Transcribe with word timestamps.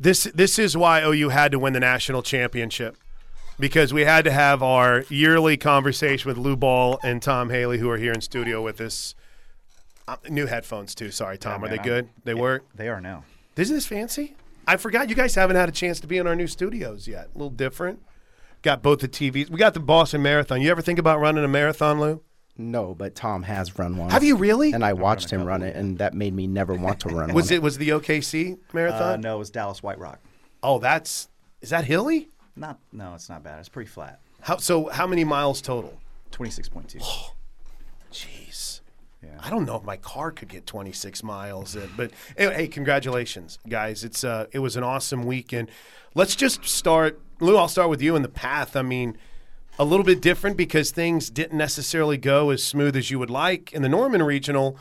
This 0.00 0.24
this 0.34 0.58
is 0.58 0.76
why 0.76 1.02
OU 1.02 1.30
had 1.30 1.52
to 1.52 1.58
win 1.58 1.72
the 1.72 1.80
national 1.80 2.22
championship 2.22 2.96
because 3.58 3.92
we 3.92 4.02
had 4.02 4.24
to 4.24 4.30
have 4.30 4.62
our 4.62 5.04
yearly 5.08 5.56
conversation 5.56 6.28
with 6.28 6.38
Lou 6.38 6.56
Ball 6.56 6.98
and 7.02 7.20
Tom 7.20 7.50
Haley, 7.50 7.78
who 7.78 7.90
are 7.90 7.98
here 7.98 8.12
in 8.12 8.20
studio 8.20 8.62
with 8.62 8.80
us. 8.80 9.14
Uh, 10.06 10.16
new 10.28 10.46
headphones 10.46 10.94
too. 10.94 11.10
Sorry, 11.10 11.36
Tom. 11.36 11.52
Yeah, 11.52 11.56
are 11.56 11.70
man, 11.70 11.76
they 11.76 11.82
good? 11.82 12.08
They 12.24 12.34
work. 12.34 12.64
They 12.74 12.88
are 12.88 13.00
now. 13.00 13.24
Isn't 13.56 13.74
this 13.74 13.86
fancy? 13.86 14.36
I 14.66 14.76
forgot 14.76 15.08
you 15.08 15.14
guys 15.14 15.34
haven't 15.34 15.56
had 15.56 15.68
a 15.68 15.72
chance 15.72 15.98
to 16.00 16.06
be 16.06 16.18
in 16.18 16.26
our 16.26 16.36
new 16.36 16.46
studios 16.46 17.08
yet. 17.08 17.28
A 17.34 17.38
little 17.38 17.50
different. 17.50 18.02
Got 18.62 18.82
both 18.82 19.00
the 19.00 19.08
TVs. 19.08 19.50
We 19.50 19.58
got 19.58 19.74
the 19.74 19.80
Boston 19.80 20.22
Marathon. 20.22 20.60
You 20.60 20.70
ever 20.70 20.82
think 20.82 20.98
about 20.98 21.20
running 21.20 21.44
a 21.44 21.48
marathon, 21.48 22.00
Lou? 22.00 22.22
No, 22.58 22.94
but 22.94 23.14
Tom 23.14 23.44
has 23.44 23.78
run 23.78 23.96
one. 23.96 24.10
Have 24.10 24.24
you 24.24 24.34
really? 24.36 24.72
And 24.72 24.84
I 24.84 24.92
watched 24.92 25.30
him 25.30 25.44
run 25.44 25.62
it, 25.62 25.76
and 25.76 25.98
that 25.98 26.12
made 26.12 26.34
me 26.34 26.48
never 26.48 26.74
want 26.74 27.00
to 27.00 27.08
run 27.08 27.32
was 27.34 27.46
one. 27.46 27.54
it 27.54 27.62
was 27.62 27.78
the 27.78 27.90
OKC 27.90 28.58
marathon? 28.72 29.00
Uh, 29.00 29.16
no, 29.16 29.36
it 29.36 29.38
was 29.38 29.50
Dallas 29.50 29.82
White 29.82 29.98
Rock. 29.98 30.18
Oh, 30.62 30.80
that's 30.80 31.28
is 31.60 31.70
that 31.70 31.84
hilly? 31.84 32.28
Not, 32.56 32.80
no, 32.92 33.14
it's 33.14 33.28
not 33.28 33.44
bad. 33.44 33.60
It's 33.60 33.68
pretty 33.68 33.88
flat. 33.88 34.20
How 34.40 34.56
so? 34.56 34.88
How 34.88 35.06
many 35.06 35.22
miles 35.24 35.62
total? 35.62 35.98
Twenty 36.32 36.50
six 36.50 36.68
point 36.68 36.88
two. 36.88 36.98
Jeez. 38.12 38.80
Yeah. 39.22 39.30
I 39.40 39.50
don't 39.50 39.64
know 39.64 39.76
if 39.76 39.82
my 39.82 39.96
car 39.96 40.30
could 40.30 40.48
get 40.48 40.64
26 40.64 41.24
miles, 41.24 41.74
in, 41.74 41.90
but 41.96 42.12
anyway, 42.36 42.54
hey, 42.54 42.68
congratulations, 42.68 43.58
guys! 43.68 44.04
It's 44.04 44.22
uh, 44.22 44.46
it 44.52 44.60
was 44.60 44.76
an 44.76 44.84
awesome 44.84 45.24
weekend. 45.24 45.70
Let's 46.14 46.36
just 46.36 46.64
start, 46.64 47.20
Lou. 47.40 47.56
I'll 47.56 47.68
start 47.68 47.90
with 47.90 48.00
you 48.00 48.14
in 48.14 48.22
the 48.22 48.28
path. 48.28 48.76
I 48.76 48.82
mean, 48.82 49.18
a 49.78 49.84
little 49.84 50.04
bit 50.04 50.20
different 50.20 50.56
because 50.56 50.90
things 50.90 51.30
didn't 51.30 51.56
necessarily 51.56 52.16
go 52.16 52.50
as 52.50 52.62
smooth 52.62 52.96
as 52.96 53.10
you 53.10 53.18
would 53.18 53.30
like 53.30 53.72
in 53.72 53.82
the 53.82 53.88
Norman 53.88 54.22
Regional, 54.22 54.76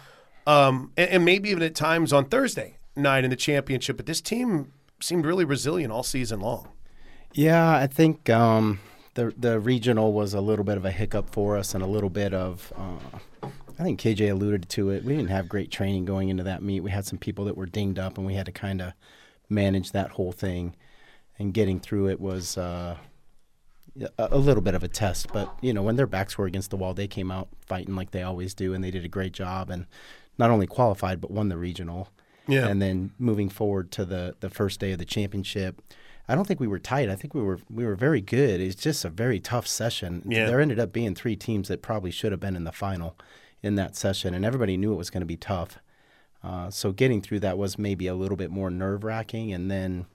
um, 0.45 0.91
and, 0.97 1.09
and 1.09 1.25
maybe 1.25 1.49
even 1.49 1.63
at 1.63 1.75
times 1.75 2.11
on 2.11 2.25
Thursday 2.25 2.77
night 2.95 3.23
in 3.23 3.29
the 3.29 3.35
championship. 3.35 3.97
But 3.97 4.05
this 4.05 4.21
team 4.21 4.73
seemed 4.99 5.25
really 5.25 5.45
resilient 5.45 5.93
all 5.93 6.03
season 6.03 6.39
long. 6.39 6.69
Yeah, 7.33 7.75
I 7.75 7.87
think 7.87 8.29
um, 8.29 8.79
the 9.13 9.33
the 9.37 9.59
regional 9.59 10.13
was 10.13 10.33
a 10.33 10.41
little 10.41 10.65
bit 10.65 10.77
of 10.77 10.85
a 10.85 10.91
hiccup 10.91 11.29
for 11.29 11.57
us, 11.57 11.73
and 11.73 11.83
a 11.83 11.87
little 11.87 12.09
bit 12.09 12.33
of. 12.33 12.73
Uh, 12.75 13.49
I 13.79 13.83
think 13.83 14.01
KJ 14.01 14.31
alluded 14.31 14.69
to 14.69 14.89
it. 14.89 15.03
We 15.03 15.15
didn't 15.15 15.29
have 15.29 15.47
great 15.47 15.69
training 15.69 16.05
going 16.05 16.29
into 16.29 16.41
that 16.43 16.63
meet. 16.63 16.79
We 16.79 16.89
had 16.89 17.05
some 17.05 17.19
people 17.19 17.45
that 17.45 17.55
were 17.55 17.67
dinged 17.67 17.99
up, 17.99 18.17
and 18.17 18.25
we 18.25 18.33
had 18.33 18.47
to 18.47 18.51
kind 18.51 18.81
of 18.81 18.93
manage 19.49 19.91
that 19.91 20.11
whole 20.11 20.31
thing. 20.31 20.75
And 21.37 21.53
getting 21.53 21.79
through 21.79 22.09
it 22.09 22.19
was 22.19 22.57
uh, 22.57 22.97
a, 24.17 24.29
a 24.31 24.37
little 24.37 24.61
bit 24.61 24.75
of 24.75 24.83
a 24.83 24.87
test. 24.87 25.31
But 25.33 25.53
you 25.61 25.73
know, 25.73 25.81
when 25.81 25.95
their 25.95 26.07
backs 26.07 26.37
were 26.37 26.45
against 26.45 26.69
the 26.69 26.77
wall, 26.77 26.93
they 26.93 27.07
came 27.07 27.31
out 27.31 27.49
fighting 27.65 27.95
like 27.95 28.11
they 28.11 28.23
always 28.23 28.53
do, 28.53 28.73
and 28.73 28.83
they 28.83 28.91
did 28.91 29.05
a 29.05 29.09
great 29.09 29.33
job. 29.33 29.69
And 29.69 29.85
not 30.37 30.51
only 30.51 30.67
qualified, 30.67 31.21
but 31.21 31.31
won 31.31 31.49
the 31.49 31.57
regional. 31.57 32.09
Yeah. 32.47 32.67
And 32.67 32.81
then 32.81 33.11
moving 33.19 33.49
forward 33.49 33.91
to 33.91 34.05
the 34.05 34.35
the 34.39 34.49
first 34.49 34.79
day 34.79 34.91
of 34.91 34.99
the 34.99 35.05
championship, 35.05 35.81
I 36.27 36.35
don't 36.35 36.47
think 36.47 36.59
we 36.59 36.67
were 36.67 36.79
tight. 36.79 37.09
I 37.09 37.15
think 37.15 37.33
we 37.33 37.41
were 37.41 37.59
we 37.69 37.85
were 37.85 37.95
very 37.95 38.21
good. 38.21 38.61
It's 38.61 38.75
just 38.75 39.03
a 39.05 39.09
very 39.09 39.39
tough 39.39 39.67
session. 39.67 40.23
Yeah. 40.25 40.47
There 40.47 40.61
ended 40.61 40.79
up 40.79 40.93
being 40.93 41.15
three 41.15 41.35
teams 41.35 41.67
that 41.67 41.81
probably 41.81 42.11
should 42.11 42.31
have 42.31 42.41
been 42.41 42.55
in 42.55 42.63
the 42.63 42.71
final 42.71 43.17
in 43.63 43.75
that 43.75 43.95
session, 43.95 44.33
and 44.33 44.45
everybody 44.45 44.77
knew 44.77 44.93
it 44.93 44.97
was 44.97 45.09
going 45.09 45.21
to 45.21 45.27
be 45.27 45.37
tough. 45.37 45.79
Uh, 46.43 46.69
so 46.69 46.91
getting 46.91 47.21
through 47.21 47.39
that 47.39 47.57
was 47.57 47.77
maybe 47.77 48.07
a 48.07 48.13
little 48.13 48.37
bit 48.37 48.51
more 48.51 48.69
nerve 48.69 49.03
wracking, 49.03 49.51
and 49.51 49.69
then 49.71 50.05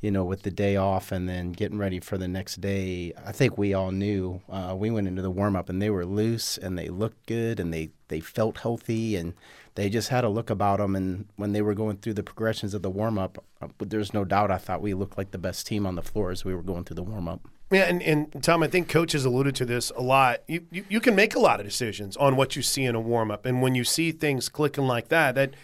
you 0.00 0.10
know 0.10 0.24
with 0.24 0.42
the 0.42 0.50
day 0.50 0.76
off 0.76 1.10
and 1.10 1.28
then 1.28 1.52
getting 1.52 1.78
ready 1.78 2.00
for 2.00 2.18
the 2.18 2.28
next 2.28 2.60
day, 2.60 3.12
I 3.24 3.32
think 3.32 3.56
we 3.56 3.74
all 3.74 3.90
knew. 3.90 4.42
Uh, 4.48 4.74
we 4.76 4.90
went 4.90 5.08
into 5.08 5.22
the 5.22 5.30
warm 5.30 5.56
up 5.56 5.68
and 5.68 5.80
they 5.80 5.90
were 5.90 6.04
loose 6.04 6.58
and 6.58 6.78
they 6.78 6.88
looked 6.88 7.26
good 7.26 7.58
and 7.58 7.72
they 7.72 7.90
they 8.08 8.20
felt 8.20 8.58
healthy 8.58 9.16
and 9.16 9.34
they 9.74 9.88
just 9.88 10.08
had 10.08 10.24
a 10.24 10.28
look 10.28 10.50
about 10.50 10.78
them. 10.78 10.96
And 10.96 11.26
when 11.36 11.52
they 11.52 11.62
were 11.62 11.74
going 11.74 11.98
through 11.98 12.14
the 12.14 12.22
progressions 12.22 12.74
of 12.74 12.82
the 12.82 12.90
warm 12.90 13.18
up, 13.18 13.42
uh, 13.60 13.68
there's 13.78 14.12
no 14.12 14.24
doubt 14.24 14.50
I 14.50 14.58
thought 14.58 14.82
we 14.82 14.94
looked 14.94 15.18
like 15.18 15.30
the 15.30 15.38
best 15.38 15.66
team 15.66 15.86
on 15.86 15.94
the 15.94 16.02
floor 16.02 16.30
as 16.30 16.44
we 16.44 16.54
were 16.54 16.62
going 16.62 16.84
through 16.84 16.96
the 16.96 17.02
warm 17.02 17.28
up. 17.28 17.40
Yeah, 17.70 17.82
and, 17.82 18.00
and 18.02 18.42
Tom, 18.44 18.62
I 18.62 18.68
think 18.68 18.88
coaches 18.88 19.24
alluded 19.24 19.56
to 19.56 19.64
this 19.64 19.90
a 19.90 20.02
lot. 20.02 20.42
You, 20.46 20.66
you 20.70 20.84
you 20.88 21.00
can 21.00 21.16
make 21.16 21.34
a 21.34 21.40
lot 21.40 21.58
of 21.58 21.66
decisions 21.66 22.16
on 22.16 22.36
what 22.36 22.54
you 22.54 22.62
see 22.62 22.84
in 22.84 22.94
a 22.94 23.00
warm 23.00 23.30
up, 23.30 23.44
and 23.44 23.60
when 23.60 23.74
you 23.74 23.82
see 23.82 24.12
things 24.12 24.48
clicking 24.48 24.86
like 24.86 25.08
that, 25.08 25.34
that 25.34 25.54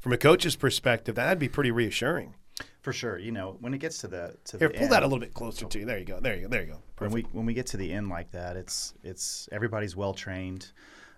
from 0.00 0.12
a 0.12 0.18
coach's 0.18 0.56
perspective, 0.56 1.14
that'd 1.14 1.38
be 1.38 1.48
pretty 1.48 1.70
reassuring. 1.70 2.34
For 2.82 2.92
sure. 2.92 3.18
You 3.18 3.32
know, 3.32 3.56
when 3.60 3.72
it 3.74 3.78
gets 3.78 3.98
to 3.98 4.08
the 4.08 4.36
to 4.46 4.58
Here, 4.58 4.68
the 4.68 4.74
pull 4.74 4.82
end, 4.84 4.92
that 4.92 5.02
a 5.02 5.06
little 5.06 5.20
bit 5.20 5.34
closer 5.34 5.64
to 5.66 5.78
you. 5.78 5.84
There 5.86 5.98
you 5.98 6.04
go. 6.04 6.20
There 6.20 6.34
you 6.34 6.42
go. 6.42 6.48
There 6.48 6.62
you 6.62 6.72
go. 6.72 6.78
when 6.98 7.10
we 7.12 7.22
when 7.32 7.46
we 7.46 7.54
get 7.54 7.66
to 7.68 7.76
the 7.76 7.92
end 7.92 8.08
like 8.08 8.30
that, 8.32 8.56
it's 8.56 8.94
it's 9.04 9.48
everybody's 9.52 9.96
well 9.96 10.12
trained. 10.12 10.72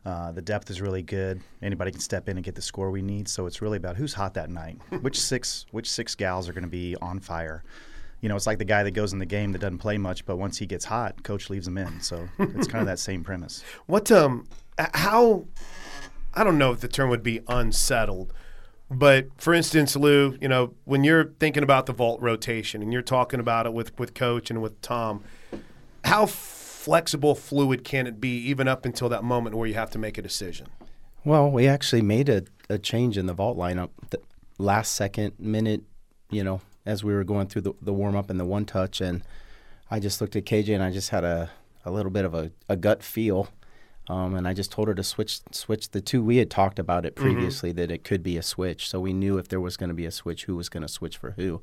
Uh, 0.05 0.31
the 0.33 0.43
depth 0.43 0.69
is 0.69 0.83
really 0.83 1.01
good. 1.01 1.41
Anybody 1.63 1.91
can 1.91 2.01
step 2.01 2.29
in 2.29 2.37
and 2.37 2.45
get 2.45 2.55
the 2.55 2.61
score 2.61 2.91
we 2.91 3.01
need. 3.01 3.27
So 3.27 3.47
it's 3.47 3.63
really 3.63 3.79
about 3.79 3.97
who's 3.97 4.13
hot 4.13 4.35
that 4.35 4.51
night. 4.51 4.79
which 5.01 5.19
six 5.19 5.65
which 5.71 5.91
six 5.91 6.15
gals 6.15 6.49
are 6.49 6.53
going 6.53 6.65
to 6.65 6.69
be 6.71 6.95
on 7.01 7.19
fire. 7.21 7.65
You 8.21 8.29
know, 8.29 8.37
it's 8.37 8.47
like 8.47 8.59
the 8.59 8.65
guy 8.65 8.83
that 8.83 8.93
goes 8.93 9.13
in 9.15 9.19
the 9.19 9.27
game 9.27 9.53
that 9.53 9.61
doesn't 9.61 9.79
play 9.79 9.99
much, 9.99 10.25
but 10.27 10.37
once 10.37 10.59
he 10.59 10.67
gets 10.67 10.85
hot, 10.85 11.23
coach 11.23 11.51
leaves 11.51 11.67
him 11.67 11.79
in. 11.79 12.01
So 12.01 12.29
it's 12.39 12.67
kind 12.69 12.81
of 12.81 12.87
that 12.87 12.99
same 12.99 13.25
premise. 13.25 13.63
What 13.87 14.13
um 14.13 14.47
how 14.79 15.47
I 16.35 16.45
don't 16.45 16.59
know 16.59 16.73
if 16.73 16.81
the 16.81 16.89
term 16.89 17.09
would 17.11 17.23
be 17.23 17.41
unsettled, 17.49 18.35
but 18.95 19.29
for 19.37 19.55
instance, 19.55 19.97
Lou, 19.97 20.39
you 20.41 20.49
know, 20.49 20.75
when 20.85 21.05
you're 21.05 21.33
thinking 21.39 21.63
about 21.63 21.87
the 21.87 21.93
vault 21.93 22.21
rotation 22.21 22.83
and 22.83 22.93
you're 22.93 23.03
talking 23.03 23.41
about 23.41 23.67
it 23.67 23.73
with 23.73 23.99
with 23.99 24.15
coach 24.15 24.51
and 24.51 24.63
with 24.63 24.81
Tom, 24.81 25.25
how 26.05 26.27
flexible, 26.27 27.35
fluid 27.35 27.83
can 27.83 28.07
it 28.07 28.21
be 28.21 28.37
even 28.37 28.69
up 28.69 28.85
until 28.85 29.09
that 29.09 29.25
moment 29.25 29.57
where 29.57 29.67
you 29.67 29.75
have 29.75 29.91
to 29.91 29.99
make 29.99 30.19
a 30.19 30.23
decision? 30.23 30.67
Well, 31.25 31.51
we 31.51 31.67
actually 31.67 32.03
made 32.03 32.29
a, 32.29 32.45
a 32.69 32.79
change 32.79 33.17
in 33.17 33.25
the 33.25 33.33
vault 33.33 33.57
lineup 33.57 33.91
the 34.11 34.21
last 34.59 34.93
second 34.93 35.33
minute, 35.39 35.83
you 36.31 36.45
know, 36.45 36.61
as 36.85 37.03
we 37.03 37.15
were 37.15 37.25
going 37.25 37.47
through 37.47 37.63
the, 37.63 37.73
the 37.81 37.93
warm 37.95 38.15
up 38.15 38.29
and 38.29 38.39
the 38.39 38.45
one 38.45 38.67
touch. 38.67 39.01
And 39.01 39.23
I 39.91 39.99
just 40.01 40.21
looked 40.21 40.37
at 40.37 40.45
KJ 40.45 40.75
and 40.75 40.83
I 40.83 40.91
just 40.91 41.09
had 41.09 41.25
a, 41.25 41.51
a 41.85 41.91
little 41.91 42.11
bit 42.11 42.27
of 42.27 42.35
a, 42.35 42.53
a 42.69 42.77
gut 42.77 43.03
feel. 43.03 43.49
Um, 44.09 44.35
and 44.35 44.47
I 44.47 44.53
just 44.53 44.71
told 44.71 44.89
her 44.89 44.95
to 44.95 45.03
switch 45.03 45.41
switch 45.51 45.91
the 45.91 46.01
two. 46.01 46.23
We 46.23 46.37
had 46.37 46.51
talked 46.51 46.79
about 46.79 47.07
it 47.07 47.15
previously 47.15 47.73
that 47.73 47.91
it 47.91 48.05
could 48.05 48.23
be 48.23 48.37
a 48.37 48.43
switch. 48.43 48.89
So 48.89 49.01
we 49.01 49.13
knew 49.13 49.39
if 49.39 49.49
there 49.49 49.61
was 49.61 49.77
going 49.77 49.89
to 49.89 49.95
be 49.95 50.05
a 50.05 50.11
switch, 50.11 50.45
who 50.45 50.57
was 50.57 50.69
going 50.69 50.83
to 50.83 50.89
switch 50.89 51.17
for 51.17 51.33
who. 51.33 51.63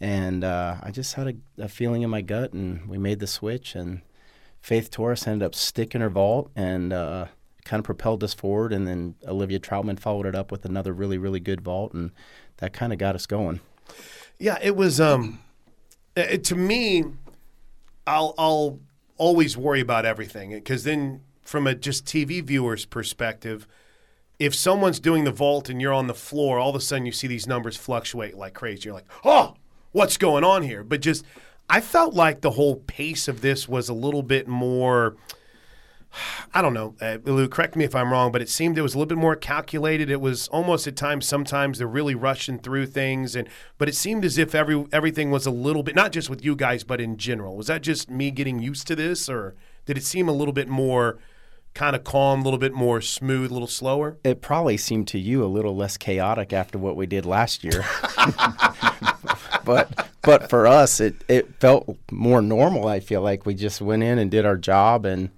And 0.00 0.44
uh, 0.44 0.76
I 0.82 0.90
just 0.90 1.14
had 1.14 1.28
a, 1.28 1.64
a 1.64 1.68
feeling 1.68 2.02
in 2.02 2.10
my 2.10 2.22
gut, 2.22 2.52
and 2.52 2.88
we 2.88 2.98
made 2.98 3.20
the 3.20 3.26
switch. 3.26 3.74
And 3.74 4.00
Faith 4.60 4.90
Torres 4.90 5.26
ended 5.26 5.44
up 5.44 5.54
sticking 5.54 6.00
her 6.00 6.08
vault 6.08 6.50
and 6.56 6.92
uh, 6.92 7.26
kind 7.64 7.80
of 7.80 7.84
propelled 7.84 8.24
us 8.24 8.32
forward. 8.34 8.72
And 8.72 8.88
then 8.88 9.14
Olivia 9.26 9.58
Troutman 9.58 10.00
followed 10.00 10.26
it 10.26 10.34
up 10.34 10.50
with 10.50 10.64
another 10.64 10.92
really, 10.92 11.18
really 11.18 11.40
good 11.40 11.60
vault, 11.60 11.92
and 11.92 12.12
that 12.58 12.72
kind 12.72 12.92
of 12.92 12.98
got 12.98 13.14
us 13.14 13.26
going. 13.26 13.60
Yeah, 14.38 14.58
it 14.62 14.74
was. 14.74 15.00
Um, 15.00 15.40
it, 16.16 16.44
to 16.44 16.56
me, 16.56 17.04
I'll 18.06 18.34
I'll 18.38 18.80
always 19.16 19.56
worry 19.56 19.80
about 19.80 20.04
everything 20.04 20.50
because 20.50 20.84
then, 20.84 21.20
from 21.44 21.66
a 21.66 21.74
just 21.74 22.06
TV 22.06 22.42
viewer's 22.42 22.86
perspective, 22.86 23.68
if 24.38 24.54
someone's 24.54 24.98
doing 24.98 25.24
the 25.24 25.30
vault 25.30 25.68
and 25.68 25.80
you're 25.80 25.92
on 25.92 26.06
the 26.06 26.14
floor, 26.14 26.58
all 26.58 26.70
of 26.70 26.76
a 26.76 26.80
sudden 26.80 27.06
you 27.06 27.12
see 27.12 27.26
these 27.26 27.46
numbers 27.46 27.76
fluctuate 27.76 28.36
like 28.36 28.54
crazy. 28.54 28.84
You're 28.84 28.94
like, 28.94 29.08
oh, 29.24 29.54
what's 29.92 30.16
going 30.16 30.42
on 30.42 30.62
here? 30.62 30.82
But 30.82 31.00
just, 31.00 31.24
I 31.68 31.80
felt 31.80 32.14
like 32.14 32.40
the 32.40 32.52
whole 32.52 32.76
pace 32.76 33.28
of 33.28 33.42
this 33.42 33.68
was 33.68 33.88
a 33.88 33.94
little 33.94 34.22
bit 34.22 34.48
more. 34.48 35.16
I 36.54 36.62
don't 36.62 36.74
know, 36.74 36.94
uh, 37.00 37.18
Lou. 37.24 37.48
Correct 37.48 37.74
me 37.74 37.84
if 37.84 37.94
I'm 37.94 38.12
wrong, 38.12 38.30
but 38.30 38.40
it 38.40 38.48
seemed 38.48 38.78
it 38.78 38.82
was 38.82 38.94
a 38.94 38.98
little 38.98 39.08
bit 39.08 39.18
more 39.18 39.34
calculated. 39.34 40.10
It 40.10 40.20
was 40.20 40.46
almost 40.48 40.86
at 40.86 40.94
times, 40.94 41.26
sometimes 41.26 41.78
they're 41.78 41.88
really 41.88 42.14
rushing 42.14 42.60
through 42.60 42.86
things, 42.86 43.34
and 43.34 43.48
but 43.78 43.88
it 43.88 43.96
seemed 43.96 44.24
as 44.24 44.38
if 44.38 44.54
every 44.54 44.84
everything 44.92 45.32
was 45.32 45.44
a 45.44 45.50
little 45.50 45.82
bit 45.82 45.96
not 45.96 46.12
just 46.12 46.30
with 46.30 46.44
you 46.44 46.54
guys, 46.54 46.84
but 46.84 47.00
in 47.00 47.16
general. 47.16 47.56
Was 47.56 47.66
that 47.66 47.82
just 47.82 48.10
me 48.10 48.30
getting 48.30 48.60
used 48.60 48.86
to 48.86 48.94
this, 48.94 49.28
or 49.28 49.56
did 49.86 49.98
it 49.98 50.04
seem 50.04 50.28
a 50.28 50.32
little 50.32 50.54
bit 50.54 50.68
more 50.68 51.18
kind 51.74 51.96
of 51.96 52.04
calm, 52.04 52.40
a 52.40 52.44
little 52.44 52.58
bit 52.58 52.72
more 52.72 53.00
smooth, 53.00 53.50
a 53.50 53.54
little 53.54 53.68
slower? 53.68 54.16
It 54.24 54.40
probably 54.40 54.76
seemed 54.76 55.08
to 55.08 55.18
you 55.18 55.44
a 55.44 55.46
little 55.46 55.76
less 55.76 55.96
chaotic 55.96 56.52
after 56.52 56.78
what 56.78 56.96
we 56.96 57.06
did 57.06 57.26
last 57.26 57.64
year. 57.64 57.84
but 59.64 60.08
but 60.22 60.48
for 60.48 60.66
us, 60.66 61.00
it, 61.00 61.16
it 61.28 61.54
felt 61.60 61.98
more 62.10 62.40
normal. 62.40 62.88
I 62.88 63.00
feel 63.00 63.20
like 63.20 63.44
we 63.44 63.54
just 63.54 63.80
went 63.80 64.02
in 64.02 64.18
and 64.18 64.30
did 64.30 64.46
our 64.46 64.56
job, 64.56 65.04
and 65.04 65.30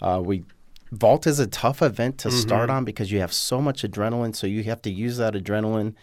uh, 0.00 0.20
we 0.24 0.44
vault 0.92 1.26
is 1.26 1.38
a 1.38 1.46
tough 1.46 1.82
event 1.82 2.18
to 2.18 2.30
start 2.30 2.70
on 2.70 2.84
because 2.84 3.10
you 3.10 3.20
have 3.20 3.32
so 3.32 3.60
much 3.60 3.82
adrenaline. 3.82 4.34
So 4.34 4.46
you 4.46 4.62
have 4.64 4.80
to 4.82 4.90
use 4.90 5.16
that 5.16 5.34
adrenaline 5.34 5.94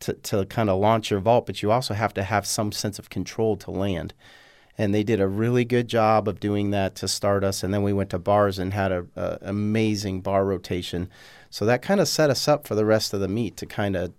to 0.00 0.12
to 0.14 0.46
kind 0.46 0.68
of 0.68 0.78
launch 0.78 1.10
your 1.10 1.20
vault, 1.20 1.46
but 1.46 1.62
you 1.62 1.70
also 1.70 1.94
have 1.94 2.12
to 2.14 2.22
have 2.22 2.46
some 2.46 2.72
sense 2.72 2.98
of 2.98 3.10
control 3.10 3.56
to 3.56 3.70
land. 3.70 4.14
And 4.80 4.94
they 4.94 5.02
did 5.02 5.20
a 5.20 5.26
really 5.26 5.64
good 5.64 5.88
job 5.88 6.28
of 6.28 6.38
doing 6.38 6.70
that 6.70 6.94
to 6.96 7.08
start 7.08 7.42
us. 7.42 7.64
And 7.64 7.74
then 7.74 7.82
we 7.82 7.92
went 7.92 8.10
to 8.10 8.18
bars 8.18 8.58
and 8.58 8.72
had 8.72 8.92
a, 8.92 9.06
a 9.16 9.38
amazing 9.42 10.20
bar 10.20 10.44
rotation. 10.44 11.10
So 11.50 11.66
that 11.66 11.82
kind 11.82 12.00
of 12.00 12.06
set 12.06 12.30
us 12.30 12.46
up 12.46 12.66
for 12.66 12.76
the 12.76 12.84
rest 12.84 13.12
of 13.12 13.20
the 13.20 13.28
meet 13.28 13.56
to 13.56 13.66
kind 13.66 13.96
of, 13.96 14.12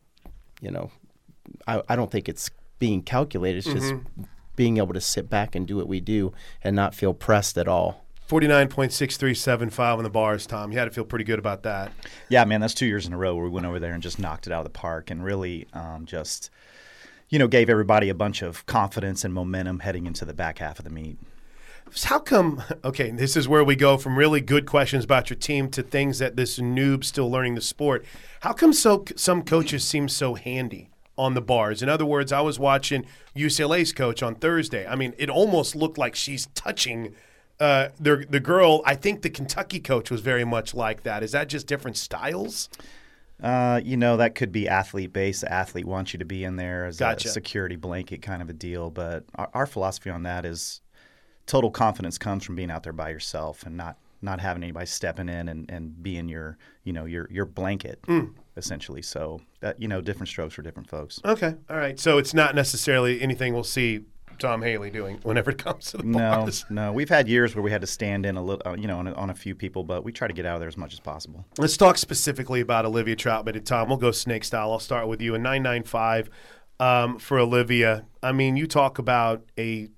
you 0.59 0.69
know, 0.69 0.91
I, 1.65 1.81
I 1.87 1.95
don't 1.95 2.11
think 2.11 2.27
it's 2.27 2.51
being 2.77 3.01
calculated. 3.01 3.59
It's 3.59 3.73
just 3.73 3.93
being 4.55 4.77
able 4.77 4.93
to 4.93 5.01
sit 5.01 5.29
back 5.29 5.55
and 5.55 5.65
do 5.65 5.77
what 5.77 5.87
we 5.87 6.01
do 6.01 6.33
and 6.61 6.75
not 6.75 6.93
feel 6.93 7.13
pressed 7.13 7.57
at 7.57 7.67
all. 7.67 8.03
49.6375 8.29 9.97
on 9.97 10.03
the 10.03 10.09
bars, 10.09 10.45
Tom. 10.45 10.71
You 10.71 10.77
had 10.77 10.85
to 10.85 10.91
feel 10.91 11.05
pretty 11.05 11.25
good 11.25 11.39
about 11.39 11.63
that. 11.63 11.91
Yeah, 12.27 12.45
man, 12.45 12.61
that's 12.61 12.75
two 12.75 12.85
years 12.85 13.07
in 13.07 13.13
a 13.13 13.17
row 13.17 13.33
where 13.35 13.45
we 13.45 13.49
went 13.49 13.65
over 13.65 13.79
there 13.79 13.93
and 13.93 14.03
just 14.03 14.19
knocked 14.19 14.45
it 14.45 14.53
out 14.53 14.59
of 14.59 14.65
the 14.65 14.77
park 14.77 15.09
and 15.09 15.23
really 15.23 15.67
um, 15.73 16.05
just, 16.05 16.51
you 17.29 17.39
know, 17.39 17.47
gave 17.47 17.69
everybody 17.69 18.09
a 18.09 18.15
bunch 18.15 18.41
of 18.41 18.65
confidence 18.65 19.23
and 19.23 19.33
momentum 19.33 19.79
heading 19.79 20.05
into 20.05 20.25
the 20.25 20.33
back 20.33 20.59
half 20.59 20.79
of 20.79 20.85
the 20.85 20.91
meet. 20.91 21.17
How 22.03 22.19
come? 22.19 22.63
Okay, 22.83 23.11
this 23.11 23.35
is 23.35 23.47
where 23.47 23.63
we 23.63 23.75
go 23.75 23.97
from 23.97 24.17
really 24.17 24.41
good 24.41 24.65
questions 24.65 25.03
about 25.03 25.29
your 25.29 25.37
team 25.37 25.69
to 25.71 25.81
things 25.81 26.19
that 26.19 26.35
this 26.35 26.59
noob 26.59 27.03
still 27.03 27.29
learning 27.31 27.55
the 27.55 27.61
sport. 27.61 28.05
How 28.41 28.53
come 28.53 28.73
so 28.73 29.05
some 29.15 29.41
coaches 29.41 29.83
seem 29.83 30.07
so 30.07 30.35
handy 30.35 30.89
on 31.17 31.33
the 31.33 31.41
bars? 31.41 31.81
In 31.81 31.89
other 31.89 32.05
words, 32.05 32.31
I 32.31 32.41
was 32.41 32.59
watching 32.59 33.05
UCLA's 33.35 33.91
coach 33.91 34.21
on 34.21 34.35
Thursday. 34.35 34.85
I 34.85 34.95
mean, 34.95 35.13
it 35.17 35.29
almost 35.29 35.75
looked 35.75 35.97
like 35.97 36.15
she's 36.15 36.45
touching 36.53 37.15
uh, 37.59 37.89
the 37.99 38.25
the 38.29 38.39
girl. 38.39 38.81
I 38.85 38.95
think 38.95 39.23
the 39.23 39.29
Kentucky 39.29 39.79
coach 39.79 40.11
was 40.11 40.21
very 40.21 40.45
much 40.45 40.75
like 40.75 41.03
that. 41.03 41.23
Is 41.23 41.31
that 41.31 41.49
just 41.49 41.65
different 41.65 41.97
styles? 41.97 42.69
Uh, 43.41 43.79
you 43.83 43.95
know, 43.95 44.17
that 44.17 44.35
could 44.35 44.51
be 44.51 44.67
athlete 44.67 45.13
based. 45.13 45.41
The 45.41 45.51
athlete 45.51 45.85
wants 45.85 46.13
you 46.13 46.19
to 46.19 46.25
be 46.25 46.43
in 46.43 46.57
there 46.57 46.85
as 46.85 46.97
Gotcha. 46.97 47.29
a 47.29 47.31
security 47.31 47.75
blanket 47.75 48.21
kind 48.21 48.41
of 48.41 48.49
a 48.49 48.53
deal. 48.53 48.89
But 48.89 49.25
our, 49.35 49.49
our 49.53 49.65
philosophy 49.65 50.09
on 50.09 50.23
that 50.23 50.45
is 50.45 50.81
total 51.45 51.71
confidence 51.71 52.17
comes 52.17 52.43
from 52.43 52.55
being 52.55 52.69
out 52.69 52.83
there 52.83 52.93
by 52.93 53.09
yourself 53.09 53.63
and 53.63 53.75
not 53.77 53.97
not 54.21 54.41
having 54.41 54.61
anybody 54.63 54.85
stepping 54.85 55.29
in 55.29 55.47
and, 55.47 55.71
and 55.71 56.03
being 56.03 56.27
your 56.27 56.57
you 56.83 56.91
know 56.91 57.05
your 57.05 57.27
your 57.31 57.45
blanket 57.45 58.03
essentially. 58.57 59.01
So 59.01 59.41
that 59.61 59.81
you 59.81 59.87
know 59.87 60.01
different 60.01 60.27
strokes 60.27 60.53
for 60.53 60.61
different 60.61 60.89
folks. 60.89 61.19
Okay, 61.23 61.55
all 61.69 61.77
right. 61.77 61.99
So 61.99 62.17
it's 62.17 62.33
not 62.33 62.55
necessarily 62.55 63.21
anything 63.21 63.53
we'll 63.53 63.63
see 63.63 64.01
Tom 64.39 64.61
Haley 64.61 64.89
doing 64.89 65.19
whenever 65.23 65.51
it 65.51 65.57
comes 65.57 65.91
to 65.91 65.97
the 65.97 66.03
No, 66.03 66.17
bars. 66.17 66.65
no, 66.69 66.91
we've 66.91 67.09
had 67.09 67.27
years 67.27 67.55
where 67.55 67.61
we 67.61 67.71
had 67.71 67.81
to 67.81 67.87
stand 67.87 68.25
in 68.25 68.37
a 68.37 68.41
little, 68.41 68.61
uh, 68.65 68.75
you 68.75 68.87
know, 68.87 68.97
on 68.99 69.07
a, 69.07 69.13
on 69.13 69.29
a 69.29 69.35
few 69.35 69.53
people, 69.53 69.83
but 69.83 70.03
we 70.03 70.11
try 70.11 70.27
to 70.27 70.33
get 70.33 70.45
out 70.45 70.55
of 70.55 70.59
there 70.61 70.67
as 70.69 70.77
much 70.77 70.93
as 70.93 70.99
possible. 70.99 71.45
Let's 71.57 71.77
talk 71.77 71.97
specifically 71.97 72.61
about 72.61 72.85
Olivia 72.85 73.15
Troutman 73.15 73.55
and 73.55 73.65
Tom. 73.65 73.89
We'll 73.89 73.97
go 73.97 74.11
snake 74.11 74.43
style. 74.43 74.71
I'll 74.71 74.79
start 74.79 75.07
with 75.07 75.21
you. 75.21 75.35
A 75.35 75.37
995 75.37 76.29
um, 76.79 77.19
for 77.19 77.37
Olivia. 77.39 78.05
I 78.23 78.31
mean, 78.31 78.55
you 78.55 78.65
talk 78.67 78.97
about 78.99 79.43
a 79.57 79.89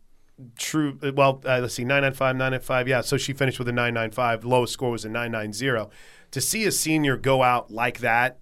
true, 0.58 0.98
well, 1.16 1.42
uh, 1.46 1.60
let's 1.60 1.76
see, 1.76 1.84
995, 1.84 2.36
995. 2.36 2.88
Yeah, 2.88 3.02
so 3.02 3.18
she 3.18 3.34
finished 3.34 3.60
with 3.60 3.68
a 3.68 3.72
995. 3.72 4.44
Lowest 4.44 4.74
score 4.74 4.92
was 4.92 5.06
a 5.06 5.10
990. 5.10 5.90
To 6.32 6.42
see 6.42 6.66
a 6.66 6.72
senior 6.72 7.18
go 7.18 7.44
out 7.44 7.72
like 7.72 8.00
that, 8.00 8.40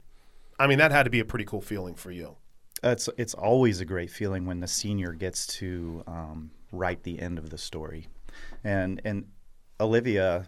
I 0.59 0.67
mean, 0.67 0.77
that 0.77 0.91
had 0.91 1.03
to 1.03 1.09
be 1.09 1.19
a 1.19 1.25
pretty 1.25 1.45
cool 1.45 1.61
feeling 1.61 1.95
for 1.95 2.11
you. 2.11 2.35
It's 2.83 3.09
it's 3.17 3.33
always 3.33 3.81
a 3.81 3.85
great 3.85 4.09
feeling 4.09 4.45
when 4.45 4.59
the 4.59 4.67
senior 4.67 5.13
gets 5.13 5.47
to 5.57 6.03
um, 6.07 6.51
write 6.71 7.03
the 7.03 7.19
end 7.19 7.37
of 7.37 7.49
the 7.49 7.57
story, 7.57 8.07
and 8.63 9.01
and 9.03 9.25
Olivia 9.79 10.45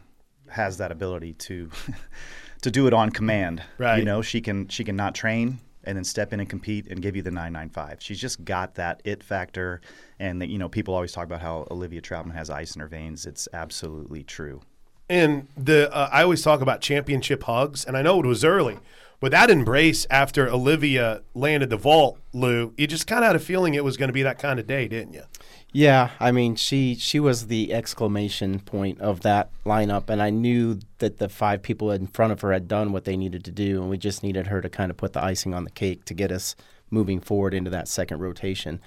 has 0.50 0.78
that 0.78 0.92
ability 0.92 1.34
to 1.34 1.70
to 2.62 2.72
do 2.72 2.88
it 2.88 2.94
on 2.94 3.10
command. 3.10 3.64
Right. 3.78 4.00
You 4.00 4.06
know, 4.06 4.22
she 4.22 4.42
can 4.42 4.68
she 4.68 4.84
can 4.84 4.96
not 4.96 5.16
train 5.16 5.60
and 5.84 5.98
then 5.98 6.04
step 6.04 6.32
in 6.32 6.40
and 6.40 6.50
compete 6.50 6.88
and 6.88 7.02
give 7.02 7.16
you 7.16 7.22
the 7.22 7.32
995. 7.32 7.98
She's 8.02 8.20
just 8.20 8.44
got 8.46 8.76
that 8.76 9.02
it 9.04 9.24
factor, 9.24 9.82
and 10.20 10.42
that 10.42 10.50
you 10.50 10.58
know 10.58 10.70
people 10.70 10.94
always 10.94 11.12
talk 11.12 11.26
about 11.26 11.42
how 11.42 11.68
Olivia 11.72 12.02
Troutman 12.02 12.34
has 12.34 12.50
ice 12.50 12.76
in 12.76 12.82
her 12.82 12.88
veins. 12.88 13.26
It's 13.26 13.48
absolutely 13.54 14.24
true. 14.24 14.62
And 15.10 15.48
the 15.58 15.94
uh, 15.94 16.10
I 16.12 16.24
always 16.24 16.42
talk 16.42 16.62
about 16.62 16.82
championship 16.82 17.44
hugs, 17.44 17.84
and 17.86 17.98
I 17.98 18.02
know 18.02 18.20
it 18.20 18.26
was 18.26 18.46
early, 18.46 18.80
but 19.22 19.32
that 19.32 19.52
embrace 19.52 20.06
after 20.10 20.50
Olivia 20.50 21.22
landed 21.36 21.70
the 21.70 21.78
vault, 21.78 22.20
Lou, 22.34 22.74
you 22.76 22.88
just 22.88 23.06
kind 23.06 23.24
of 23.24 23.28
had 23.28 23.36
a 23.36 23.40
feeling 23.40 23.76
it 23.76 23.84
was 23.84 23.96
going 23.96 24.10
to 24.10 24.14
be 24.14 24.24
that 24.24 24.40
kind 24.40 24.60
of 24.60 24.66
day, 24.66 24.88
didn't 24.88 25.14
you? 25.14 25.24
Yeah, 25.72 26.10
I 26.20 26.32
mean, 26.32 26.56
she 26.56 26.96
she 26.96 27.20
was 27.20 27.48
the 27.48 27.72
exclamation 27.72 28.60
point 28.60 29.00
of 29.00 29.22
that 29.22 29.52
lineup, 29.64 30.10
and 30.10 30.22
I 30.22 30.32
knew 30.32 30.80
that 30.98 31.20
the 31.20 31.30
five 31.30 31.62
people 31.62 31.92
in 31.92 32.08
front 32.08 32.34
of 32.34 32.42
her 32.42 32.52
had 32.52 32.68
done 32.68 32.92
what 32.92 33.06
they 33.06 33.16
needed 33.16 33.46
to 33.46 33.52
do, 33.52 33.80
and 33.80 33.90
we 33.90 33.98
just 33.98 34.22
needed 34.24 34.48
her 34.48 34.60
to 34.60 34.70
kind 34.70 34.92
of 34.92 34.98
put 34.98 35.14
the 35.14 35.24
icing 35.24 35.54
on 35.54 35.64
the 35.64 35.70
cake 35.70 36.04
to 36.06 36.14
get 36.14 36.32
us 36.32 36.56
moving 36.90 37.22
forward 37.22 37.54
into 37.54 37.70
that 37.70 37.88
second 37.88 38.20
rotation. 38.20 38.82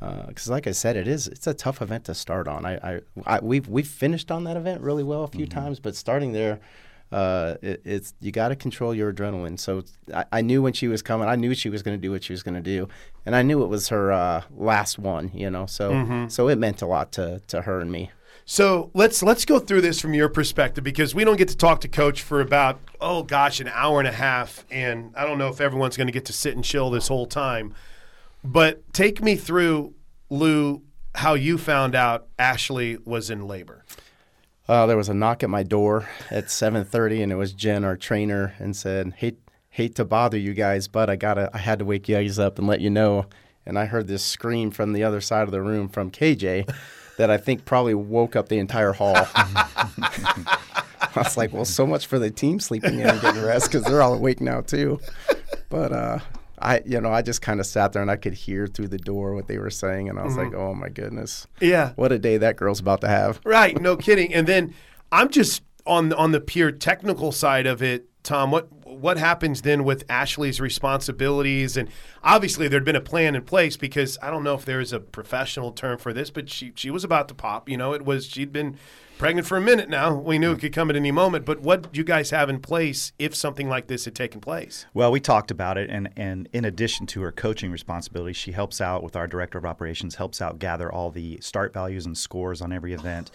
Uh, 0.00 0.26
because, 0.26 0.48
like 0.48 0.66
I 0.66 0.72
said, 0.72 0.96
it 0.96 1.06
is 1.06 1.28
it's 1.28 1.46
a 1.46 1.54
tough 1.54 1.80
event 1.80 2.06
to 2.06 2.14
start 2.14 2.48
on. 2.48 2.66
I, 2.66 2.76
I, 2.76 3.00
I 3.24 3.40
we've 3.40 3.68
we've 3.68 3.86
finished 3.86 4.30
on 4.30 4.44
that 4.44 4.56
event 4.56 4.80
really 4.80 5.04
well 5.04 5.22
a 5.22 5.28
few 5.28 5.46
mm-hmm. 5.46 5.60
times, 5.60 5.80
but 5.80 5.94
starting 5.94 6.32
there. 6.32 6.60
Uh, 7.12 7.54
it, 7.62 7.82
it's 7.84 8.14
you 8.20 8.32
got 8.32 8.48
to 8.48 8.56
control 8.56 8.94
your 8.94 9.12
adrenaline. 9.12 9.58
So 9.58 9.84
I, 10.12 10.24
I 10.32 10.40
knew 10.42 10.62
when 10.62 10.72
she 10.72 10.88
was 10.88 11.02
coming, 11.02 11.28
I 11.28 11.36
knew 11.36 11.54
she 11.54 11.68
was 11.68 11.82
going 11.82 11.96
to 11.96 12.00
do 12.00 12.10
what 12.10 12.24
she 12.24 12.32
was 12.32 12.42
going 12.42 12.56
to 12.56 12.60
do, 12.60 12.88
and 13.24 13.36
I 13.36 13.42
knew 13.42 13.62
it 13.62 13.68
was 13.68 13.88
her 13.88 14.12
uh, 14.12 14.42
last 14.56 14.98
one. 14.98 15.30
You 15.32 15.50
know, 15.50 15.66
so 15.66 15.92
so 16.28 16.48
it 16.48 16.58
meant 16.58 16.82
a 16.82 16.86
lot 16.86 17.12
to 17.12 17.40
to 17.48 17.62
her 17.62 17.80
and 17.80 17.92
me. 17.92 18.10
So 18.44 18.90
let's 18.94 19.22
let's 19.22 19.44
go 19.44 19.58
through 19.58 19.80
this 19.80 20.00
from 20.00 20.14
your 20.14 20.28
perspective 20.28 20.84
because 20.84 21.14
we 21.14 21.24
don't 21.24 21.36
get 21.36 21.48
to 21.48 21.56
talk 21.56 21.80
to 21.80 21.88
coach 21.88 22.22
for 22.22 22.40
about 22.40 22.80
oh 23.00 23.22
gosh 23.24 23.60
an 23.60 23.68
hour 23.68 23.98
and 23.98 24.08
a 24.08 24.12
half, 24.12 24.64
and 24.70 25.12
I 25.16 25.24
don't 25.26 25.38
know 25.38 25.48
if 25.48 25.60
everyone's 25.60 25.96
going 25.96 26.06
to 26.06 26.12
get 26.12 26.26
to 26.26 26.32
sit 26.32 26.54
and 26.54 26.64
chill 26.64 26.90
this 26.90 27.08
whole 27.08 27.26
time. 27.26 27.74
But 28.44 28.92
take 28.92 29.20
me 29.22 29.34
through, 29.34 29.94
Lou, 30.30 30.82
how 31.16 31.34
you 31.34 31.58
found 31.58 31.96
out 31.96 32.28
Ashley 32.38 32.98
was 33.04 33.30
in 33.30 33.46
labor. 33.48 33.84
Uh, 34.68 34.86
there 34.86 34.96
was 34.96 35.08
a 35.08 35.14
knock 35.14 35.42
at 35.42 35.50
my 35.50 35.62
door 35.62 36.08
at 36.30 36.46
7:30, 36.46 37.22
and 37.22 37.32
it 37.32 37.36
was 37.36 37.52
Jen, 37.52 37.84
our 37.84 37.96
trainer, 37.96 38.54
and 38.58 38.74
said, 38.74 39.14
"Hate 39.18 39.38
hate 39.70 39.94
to 39.96 40.04
bother 40.04 40.38
you 40.38 40.54
guys, 40.54 40.88
but 40.88 41.08
I 41.08 41.16
gotta 41.16 41.50
I 41.52 41.58
had 41.58 41.78
to 41.78 41.84
wake 41.84 42.08
you 42.08 42.16
guys 42.16 42.38
up 42.38 42.58
and 42.58 42.66
let 42.66 42.80
you 42.80 42.90
know." 42.90 43.26
And 43.64 43.78
I 43.78 43.86
heard 43.86 44.06
this 44.06 44.24
scream 44.24 44.70
from 44.70 44.92
the 44.92 45.04
other 45.04 45.20
side 45.20 45.42
of 45.42 45.50
the 45.50 45.62
room 45.62 45.88
from 45.88 46.10
KJ 46.10 46.68
that 47.16 47.30
I 47.30 47.36
think 47.36 47.64
probably 47.64 47.94
woke 47.94 48.36
up 48.36 48.48
the 48.48 48.58
entire 48.58 48.92
hall. 48.92 49.16
I 49.36 50.58
was 51.14 51.36
like, 51.36 51.52
"Well, 51.52 51.64
so 51.64 51.86
much 51.86 52.06
for 52.06 52.18
the 52.18 52.30
team 52.30 52.58
sleeping 52.58 52.98
in 53.00 53.08
and 53.08 53.20
getting 53.20 53.42
rest 53.42 53.70
because 53.70 53.84
they're 53.84 54.02
all 54.02 54.14
awake 54.14 54.40
now 54.40 54.62
too." 54.62 55.00
But 55.68 55.92
uh, 55.92 56.18
I, 56.58 56.82
you 56.84 57.00
know, 57.00 57.12
I 57.12 57.22
just 57.22 57.42
kind 57.42 57.60
of 57.60 57.66
sat 57.66 57.92
there 57.92 58.02
and 58.02 58.10
I 58.10 58.16
could 58.16 58.34
hear 58.34 58.66
through 58.66 58.88
the 58.88 58.98
door 58.98 59.34
what 59.34 59.46
they 59.46 59.58
were 59.58 59.70
saying, 59.70 60.08
and 60.08 60.18
I 60.18 60.24
was 60.24 60.34
mm-hmm. 60.34 60.44
like, 60.44 60.54
"Oh 60.54 60.74
my 60.74 60.88
goodness, 60.88 61.46
Yeah, 61.60 61.92
what 61.96 62.12
a 62.12 62.18
day 62.18 62.38
that 62.38 62.56
girl's 62.56 62.80
about 62.80 63.00
to 63.02 63.08
have." 63.08 63.40
Right, 63.44 63.80
no 63.80 63.96
kidding. 63.96 64.32
And 64.32 64.46
then 64.46 64.74
I'm 65.12 65.28
just 65.28 65.62
on 65.86 66.12
on 66.12 66.32
the 66.32 66.40
pure 66.40 66.72
technical 66.72 67.32
side 67.32 67.66
of 67.66 67.82
it, 67.82 68.08
Tom. 68.22 68.50
What 68.50 68.68
what 68.84 69.18
happens 69.18 69.62
then 69.62 69.84
with 69.84 70.04
Ashley's 70.08 70.60
responsibilities? 70.60 71.76
And 71.76 71.88
obviously 72.24 72.68
there'd 72.68 72.84
been 72.84 72.96
a 72.96 73.00
plan 73.00 73.34
in 73.34 73.42
place 73.42 73.76
because 73.76 74.18
I 74.22 74.30
don't 74.30 74.42
know 74.42 74.54
if 74.54 74.64
there's 74.64 74.92
a 74.92 75.00
professional 75.00 75.72
term 75.72 75.98
for 75.98 76.12
this, 76.12 76.30
but 76.30 76.48
she 76.48 76.72
she 76.74 76.90
was 76.90 77.04
about 77.04 77.28
to 77.28 77.34
pop. 77.34 77.68
You 77.68 77.76
know, 77.76 77.92
it 77.92 78.04
was 78.04 78.26
she'd 78.26 78.52
been 78.52 78.78
pregnant 79.18 79.46
for 79.46 79.56
a 79.56 79.60
minute 79.60 79.88
now. 79.88 80.14
We 80.14 80.38
knew 80.38 80.52
it 80.52 80.60
could 80.60 80.72
come 80.72 80.90
at 80.90 80.96
any 80.96 81.10
moment. 81.10 81.44
But 81.44 81.60
what 81.60 81.92
do 81.92 81.98
you 81.98 82.04
guys 82.04 82.30
have 82.30 82.48
in 82.48 82.60
place 82.60 83.12
if 83.18 83.34
something 83.34 83.68
like 83.68 83.86
this 83.86 84.04
had 84.04 84.14
taken 84.14 84.40
place? 84.40 84.86
Well, 84.94 85.10
we 85.10 85.20
talked 85.20 85.50
about 85.50 85.78
it, 85.78 85.90
and, 85.90 86.10
and 86.16 86.48
in 86.52 86.64
addition 86.64 87.06
to 87.08 87.22
her 87.22 87.32
coaching 87.32 87.70
responsibilities, 87.70 88.36
she 88.36 88.52
helps 88.52 88.80
out 88.80 89.02
with 89.02 89.16
our 89.16 89.26
director 89.26 89.58
of 89.58 89.64
operations, 89.64 90.16
helps 90.16 90.40
out 90.40 90.58
gather 90.58 90.92
all 90.92 91.10
the 91.10 91.38
start 91.40 91.72
values 91.72 92.06
and 92.06 92.16
scores 92.16 92.60
on 92.60 92.72
every 92.72 92.92
event. 92.92 93.30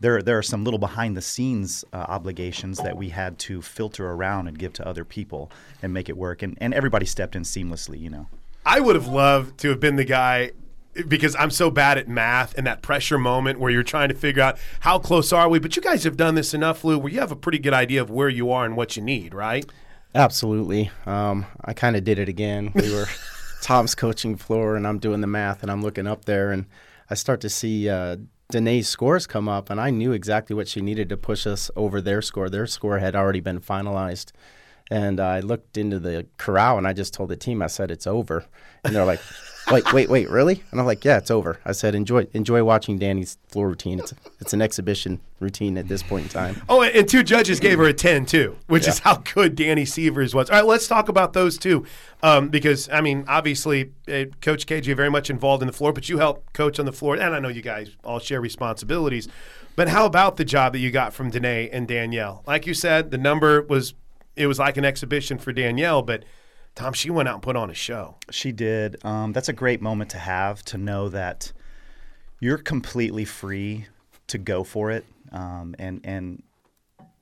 There, 0.00 0.22
there 0.22 0.38
are 0.38 0.42
some 0.42 0.64
little 0.64 0.78
behind 0.78 1.16
the 1.16 1.22
scenes 1.22 1.84
uh, 1.92 1.96
obligations 1.96 2.78
that 2.78 2.96
we 2.96 3.08
had 3.10 3.38
to 3.40 3.62
filter 3.62 4.10
around 4.10 4.48
and 4.48 4.58
give 4.58 4.72
to 4.74 4.86
other 4.86 5.04
people 5.04 5.50
and 5.82 5.92
make 5.92 6.08
it 6.08 6.16
work. 6.16 6.42
And, 6.42 6.58
and 6.60 6.74
everybody 6.74 7.06
stepped 7.06 7.36
in 7.36 7.42
seamlessly, 7.42 8.00
you 8.00 8.10
know. 8.10 8.26
I 8.66 8.80
would 8.80 8.96
have 8.96 9.08
loved 9.08 9.58
to 9.58 9.68
have 9.68 9.80
been 9.80 9.96
the 9.96 10.04
guy 10.04 10.52
because 11.08 11.34
I'm 11.36 11.50
so 11.50 11.70
bad 11.70 11.98
at 11.98 12.08
math 12.08 12.56
and 12.56 12.66
that 12.66 12.82
pressure 12.82 13.18
moment 13.18 13.58
where 13.58 13.70
you're 13.70 13.82
trying 13.82 14.08
to 14.08 14.14
figure 14.14 14.42
out 14.42 14.58
how 14.80 14.98
close 14.98 15.32
are 15.32 15.48
we. 15.48 15.58
But 15.58 15.76
you 15.76 15.82
guys 15.82 16.04
have 16.04 16.16
done 16.16 16.34
this 16.34 16.54
enough, 16.54 16.84
Lou, 16.84 16.98
where 16.98 17.12
you 17.12 17.20
have 17.20 17.32
a 17.32 17.36
pretty 17.36 17.58
good 17.58 17.74
idea 17.74 18.00
of 18.00 18.10
where 18.10 18.28
you 18.28 18.50
are 18.50 18.64
and 18.64 18.76
what 18.76 18.96
you 18.96 19.02
need, 19.02 19.34
right? 19.34 19.66
Absolutely. 20.14 20.90
Um, 21.06 21.46
I 21.64 21.72
kind 21.72 21.96
of 21.96 22.04
did 22.04 22.18
it 22.18 22.28
again. 22.28 22.70
We 22.74 22.92
were 22.92 23.06
Tom's 23.62 23.94
coaching 23.94 24.36
floor, 24.36 24.76
and 24.76 24.86
I'm 24.86 24.98
doing 24.98 25.20
the 25.20 25.26
math, 25.26 25.62
and 25.62 25.70
I'm 25.70 25.82
looking 25.82 26.06
up 26.06 26.24
there, 26.24 26.52
and 26.52 26.66
I 27.10 27.14
start 27.14 27.40
to 27.40 27.48
see 27.48 27.88
uh, 27.88 28.16
Danae's 28.50 28.88
scores 28.88 29.26
come 29.26 29.48
up, 29.48 29.70
and 29.70 29.80
I 29.80 29.90
knew 29.90 30.12
exactly 30.12 30.54
what 30.54 30.68
she 30.68 30.80
needed 30.80 31.08
to 31.08 31.16
push 31.16 31.46
us 31.46 31.70
over 31.74 32.00
their 32.00 32.22
score. 32.22 32.48
Their 32.48 32.66
score 32.66 32.98
had 32.98 33.16
already 33.16 33.40
been 33.40 33.60
finalized. 33.60 34.32
And 34.90 35.18
I 35.18 35.40
looked 35.40 35.78
into 35.78 35.98
the 35.98 36.26
corral, 36.36 36.78
and 36.78 36.86
I 36.86 36.92
just 36.92 37.14
told 37.14 37.30
the 37.30 37.36
team, 37.36 37.62
I 37.62 37.68
said, 37.68 37.90
it's 37.90 38.06
over. 38.06 38.44
And 38.84 38.94
they're 38.94 39.06
like, 39.06 39.20
wait, 39.70 39.92
wait, 39.92 40.08
wait, 40.08 40.30
really? 40.30 40.62
And 40.70 40.80
I'm 40.80 40.86
like, 40.86 41.04
yeah, 41.04 41.18
it's 41.18 41.30
over. 41.30 41.58
I 41.64 41.72
said, 41.72 41.94
enjoy 41.94 42.26
enjoy 42.32 42.62
watching 42.64 42.98
Danny's 42.98 43.38
floor 43.48 43.68
routine. 43.68 43.98
It's, 43.98 44.14
it's 44.40 44.52
an 44.52 44.62
exhibition 44.62 45.20
routine 45.40 45.78
at 45.78 45.88
this 45.88 46.02
point 46.02 46.24
in 46.24 46.28
time. 46.28 46.62
Oh, 46.68 46.82
and 46.82 47.08
two 47.08 47.22
judges 47.22 47.60
gave 47.60 47.78
her 47.78 47.84
a 47.84 47.92
10 47.92 48.26
too, 48.26 48.56
which 48.66 48.88
is 48.88 48.98
how 49.00 49.16
good 49.16 49.54
Danny 49.54 49.84
Sievers 49.84 50.34
was. 50.34 50.50
All 50.50 50.56
right, 50.56 50.66
let's 50.66 50.86
talk 50.86 51.08
about 51.08 51.32
those 51.32 51.58
two. 51.58 51.84
Um, 52.22 52.48
because, 52.48 52.88
I 52.88 53.00
mean, 53.00 53.24
obviously, 53.28 53.92
uh, 54.08 54.24
Coach 54.40 54.66
KJ 54.66 54.96
very 54.96 55.10
much 55.10 55.30
involved 55.30 55.62
in 55.62 55.66
the 55.66 55.72
floor, 55.72 55.92
but 55.92 56.08
you 56.08 56.18
help 56.18 56.52
coach 56.52 56.78
on 56.78 56.86
the 56.86 56.92
floor. 56.92 57.14
And 57.14 57.34
I 57.34 57.38
know 57.38 57.48
you 57.48 57.62
guys 57.62 57.90
all 58.02 58.18
share 58.18 58.40
responsibilities. 58.40 59.28
But 59.76 59.88
how 59.88 60.06
about 60.06 60.36
the 60.36 60.44
job 60.44 60.72
that 60.72 60.78
you 60.78 60.90
got 60.90 61.12
from 61.12 61.30
Danae 61.30 61.68
and 61.70 61.88
Danielle? 61.88 62.42
Like 62.46 62.66
you 62.66 62.74
said, 62.74 63.10
the 63.10 63.18
number 63.18 63.62
was, 63.62 63.94
it 64.36 64.46
was 64.46 64.58
like 64.58 64.76
an 64.76 64.84
exhibition 64.84 65.38
for 65.38 65.52
Danielle, 65.52 66.02
but 66.02 66.24
Tom, 66.74 66.92
she 66.92 67.10
went 67.10 67.28
out 67.28 67.34
and 67.34 67.42
put 67.42 67.56
on 67.56 67.70
a 67.70 67.74
show. 67.74 68.16
She 68.30 68.50
did. 68.50 69.04
Um, 69.04 69.32
that's 69.32 69.48
a 69.48 69.52
great 69.52 69.80
moment 69.80 70.10
to 70.10 70.18
have 70.18 70.64
to 70.66 70.78
know 70.78 71.08
that 71.08 71.52
you're 72.40 72.58
completely 72.58 73.24
free 73.24 73.86
to 74.26 74.38
go 74.38 74.64
for 74.64 74.90
it. 74.90 75.04
Um, 75.30 75.74
and 75.78 76.00
and 76.04 76.42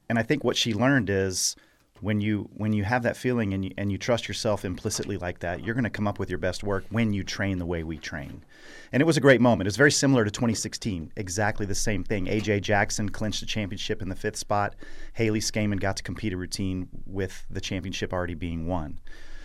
and 0.09 0.18
I 0.18 0.23
think 0.23 0.42
what 0.44 0.56
she 0.56 0.73
learned 0.73 1.11
is 1.11 1.56
when 2.00 2.21
you 2.21 2.49
when 2.54 2.73
you 2.73 2.82
have 2.82 3.04
that 3.04 3.16
feeling 3.16 3.54
and 3.54 3.64
you, 3.64 3.73
and 3.76 3.92
you 3.92 3.99
trust 3.99 4.26
yourself 4.26 4.64
implicitly 4.64 5.18
like 5.18 5.38
that, 5.40 5.62
you're 5.62 5.75
going 5.75 5.85
to 5.85 5.90
come 5.90 6.09
up 6.09 6.18
with 6.18 6.30
your 6.30 6.38
best 6.38 6.64
work 6.64 6.85
when 6.90 7.12
you 7.12 7.23
train 7.23 7.59
the 7.59 7.66
way 7.66 7.85
we 7.85 7.99
train. 7.99 8.42
And 8.90 9.00
it 9.00 9.04
was 9.04 9.16
a 9.16 9.21
great 9.21 9.40
moment. 9.40 9.66
It 9.66 9.68
was 9.68 9.76
very 9.76 9.92
similar 9.92 10.25
to 10.25 10.30
2016. 10.30 11.12
Exactly 11.16 11.64
the 11.64 11.75
same 11.75 12.04
thing. 12.04 12.26
AJ 12.26 12.62
Jackson 12.62 13.09
clinched 13.09 13.40
the 13.40 13.47
championship 13.47 14.02
in 14.02 14.09
the 14.09 14.16
fifth 14.16 14.37
spot. 14.37 14.75
Haley 15.12 15.40
Scaman 15.40 15.78
got 15.78 15.97
to 15.99 16.02
compete 16.02 16.32
a 16.32 16.37
routine 16.37 16.88
with 17.06 17.44
the 17.50 17.61
championship 17.61 18.12
already 18.12 18.35
being 18.35 18.66
won. 18.66 18.99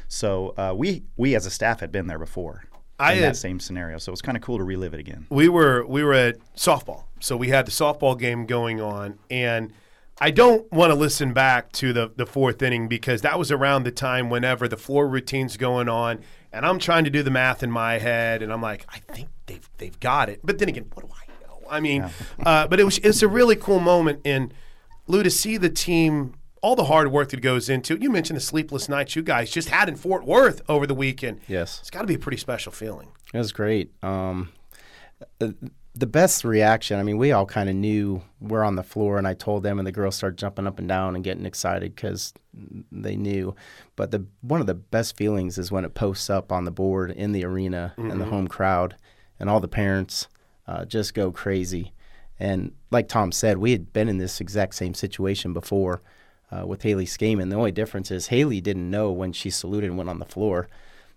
So 0.08 0.54
uh, 0.58 0.74
we 0.76 1.04
we 1.18 1.36
as 1.36 1.46
a 1.46 1.52
staff 1.52 1.80
had 1.80 1.92
been 1.92 2.08
there 2.08 2.20
before. 2.20 2.64
I 3.00 3.14
in 3.14 3.20
had- 3.24 3.34
that 3.34 3.38
same 3.38 3.60
scenario, 3.60 3.98
so 3.98 4.10
it 4.10 4.14
was 4.14 4.22
kind 4.22 4.36
of 4.38 4.42
cool 4.44 4.58
to 4.58 4.64
relive 4.64 4.94
it 4.94 5.00
again. 5.00 5.28
we 5.30 5.50
were 5.50 5.86
we 5.86 6.04
were 6.04 6.14
at 6.14 6.38
softball, 6.56 7.04
so 7.20 7.38
we 7.38 7.50
had 7.50 7.68
the 7.68 7.72
softball 7.72 8.18
game 8.18 8.46
going 8.46 8.82
on, 8.82 9.20
and 9.30 9.72
I 10.20 10.32
don't 10.32 10.72
want 10.72 10.90
to 10.92 10.96
listen 10.96 11.34
back 11.34 11.72
to 11.74 11.94
the 11.94 12.12
the 12.16 12.26
fourth 12.26 12.62
inning 12.62 12.88
because 12.88 13.22
that 13.22 13.38
was 13.38 13.52
around 13.52 13.84
the 13.84 13.92
time 13.92 14.30
whenever 14.30 14.68
the 14.68 14.78
floor 14.78 15.08
routine's 15.08 15.58
going 15.58 15.88
on, 15.90 16.22
and 16.52 16.66
I'm 16.66 16.80
trying 16.80 17.04
to 17.04 17.12
do 17.12 17.22
the 17.22 17.30
math 17.30 17.62
in 17.62 17.70
my 17.70 18.00
head, 18.00 18.42
and 18.42 18.52
I'm 18.52 18.62
like, 18.64 18.86
I 18.90 19.00
think 19.14 19.30
they've 19.46 19.70
they've 19.78 20.00
got 20.00 20.30
it, 20.30 20.40
but 20.44 20.58
then 20.58 20.70
again, 20.70 20.90
what 20.94 21.06
do 21.06 21.14
I 21.14 21.28
know? 21.48 21.68
I 21.70 21.80
mean, 21.80 22.10
uh, 22.44 22.68
but 22.68 22.80
it 22.80 22.84
was 22.84 22.98
it's 23.00 23.22
a 23.22 23.28
really 23.28 23.56
cool 23.56 23.80
moment, 23.80 24.22
and 24.26 24.52
Lou 25.06 25.22
to 25.22 25.30
see 25.30 25.58
the 25.58 25.70
team. 25.70 26.34
All 26.68 26.76
the 26.76 26.84
hard 26.84 27.14
work 27.14 27.30
that 27.30 27.40
goes 27.40 27.70
into 27.70 27.94
it. 27.94 28.02
You 28.02 28.10
mentioned 28.10 28.36
the 28.36 28.42
sleepless 28.42 28.90
nights 28.90 29.16
you 29.16 29.22
guys 29.22 29.50
just 29.50 29.70
had 29.70 29.88
in 29.88 29.96
Fort 29.96 30.26
Worth 30.26 30.62
over 30.68 30.86
the 30.86 30.94
weekend. 30.94 31.40
Yes. 31.48 31.80
It's 31.80 31.90
got 31.90 32.02
to 32.02 32.08
be 32.08 32.16
a 32.16 32.20
pretty 32.20 32.36
special 32.36 32.74
feeling. 32.74 33.08
It 33.34 33.38
was 33.38 33.54
great. 33.54 33.94
Um, 34.04 34.50
the, 35.40 35.56
the 35.96 36.08
best 36.08 36.44
reaction, 36.44 37.00
I 37.00 37.04
mean, 37.04 37.18
we 37.18 37.32
all 37.32 37.46
kind 37.46 37.70
of 37.70 37.76
knew 37.78 38.22
we're 38.42 38.66
on 38.66 38.76
the 38.76 38.84
floor, 38.84 39.18
and 39.18 39.26
I 39.26 39.34
told 39.34 39.64
them, 39.64 39.80
and 39.80 39.88
the 39.88 39.94
girls 39.94 40.18
started 40.18 40.38
jumping 40.38 40.68
up 40.68 40.78
and 40.78 40.90
down 40.90 41.16
and 41.16 41.24
getting 41.24 41.46
excited 41.46 41.96
because 41.96 42.34
they 42.92 43.16
knew. 43.16 43.56
But 43.96 44.12
the 44.12 44.26
one 44.42 44.60
of 44.60 44.68
the 44.68 44.74
best 44.76 45.16
feelings 45.16 45.58
is 45.58 45.72
when 45.72 45.86
it 45.86 45.94
posts 45.94 46.30
up 46.30 46.52
on 46.52 46.66
the 46.66 46.72
board 46.72 47.12
in 47.12 47.32
the 47.32 47.46
arena 47.46 47.94
and 47.96 48.20
the 48.20 48.26
home 48.26 48.50
crowd, 48.50 48.98
and 49.40 49.50
all 49.50 49.62
the 49.62 49.70
parents 49.70 50.28
uh, 50.68 50.84
just 50.84 51.14
go 51.14 51.32
crazy. 51.32 51.94
And 52.38 52.74
like 52.92 53.08
Tom 53.08 53.32
said, 53.32 53.58
we 53.58 53.72
had 53.72 53.94
been 53.94 54.10
in 54.10 54.18
this 54.18 54.42
exact 54.42 54.76
same 54.76 54.94
situation 54.94 55.54
before 55.54 56.02
uh, 56.51 56.66
with 56.66 56.84
Haley 56.84 57.06
Scaman. 57.06 57.50
The 57.50 57.56
only 57.56 57.72
difference 57.72 58.12
is 58.12 58.27
Haley 58.27 58.62
didn't 58.62 58.89
know 58.89 59.12
when 59.12 59.34
she 59.34 59.50
saluted 59.50 59.89
and 59.89 59.98
went 59.98 60.10
on 60.10 60.20
the 60.20 60.25
floor 60.25 60.68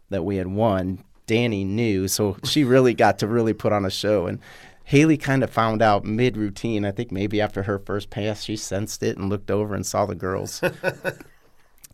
that 0.08 0.24
we 0.24 0.36
had 0.36 0.48
won. 0.48 1.04
Danny 1.26 1.64
knew, 1.64 2.08
so 2.08 2.36
she 2.44 2.64
really 2.64 2.92
got 2.94 3.18
to 3.20 3.26
really 3.26 3.52
put 3.52 3.72
on 3.72 3.84
a 3.84 3.90
show. 3.90 4.26
And 4.26 4.40
Haley 4.84 5.16
kind 5.16 5.44
of 5.44 5.50
found 5.50 5.80
out 5.82 6.04
mid 6.04 6.36
routine. 6.36 6.84
I 6.84 6.90
think 6.90 7.12
maybe 7.12 7.40
after 7.40 7.62
her 7.62 7.78
first 7.78 8.10
pass, 8.10 8.42
she 8.42 8.56
sensed 8.56 9.02
it 9.04 9.16
and 9.16 9.28
looked 9.28 9.50
over 9.50 9.74
and 9.74 9.86
saw 9.86 10.06
the 10.06 10.16
girls. 10.16 10.60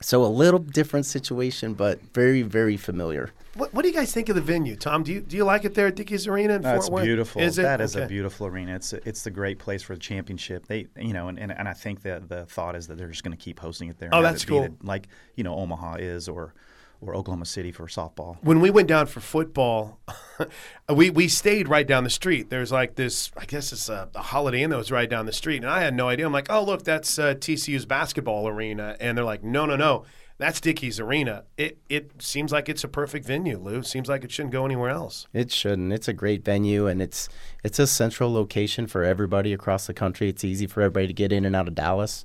so 0.03 0.25
a 0.25 0.27
little 0.27 0.59
different 0.61 1.07
situation, 1.07 1.73
but 1.75 2.01
very, 2.13 2.43
very 2.43 2.77
familiar. 2.77 3.31
What, 3.55 3.73
what 3.73 3.83
do 3.83 3.89
you 3.89 3.95
guys 3.95 4.13
think 4.13 4.29
of 4.29 4.35
the 4.35 4.43
venue, 4.43 4.77
Tom? 4.77 5.03
Do 5.03 5.13
you 5.13 5.21
do 5.23 5.37
you 5.37 5.45
like 5.45 5.65
it 5.65 5.75
there 5.75 5.87
at 5.87 5.97
Dickies 5.97 6.27
Arena 6.27 6.55
in 6.57 6.63
That's 6.63 6.87
Fort 6.89 6.97
Worth? 6.97 7.05
beautiful. 7.05 7.41
Is 7.41 7.59
it? 7.59 7.63
That 7.63 7.81
is 7.81 7.97
Okay. 7.97 8.05
a 8.05 8.09
beautiful 8.09 8.47
arena. 8.47 8.75
It's 8.77 8.93
it's 8.93 9.23
the 9.25 9.31
great 9.31 9.59
place 9.59 9.83
for 9.83 9.95
the 9.95 10.01
championship. 10.01 10.67
They 10.67 10.89
you 10.99 11.15
know, 11.15 11.29
and, 11.29 11.39
and, 11.39 11.51
and 11.51 11.67
I 11.67 11.73
think 11.73 12.03
that 12.03 12.29
the 12.29 12.45
thought 12.45 12.77
is 12.77 12.87
that 12.89 12.99
they're 12.99 13.09
just 13.09 13.25
going 13.25 13.37
to 13.37 13.43
keep 13.43 13.59
hosting 13.59 13.89
it 13.89 13.99
there. 13.99 14.11
Oh, 14.13 14.21
that's 14.23 14.45
it 14.45 14.47
cool. 14.47 14.63
the- 14.63 14.75
like 14.83 15.09
you 15.37 15.45
know 15.45 15.55
Omaha 15.57 15.95
is 15.97 16.29
or 16.29 16.53
or 17.01 17.15
Oklahoma 17.15 17.47
City 17.47 17.73
for 17.73 17.87
softball. 17.87 18.37
When 18.43 18.61
we 18.61 18.71
went 18.71 18.89
down 18.89 19.07
for 19.07 19.21
football, 19.21 20.01
we 20.89 21.11
we 21.11 21.29
stayed 21.29 21.69
right 21.69 21.87
down 21.87 22.05
the 22.05 22.11
street. 22.11 22.51
There's 22.51 22.73
like 22.73 22.95
this, 22.95 23.31
I 23.37 23.45
guess 23.45 23.73
it's 23.73 23.89
a, 23.89 24.09
a 24.15 24.23
Holiday 24.23 24.63
Inn 24.63 24.71
that 24.71 24.77
was 24.77 24.91
right 24.91 25.09
down 25.09 25.27
the 25.27 25.33
street, 25.33 25.63
and 25.63 25.71
I 25.71 25.81
had 25.81 25.95
no 25.95 26.09
idea. 26.09 26.27
I'm 26.27 26.33
like, 26.33 26.51
oh 26.51 26.65
look, 26.65 26.85
that's 26.85 27.19
uh, 27.19 27.35
TCU's 27.35 27.87
basketball 27.87 28.49
arena, 28.49 28.97
and 29.01 29.17
they're 29.17 29.25
like, 29.25 29.45
no, 29.45 29.67
no, 29.67 29.77
no, 29.77 30.05
that's 30.39 30.61
Dickies 30.61 31.01
Arena. 31.01 31.45
It 31.57 31.79
it 31.89 32.23
seems 32.23 32.53
like 32.53 32.69
it's 32.69 32.85
a 32.85 32.89
perfect 32.89 33.27
venue, 33.27 33.59
Lou. 33.59 33.83
Seems 33.83 34.09
like 34.09 34.23
it 34.25 34.31
shouldn't 34.31 34.53
go 34.53 34.65
anywhere 34.65 34.91
else. 34.91 35.27
It 35.33 35.51
shouldn't. 35.51 35.93
It's 35.93 36.09
a 36.09 36.13
great 36.13 36.45
venue, 36.45 36.87
and 36.87 37.01
it's 37.01 37.29
it's 37.65 37.79
a 37.79 37.87
central 37.87 38.33
location 38.33 38.87
for 38.87 39.03
everybody 39.03 39.53
across 39.53 39.87
the 39.87 39.95
country. 39.95 40.29
It's 40.29 40.45
easy 40.45 40.67
for 40.67 40.83
everybody 40.83 41.07
to 41.07 41.15
get 41.15 41.33
in 41.33 41.45
and 41.45 41.57
out 41.57 41.69
of 41.69 41.75
Dallas. 41.75 42.25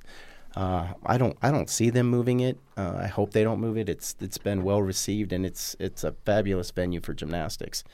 Uh, 0.56 0.92
I 1.06 1.16
don't 1.18 1.36
I 1.42 1.50
don't 1.50 1.70
see 1.70 1.90
them 1.90 2.08
moving 2.08 2.40
it. 2.40 2.58
Uh, 2.76 2.94
I 3.00 3.06
hope 3.06 3.32
they 3.32 3.42
don't 3.42 3.60
move 3.60 3.78
it. 3.78 3.88
It's 3.88 4.14
it's 4.20 4.38
been 4.38 4.62
well 4.62 4.82
received, 4.82 5.32
and 5.32 5.46
it's 5.46 5.74
it's 5.78 6.04
a 6.04 6.12
fabulous 6.24 6.70
venue 6.70 7.00
for 7.00 7.14
gymnastics. 7.14 7.84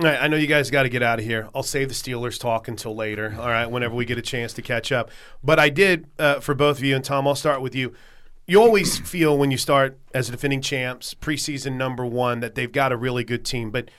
All 0.00 0.06
right, 0.06 0.22
I 0.22 0.28
know 0.28 0.36
you 0.36 0.46
guys 0.46 0.70
got 0.70 0.84
to 0.84 0.88
get 0.88 1.02
out 1.02 1.18
of 1.18 1.24
here. 1.24 1.48
I'll 1.56 1.64
save 1.64 1.88
the 1.88 1.94
Steelers 1.94 2.38
talk 2.38 2.68
until 2.68 2.94
later. 2.94 3.34
All 3.36 3.48
right, 3.48 3.66
whenever 3.66 3.96
we 3.96 4.04
get 4.04 4.16
a 4.16 4.22
chance 4.22 4.52
to 4.52 4.62
catch 4.62 4.92
up. 4.92 5.10
But 5.42 5.58
I 5.58 5.70
did 5.70 6.06
uh, 6.20 6.38
for 6.38 6.54
both 6.54 6.78
of 6.78 6.84
you, 6.84 6.94
and 6.94 7.04
Tom, 7.04 7.26
I'll 7.26 7.34
start 7.34 7.60
with 7.60 7.74
you. 7.74 7.92
You 8.46 8.62
always 8.62 9.00
feel 9.00 9.36
when 9.36 9.50
you 9.50 9.58
start 9.58 9.98
as 10.14 10.30
defending 10.30 10.62
champs, 10.62 11.14
preseason 11.14 11.72
number 11.72 12.06
one, 12.06 12.38
that 12.40 12.54
they've 12.54 12.70
got 12.70 12.92
a 12.92 12.96
really 12.96 13.24
good 13.24 13.44
team. 13.44 13.70
But 13.70 13.90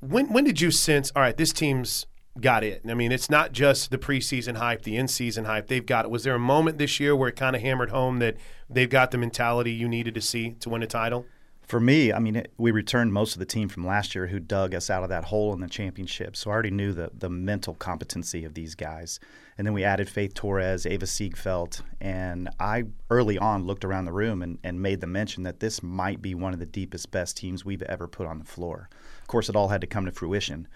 when 0.00 0.32
when 0.32 0.44
did 0.44 0.62
you 0.62 0.70
sense? 0.70 1.12
All 1.14 1.20
right, 1.20 1.36
this 1.36 1.52
team's 1.52 2.06
got 2.40 2.64
it. 2.64 2.82
I 2.88 2.94
mean, 2.94 3.12
it's 3.12 3.30
not 3.30 3.52
just 3.52 3.90
the 3.90 3.98
preseason 3.98 4.56
hype, 4.56 4.82
the 4.82 4.96
in-season 4.96 5.44
hype. 5.44 5.68
They've 5.68 5.86
got 5.86 6.04
it. 6.04 6.10
Was 6.10 6.24
there 6.24 6.34
a 6.34 6.38
moment 6.38 6.78
this 6.78 6.98
year 6.98 7.14
where 7.14 7.28
it 7.28 7.36
kind 7.36 7.54
of 7.54 7.62
hammered 7.62 7.90
home 7.90 8.18
that 8.18 8.36
they've 8.68 8.90
got 8.90 9.10
the 9.10 9.18
mentality 9.18 9.70
you 9.70 9.88
needed 9.88 10.14
to 10.14 10.20
see 10.20 10.52
to 10.60 10.68
win 10.68 10.82
a 10.82 10.86
title? 10.86 11.26
For 11.62 11.80
me, 11.80 12.12
I 12.12 12.18
mean, 12.18 12.36
it, 12.36 12.52
we 12.58 12.72
returned 12.72 13.14
most 13.14 13.32
of 13.32 13.38
the 13.38 13.46
team 13.46 13.70
from 13.70 13.86
last 13.86 14.14
year 14.14 14.26
who 14.26 14.38
dug 14.38 14.74
us 14.74 14.90
out 14.90 15.02
of 15.02 15.08
that 15.08 15.24
hole 15.24 15.54
in 15.54 15.60
the 15.60 15.68
championship. 15.68 16.36
So 16.36 16.50
I 16.50 16.52
already 16.52 16.70
knew 16.70 16.92
the, 16.92 17.10
the 17.16 17.30
mental 17.30 17.74
competency 17.74 18.44
of 18.44 18.52
these 18.52 18.74
guys. 18.74 19.18
And 19.56 19.66
then 19.66 19.72
we 19.72 19.82
added 19.82 20.10
Faith 20.10 20.34
Torres, 20.34 20.84
Ava 20.84 21.06
Siegfeldt. 21.06 21.80
And 22.02 22.50
I 22.60 22.84
early 23.08 23.38
on 23.38 23.64
looked 23.64 23.84
around 23.84 24.04
the 24.04 24.12
room 24.12 24.42
and, 24.42 24.58
and 24.62 24.82
made 24.82 25.00
the 25.00 25.06
mention 25.06 25.44
that 25.44 25.60
this 25.60 25.82
might 25.82 26.20
be 26.20 26.34
one 26.34 26.52
of 26.52 26.58
the 26.58 26.66
deepest, 26.66 27.10
best 27.10 27.38
teams 27.38 27.64
we've 27.64 27.82
ever 27.82 28.08
put 28.08 28.26
on 28.26 28.40
the 28.40 28.44
floor. 28.44 28.90
Of 29.22 29.28
course, 29.28 29.48
it 29.48 29.56
all 29.56 29.68
had 29.68 29.80
to 29.80 29.86
come 29.86 30.04
to 30.04 30.12
fruition. 30.12 30.68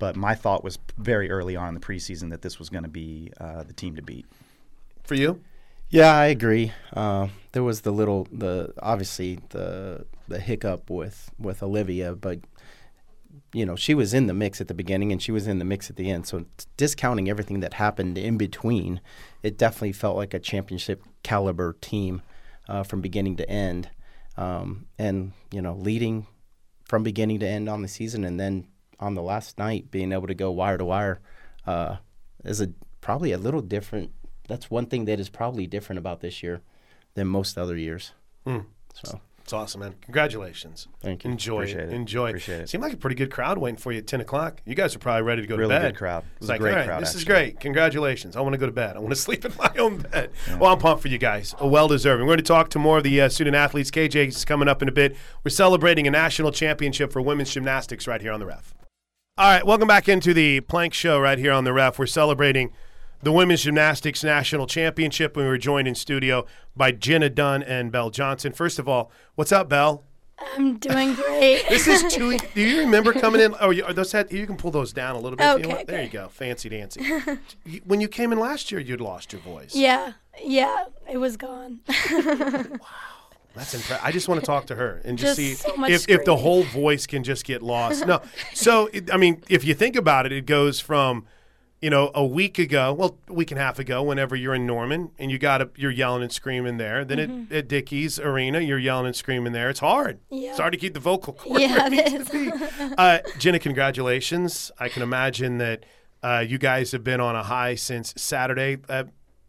But 0.00 0.16
my 0.16 0.34
thought 0.34 0.64
was 0.64 0.78
very 0.98 1.30
early 1.30 1.54
on 1.54 1.68
in 1.68 1.74
the 1.74 1.80
preseason 1.80 2.30
that 2.30 2.42
this 2.42 2.58
was 2.58 2.70
going 2.70 2.82
to 2.82 2.90
be 2.90 3.32
uh, 3.38 3.62
the 3.62 3.72
team 3.72 3.94
to 3.94 4.02
beat. 4.02 4.26
For 5.04 5.14
you? 5.14 5.40
Yeah, 5.90 6.12
I 6.12 6.26
agree. 6.26 6.72
Uh, 6.92 7.28
there 7.52 7.62
was 7.62 7.82
the 7.82 7.90
little, 7.90 8.26
the 8.32 8.72
obviously 8.80 9.40
the 9.50 10.06
the 10.28 10.40
hiccup 10.40 10.88
with 10.88 11.30
with 11.38 11.62
Olivia, 11.62 12.14
but 12.14 12.38
you 13.52 13.66
know 13.66 13.76
she 13.76 13.94
was 13.94 14.14
in 14.14 14.26
the 14.26 14.34
mix 14.34 14.60
at 14.60 14.68
the 14.68 14.74
beginning 14.74 15.10
and 15.12 15.20
she 15.20 15.32
was 15.32 15.46
in 15.46 15.58
the 15.58 15.64
mix 15.64 15.90
at 15.90 15.96
the 15.96 16.10
end. 16.10 16.26
So 16.26 16.40
t- 16.40 16.66
discounting 16.76 17.28
everything 17.28 17.60
that 17.60 17.74
happened 17.74 18.16
in 18.16 18.38
between, 18.38 19.00
it 19.42 19.58
definitely 19.58 19.92
felt 19.92 20.16
like 20.16 20.32
a 20.32 20.38
championship 20.38 21.02
caliber 21.22 21.76
team 21.80 22.22
uh, 22.68 22.84
from 22.84 23.00
beginning 23.00 23.36
to 23.36 23.50
end, 23.50 23.90
um, 24.36 24.86
and 24.98 25.32
you 25.50 25.60
know 25.60 25.74
leading 25.74 26.26
from 26.84 27.02
beginning 27.02 27.40
to 27.40 27.48
end 27.48 27.68
on 27.68 27.82
the 27.82 27.88
season, 27.88 28.24
and 28.24 28.38
then 28.38 28.66
on 29.00 29.14
the 29.14 29.22
last 29.22 29.58
night 29.58 29.90
being 29.90 30.12
able 30.12 30.26
to 30.28 30.34
go 30.34 30.50
wire 30.52 30.78
to 30.78 30.84
wire 30.84 31.20
uh, 31.66 31.96
is 32.44 32.60
a 32.60 32.68
probably 33.00 33.32
a 33.32 33.38
little 33.38 33.62
different. 33.62 34.12
That's 34.46 34.70
one 34.70 34.86
thing 34.86 35.06
that 35.06 35.18
is 35.18 35.28
probably 35.28 35.66
different 35.66 35.98
about 35.98 36.20
this 36.20 36.42
year 36.42 36.60
than 37.14 37.26
most 37.26 37.58
other 37.58 37.76
years. 37.76 38.12
So 38.46 39.20
It's 39.42 39.52
awesome, 39.52 39.80
man. 39.80 39.94
Congratulations. 40.02 40.88
Thank 41.00 41.24
you. 41.24 41.30
Enjoy 41.30 41.62
it. 41.62 41.70
it. 41.70 41.92
Enjoy 41.92 42.28
Appreciate 42.28 42.60
it. 42.62 42.68
Seemed 42.68 42.82
like 42.82 42.92
a 42.92 42.96
pretty 42.96 43.16
good 43.16 43.30
crowd 43.30 43.58
waiting 43.58 43.78
for 43.78 43.92
you 43.92 43.98
at 43.98 44.06
10 44.06 44.20
o'clock. 44.20 44.60
You 44.64 44.74
guys 44.74 44.94
are 44.94 44.98
probably 44.98 45.22
ready 45.22 45.42
to 45.42 45.48
go 45.48 45.56
Really 45.56 45.74
to 45.74 45.80
bed. 45.80 45.92
good 45.92 45.98
crowd. 45.98 46.24
It 46.34 46.40
was 46.40 46.48
a 46.48 46.52
like, 46.52 46.60
great 46.60 46.74
right, 46.74 46.86
crowd, 46.86 47.02
this 47.02 47.14
is 47.14 47.24
great. 47.24 47.58
Congratulations. 47.60 48.36
I 48.36 48.40
want 48.40 48.52
to 48.54 48.58
go 48.58 48.66
to 48.66 48.72
bed. 48.72 48.96
I 48.96 48.98
want 48.98 49.10
to 49.10 49.16
sleep 49.20 49.44
in 49.44 49.52
my 49.56 49.72
own 49.78 49.98
bed. 49.98 50.30
Well, 50.58 50.72
I'm 50.72 50.78
pumped 50.78 51.02
for 51.02 51.08
you 51.08 51.18
guys. 51.18 51.54
Well 51.60 51.88
deserving. 51.88 52.26
We're 52.26 52.32
going 52.32 52.44
to 52.44 52.44
talk 52.44 52.70
to 52.70 52.78
more 52.78 52.98
of 52.98 53.04
the 53.04 53.20
uh, 53.20 53.28
student 53.28 53.56
athletes. 53.56 53.90
KJ 53.90 54.28
is 54.28 54.44
coming 54.44 54.68
up 54.68 54.82
in 54.82 54.88
a 54.88 54.92
bit. 54.92 55.16
We're 55.44 55.50
celebrating 55.50 56.06
a 56.06 56.10
national 56.10 56.52
championship 56.52 57.12
for 57.12 57.22
women's 57.22 57.52
gymnastics 57.52 58.06
right 58.06 58.20
here 58.20 58.32
on 58.32 58.40
the 58.40 58.46
ref. 58.46 58.74
All 59.40 59.46
right, 59.46 59.64
welcome 59.64 59.88
back 59.88 60.06
into 60.06 60.34
the 60.34 60.60
Plank 60.60 60.92
Show 60.92 61.18
right 61.18 61.38
here 61.38 61.50
on 61.50 61.64
the 61.64 61.72
ref. 61.72 61.98
We're 61.98 62.04
celebrating 62.04 62.72
the 63.22 63.32
Women's 63.32 63.62
Gymnastics 63.62 64.22
National 64.22 64.66
Championship. 64.66 65.34
We 65.34 65.44
were 65.44 65.56
joined 65.56 65.88
in 65.88 65.94
studio 65.94 66.44
by 66.76 66.92
Jenna 66.92 67.30
Dunn 67.30 67.62
and 67.62 67.90
Bell 67.90 68.10
Johnson. 68.10 68.52
First 68.52 68.78
of 68.78 68.86
all, 68.86 69.10
what's 69.36 69.50
up, 69.50 69.70
Bell? 69.70 70.04
I'm 70.38 70.76
doing 70.76 71.14
great. 71.14 71.64
This 71.70 71.88
is 71.88 72.12
two. 72.12 72.36
do 72.54 72.60
you 72.60 72.80
remember 72.80 73.14
coming 73.14 73.40
in? 73.40 73.54
Oh, 73.62 73.70
you, 73.70 73.82
are 73.82 73.94
those 73.94 74.12
had, 74.12 74.30
you 74.30 74.46
can 74.46 74.58
pull 74.58 74.72
those 74.72 74.92
down 74.92 75.16
a 75.16 75.18
little 75.18 75.38
bit. 75.38 75.46
if 75.58 75.66
you 75.66 75.72
Okay. 75.72 75.84
There 75.84 76.02
you 76.02 76.10
go. 76.10 76.28
Fancy 76.28 76.68
dancy. 76.68 77.02
When 77.86 78.02
you 78.02 78.08
came 78.08 78.32
in 78.32 78.38
last 78.38 78.70
year, 78.70 78.78
you'd 78.78 79.00
lost 79.00 79.32
your 79.32 79.40
voice. 79.40 79.74
yeah, 79.74 80.12
yeah, 80.44 80.84
it 81.10 81.16
was 81.16 81.38
gone. 81.38 81.80
That's 83.54 83.74
impressive. 83.74 84.04
I 84.04 84.12
just 84.12 84.28
want 84.28 84.40
to 84.40 84.46
talk 84.46 84.66
to 84.66 84.76
her 84.76 85.00
and 85.04 85.18
just, 85.18 85.38
Just 85.38 85.62
see 85.62 85.70
so 85.70 85.84
if, 85.86 86.08
if 86.08 86.24
the 86.24 86.36
whole 86.36 86.62
voice 86.62 87.06
can 87.06 87.24
just 87.24 87.44
get 87.44 87.62
lost. 87.62 88.06
No. 88.06 88.22
So, 88.54 88.88
it, 88.92 89.12
I 89.12 89.16
mean, 89.16 89.42
if 89.48 89.64
you 89.64 89.74
think 89.74 89.96
about 89.96 90.26
it, 90.26 90.32
it 90.32 90.46
goes 90.46 90.78
from, 90.78 91.26
you 91.82 91.90
know, 91.90 92.10
a 92.14 92.24
week 92.24 92.58
ago, 92.58 92.92
well, 92.92 93.18
a 93.28 93.32
week 93.32 93.50
and 93.50 93.58
a 93.58 93.62
half 93.62 93.78
ago, 93.78 94.02
whenever 94.02 94.36
you're 94.36 94.54
in 94.54 94.66
Norman 94.66 95.10
and 95.18 95.30
you 95.30 95.38
got 95.38 95.62
a, 95.62 95.70
you're 95.76 95.90
yelling 95.90 96.22
and 96.22 96.30
screaming 96.30 96.76
there. 96.76 97.04
Then 97.04 97.18
at, 97.18 97.52
at 97.56 97.68
Dickies 97.68 98.18
Arena, 98.20 98.60
you're 98.60 98.78
yelling 98.78 99.06
and 99.06 99.16
screaming 99.16 99.52
there. 99.52 99.68
It's 99.70 99.80
hard. 99.80 100.18
Mm-hmm. 100.26 100.34
Yeah. 100.36 100.50
It's 100.50 100.58
hard 100.60 100.72
to 100.72 100.78
keep 100.78 100.94
the 100.94 101.00
vocal 101.00 101.32
cord 101.38 101.60
Yeah, 101.60 101.76
where 101.76 101.86
it 101.86 101.92
it 101.92 102.12
needs 102.12 102.30
to 102.30 102.50
be. 102.50 102.94
Uh, 102.98 103.18
Jenna, 103.38 103.58
congratulations. 103.58 104.70
I 104.78 104.88
can 104.88 105.02
imagine 105.02 105.58
that 105.58 105.84
uh, 106.22 106.44
you 106.46 106.58
guys 106.58 106.92
have 106.92 107.02
been 107.02 107.20
on 107.20 107.34
a 107.34 107.42
high 107.42 107.74
since 107.74 108.14
Saturday. 108.16 108.78
Uh, 108.88 109.04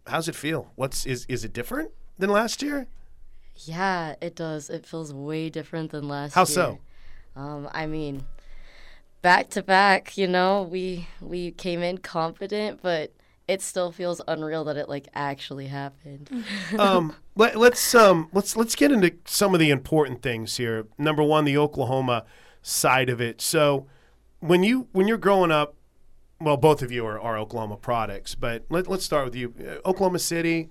how's 0.07 0.27
it 0.27 0.35
feel? 0.35 0.71
What's 0.75 1.05
is 1.05 1.25
is 1.27 1.43
it 1.43 1.53
different 1.53 1.91
than 2.17 2.29
last 2.29 2.61
year? 2.61 2.87
Yeah, 3.55 4.15
it 4.21 4.35
does. 4.35 4.69
It 4.69 4.85
feels 4.85 5.13
way 5.13 5.49
different 5.49 5.91
than 5.91 6.07
last 6.07 6.33
How 6.33 6.41
year. 6.41 6.45
so? 6.45 6.79
Um, 7.35 7.69
I 7.71 7.85
mean, 7.85 8.23
back 9.21 9.49
to 9.51 9.63
back, 9.63 10.17
you 10.17 10.27
know, 10.27 10.63
we 10.63 11.07
we 11.21 11.51
came 11.51 11.81
in 11.81 11.99
confident, 11.99 12.81
but 12.81 13.13
it 13.47 13.61
still 13.61 13.91
feels 13.91 14.21
unreal 14.27 14.63
that 14.65 14.77
it 14.77 14.89
like 14.89 15.07
actually 15.13 15.67
happened. 15.67 16.29
um, 16.79 17.15
let, 17.35 17.57
let's 17.57 17.93
um, 17.95 18.29
let's 18.33 18.55
let's 18.55 18.75
get 18.75 18.91
into 18.91 19.13
some 19.25 19.53
of 19.53 19.59
the 19.59 19.69
important 19.69 20.21
things 20.21 20.57
here. 20.57 20.87
Number 20.97 21.23
one, 21.23 21.45
the 21.45 21.57
Oklahoma 21.57 22.25
side 22.61 23.09
of 23.09 23.21
it. 23.21 23.41
So, 23.41 23.87
when 24.39 24.63
you 24.63 24.87
when 24.91 25.07
you're 25.07 25.17
growing 25.17 25.51
up, 25.51 25.75
well, 26.39 26.57
both 26.57 26.81
of 26.81 26.91
you 26.91 27.05
are, 27.05 27.19
are 27.19 27.37
Oklahoma 27.37 27.77
products, 27.77 28.35
but 28.35 28.65
let, 28.69 28.87
let's 28.87 29.05
start 29.05 29.25
with 29.25 29.35
you, 29.35 29.53
Uh, 29.59 29.87
Oklahoma 29.87 30.19
City. 30.19 30.69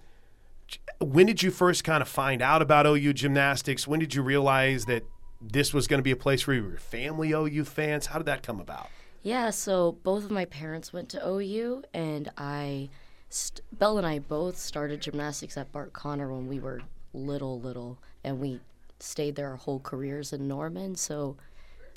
When 1.00 1.26
did 1.26 1.42
you 1.42 1.50
first 1.50 1.84
kind 1.84 2.02
of 2.02 2.08
find 2.08 2.42
out 2.42 2.62
about 2.62 2.86
OU 2.86 3.14
gymnastics? 3.14 3.88
When 3.88 4.00
did 4.00 4.14
you 4.14 4.22
realize 4.22 4.84
that 4.86 5.04
this 5.40 5.72
was 5.72 5.86
going 5.86 5.98
to 5.98 6.04
be 6.04 6.10
a 6.10 6.16
place 6.16 6.46
where 6.46 6.56
your 6.56 6.76
family 6.76 7.32
OU 7.32 7.64
fans? 7.64 8.06
How 8.06 8.18
did 8.18 8.26
that 8.26 8.42
come 8.42 8.60
about? 8.60 8.88
Yeah, 9.22 9.50
so 9.50 9.92
both 10.02 10.24
of 10.24 10.30
my 10.30 10.46
parents 10.46 10.92
went 10.92 11.08
to 11.10 11.26
OU, 11.26 11.84
and 11.92 12.30
I, 12.38 12.88
st- 13.28 13.60
Bell 13.72 13.98
and 13.98 14.06
I 14.06 14.18
both 14.18 14.56
started 14.56 15.02
gymnastics 15.02 15.56
at 15.56 15.70
Bart 15.72 15.92
Conner 15.92 16.32
when 16.32 16.48
we 16.48 16.58
were 16.58 16.80
little, 17.12 17.60
little, 17.60 17.98
and 18.24 18.40
we 18.40 18.60
stayed 18.98 19.36
there 19.36 19.50
our 19.50 19.56
whole 19.56 19.80
careers 19.80 20.32
in 20.32 20.48
Norman. 20.48 20.96
So, 20.96 21.36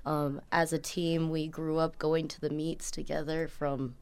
um, 0.06 0.42
as 0.51 0.74
a 0.74 0.80
team, 0.80 1.30
we 1.30 1.48
grew 1.48 1.77
up 1.77 1.98
going 1.98 2.27
to 2.27 2.42
the 2.42 2.50
meets 2.50 2.92
together 2.92 3.48
from 3.48 3.96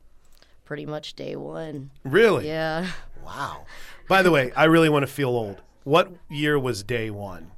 pretty 0.66 0.86
much 0.86 1.14
day 1.16 1.36
one. 1.36 1.92
Really? 2.04 2.48
Yeah. 2.48 2.88
Wow. 3.26 3.66
By 4.08 4.22
the 4.22 4.32
way, 4.32 4.52
I 4.56 4.66
really 4.66 4.90
want 4.90 5.04
to 5.04 5.12
feel 5.12 5.30
old. 5.30 5.62
What 5.84 6.12
year 6.30 6.60
was 6.60 6.84
day 6.84 7.10
one? 7.10 7.52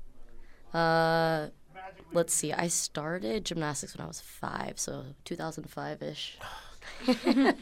Uh, 0.74 1.50
let's 2.12 2.34
see. 2.34 2.54
I 2.54 2.68
started 2.68 3.46
gymnastics 3.46 3.96
when 3.98 4.06
I 4.06 4.08
was 4.08 4.22
five, 4.22 4.80
so 4.80 5.04
2005 5.26 6.02
ish. 6.02 6.38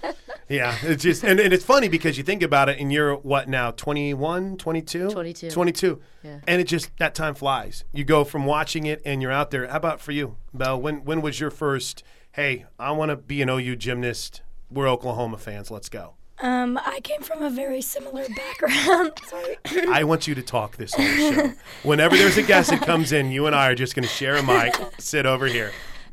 Yeah, 0.51 0.75
it's 0.84 1.01
just 1.01 1.24
and, 1.24 1.39
and 1.39 1.53
it's 1.53 1.63
funny 1.63 1.88
because 1.88 2.17
you 2.17 2.25
think 2.25 2.43
about 2.43 2.67
it 2.67 2.77
and 2.77 2.91
you're 2.91 3.15
what 3.15 3.48
now 3.48 3.72
21, 3.72 4.58
22? 4.58 5.10
22. 5.10 5.50
22. 5.50 6.01
Yeah. 6.24 6.39
And 6.46 6.60
it 6.60 6.65
just 6.65 6.91
that 6.98 7.15
time 7.15 7.36
flies. 7.36 7.86
You 7.93 8.03
go 8.03 8.25
from 8.25 8.46
watching 8.46 8.86
it 8.86 9.01
and 9.05 9.22
you're 9.22 9.31
out 9.31 9.51
there. 9.51 9.65
How 9.67 9.77
about 9.77 10.01
for 10.01 10.12
you, 10.12 10.36
Bell? 10.53 10.79
When 10.79 11.05
when 11.05 11.22
was 11.22 11.39
your 11.39 11.51
first, 11.51 12.03
"Hey, 12.34 12.65
I 12.77 12.91
want 12.91 13.12
to 13.12 13.15
be 13.15 13.41
an 13.41 13.50
OU 13.50 13.77
gymnast. 13.77 14.41
We're 14.70 14.89
Oklahoma 14.89 15.38
fans. 15.38 15.72
Let's 15.72 15.88
go." 15.88 16.15
Um, 16.41 16.79
I 16.83 17.00
came 17.03 17.21
from 17.21 17.43
a 17.43 17.50
very 17.50 17.81
similar 17.81 18.25
background. 18.36 19.13
Sorry. 19.27 19.57
I 19.89 20.03
want 20.05 20.27
you 20.27 20.36
to 20.36 20.41
talk 20.41 20.77
this 20.77 20.93
whole 20.93 21.05
show. 21.05 21.53
Whenever 21.83 22.17
there's 22.17 22.38
a 22.38 22.43
guest 22.43 22.71
that 22.71 22.81
comes 22.81 23.12
in, 23.12 23.31
you 23.31 23.45
and 23.45 23.55
I 23.55 23.69
are 23.69 23.75
just 23.75 23.95
going 23.95 24.03
to 24.03 24.10
share 24.10 24.36
a 24.36 24.43
mic, 24.43 24.75
sit 24.98 25.25
over 25.25 25.45
here. 25.45 25.71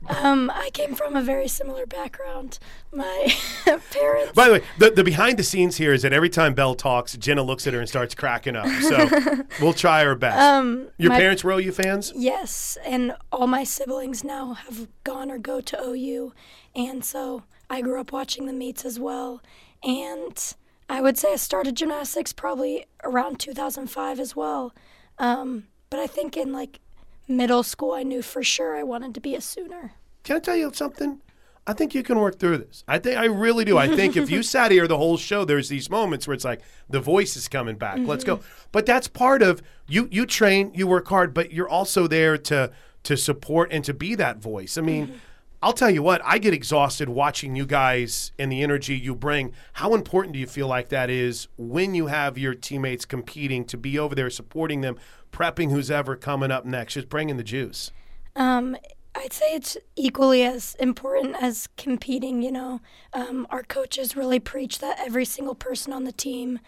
Um, 0.08 0.50
I 0.54 0.70
came 0.72 0.94
from 0.94 1.16
a 1.16 1.22
very 1.22 1.48
similar 1.48 1.84
background. 1.84 2.58
My 2.92 3.34
parents. 3.64 4.32
By 4.32 4.46
the 4.46 4.52
way, 4.54 4.62
the, 4.78 4.90
the 4.90 5.04
behind 5.04 5.38
the 5.38 5.42
scenes 5.42 5.76
here 5.76 5.92
is 5.92 6.02
that 6.02 6.12
every 6.12 6.28
time 6.30 6.54
Bell 6.54 6.74
talks, 6.74 7.16
Jenna 7.16 7.42
looks 7.42 7.66
at 7.66 7.74
her 7.74 7.80
and 7.80 7.88
starts 7.88 8.14
cracking 8.14 8.54
up. 8.54 8.68
So 8.82 9.08
we'll 9.60 9.72
try 9.72 10.04
our 10.06 10.14
best. 10.14 10.38
Um, 10.38 10.88
Your 10.98 11.10
my- 11.10 11.18
parents 11.18 11.42
were 11.42 11.52
OU 11.52 11.72
fans? 11.72 12.12
Yes, 12.14 12.78
and 12.86 13.16
all 13.32 13.46
my 13.48 13.64
siblings 13.64 14.22
now 14.22 14.54
have 14.54 14.88
gone 15.04 15.30
or 15.30 15.38
go 15.38 15.60
to 15.60 15.78
OU, 15.82 16.32
and 16.76 17.04
so 17.04 17.42
I 17.68 17.80
grew 17.82 18.00
up 18.00 18.12
watching 18.12 18.46
the 18.46 18.52
meets 18.52 18.84
as 18.84 19.00
well. 19.00 19.42
And 19.82 20.54
I 20.88 21.00
would 21.00 21.18
say 21.18 21.32
I 21.32 21.36
started 21.36 21.76
gymnastics 21.76 22.32
probably 22.32 22.86
around 23.04 23.38
2005 23.38 24.20
as 24.20 24.34
well. 24.34 24.74
Um, 25.18 25.68
but 25.90 26.00
I 26.00 26.06
think 26.06 26.36
in 26.36 26.52
like 26.52 26.80
middle 27.26 27.62
school, 27.62 27.92
I 27.92 28.02
knew 28.02 28.22
for 28.22 28.42
sure 28.42 28.76
I 28.76 28.82
wanted 28.82 29.14
to 29.14 29.20
be 29.20 29.34
a 29.34 29.40
Sooner. 29.40 29.92
Can 30.24 30.36
I 30.36 30.40
tell 30.40 30.56
you 30.56 30.72
something? 30.74 31.20
I 31.66 31.74
think 31.74 31.94
you 31.94 32.02
can 32.02 32.18
work 32.18 32.38
through 32.38 32.58
this. 32.58 32.82
I 32.88 32.98
think 32.98 33.18
I 33.18 33.26
really 33.26 33.66
do. 33.66 33.76
I 33.76 33.94
think 33.94 34.16
if 34.16 34.30
you 34.30 34.42
sat 34.54 34.70
here 34.70 34.88
the 34.88 34.96
whole 34.96 35.18
show, 35.18 35.44
there's 35.44 35.68
these 35.68 35.90
moments 35.90 36.26
where 36.26 36.32
it's 36.32 36.44
like 36.44 36.62
the 36.88 36.98
voice 36.98 37.36
is 37.36 37.46
coming 37.46 37.76
back. 37.76 37.98
Let's 37.98 38.24
go. 38.24 38.40
But 38.72 38.86
that's 38.86 39.06
part 39.06 39.42
of 39.42 39.60
you. 39.86 40.08
You 40.10 40.24
train, 40.24 40.72
you 40.74 40.86
work 40.86 41.06
hard, 41.08 41.34
but 41.34 41.52
you're 41.52 41.68
also 41.68 42.06
there 42.06 42.38
to 42.38 42.72
to 43.02 43.16
support 43.18 43.70
and 43.70 43.84
to 43.84 43.92
be 43.92 44.14
that 44.14 44.38
voice. 44.38 44.78
I 44.78 44.80
mean, 44.80 45.20
I'll 45.60 45.72
tell 45.72 45.90
you 45.90 46.02
what. 46.02 46.20
I 46.24 46.38
get 46.38 46.54
exhausted 46.54 47.08
watching 47.08 47.56
you 47.56 47.66
guys 47.66 48.32
and 48.38 48.50
the 48.50 48.62
energy 48.62 48.96
you 48.96 49.14
bring. 49.14 49.52
How 49.74 49.94
important 49.94 50.34
do 50.34 50.38
you 50.38 50.46
feel 50.46 50.68
like 50.68 50.88
that 50.90 51.10
is 51.10 51.48
when 51.56 51.94
you 51.94 52.06
have 52.06 52.38
your 52.38 52.54
teammates 52.54 53.04
competing 53.04 53.64
to 53.66 53.76
be 53.76 53.98
over 53.98 54.14
there 54.14 54.30
supporting 54.30 54.82
them, 54.82 54.96
prepping 55.32 55.70
who's 55.70 55.90
ever 55.90 56.14
coming 56.14 56.52
up 56.52 56.64
next, 56.64 56.94
just 56.94 57.08
bringing 57.08 57.36
the 57.38 57.42
juice. 57.42 57.90
Um, 58.36 58.76
I'd 59.16 59.32
say 59.32 59.46
it's 59.54 59.76
equally 59.96 60.44
as 60.44 60.76
important 60.76 61.34
as 61.40 61.68
competing. 61.76 62.42
You 62.42 62.52
know, 62.52 62.80
um, 63.12 63.46
our 63.50 63.64
coaches 63.64 64.16
really 64.16 64.38
preach 64.38 64.78
that 64.78 65.00
every 65.00 65.24
single 65.24 65.56
person 65.56 65.92
on 65.92 66.04
the 66.04 66.12
team 66.12 66.60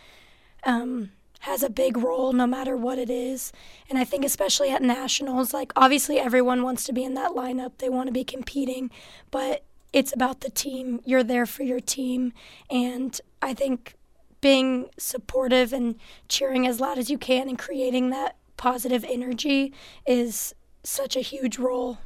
um, 0.64 1.12
has 1.40 1.62
a 1.62 1.70
big 1.70 1.96
role, 1.96 2.32
no 2.32 2.46
matter 2.46 2.76
what 2.76 2.98
it 2.98 3.10
is. 3.10 3.52
And 3.88 3.98
I 3.98 4.04
think, 4.04 4.24
especially 4.24 4.70
at 4.70 4.82
nationals, 4.82 5.54
like 5.54 5.72
obviously 5.74 6.18
everyone 6.18 6.62
wants 6.62 6.84
to 6.84 6.92
be 6.92 7.04
in 7.04 7.14
that 7.14 7.32
lineup, 7.32 7.72
they 7.78 7.88
want 7.88 8.08
to 8.08 8.12
be 8.12 8.24
competing, 8.24 8.90
but 9.30 9.64
it's 9.92 10.12
about 10.12 10.40
the 10.40 10.50
team. 10.50 11.00
You're 11.04 11.24
there 11.24 11.46
for 11.46 11.62
your 11.62 11.80
team, 11.80 12.32
and 12.70 13.18
I 13.42 13.54
think 13.54 13.94
being 14.40 14.88
supportive 14.98 15.72
and 15.72 15.96
cheering 16.28 16.66
as 16.66 16.80
loud 16.80 16.98
as 16.98 17.10
you 17.10 17.18
can 17.18 17.48
and 17.48 17.58
creating 17.58 18.10
that 18.10 18.36
positive 18.56 19.04
energy 19.08 19.72
is 20.06 20.54
such 20.82 21.16
a 21.16 21.20
huge 21.20 21.58
role. 21.58 21.98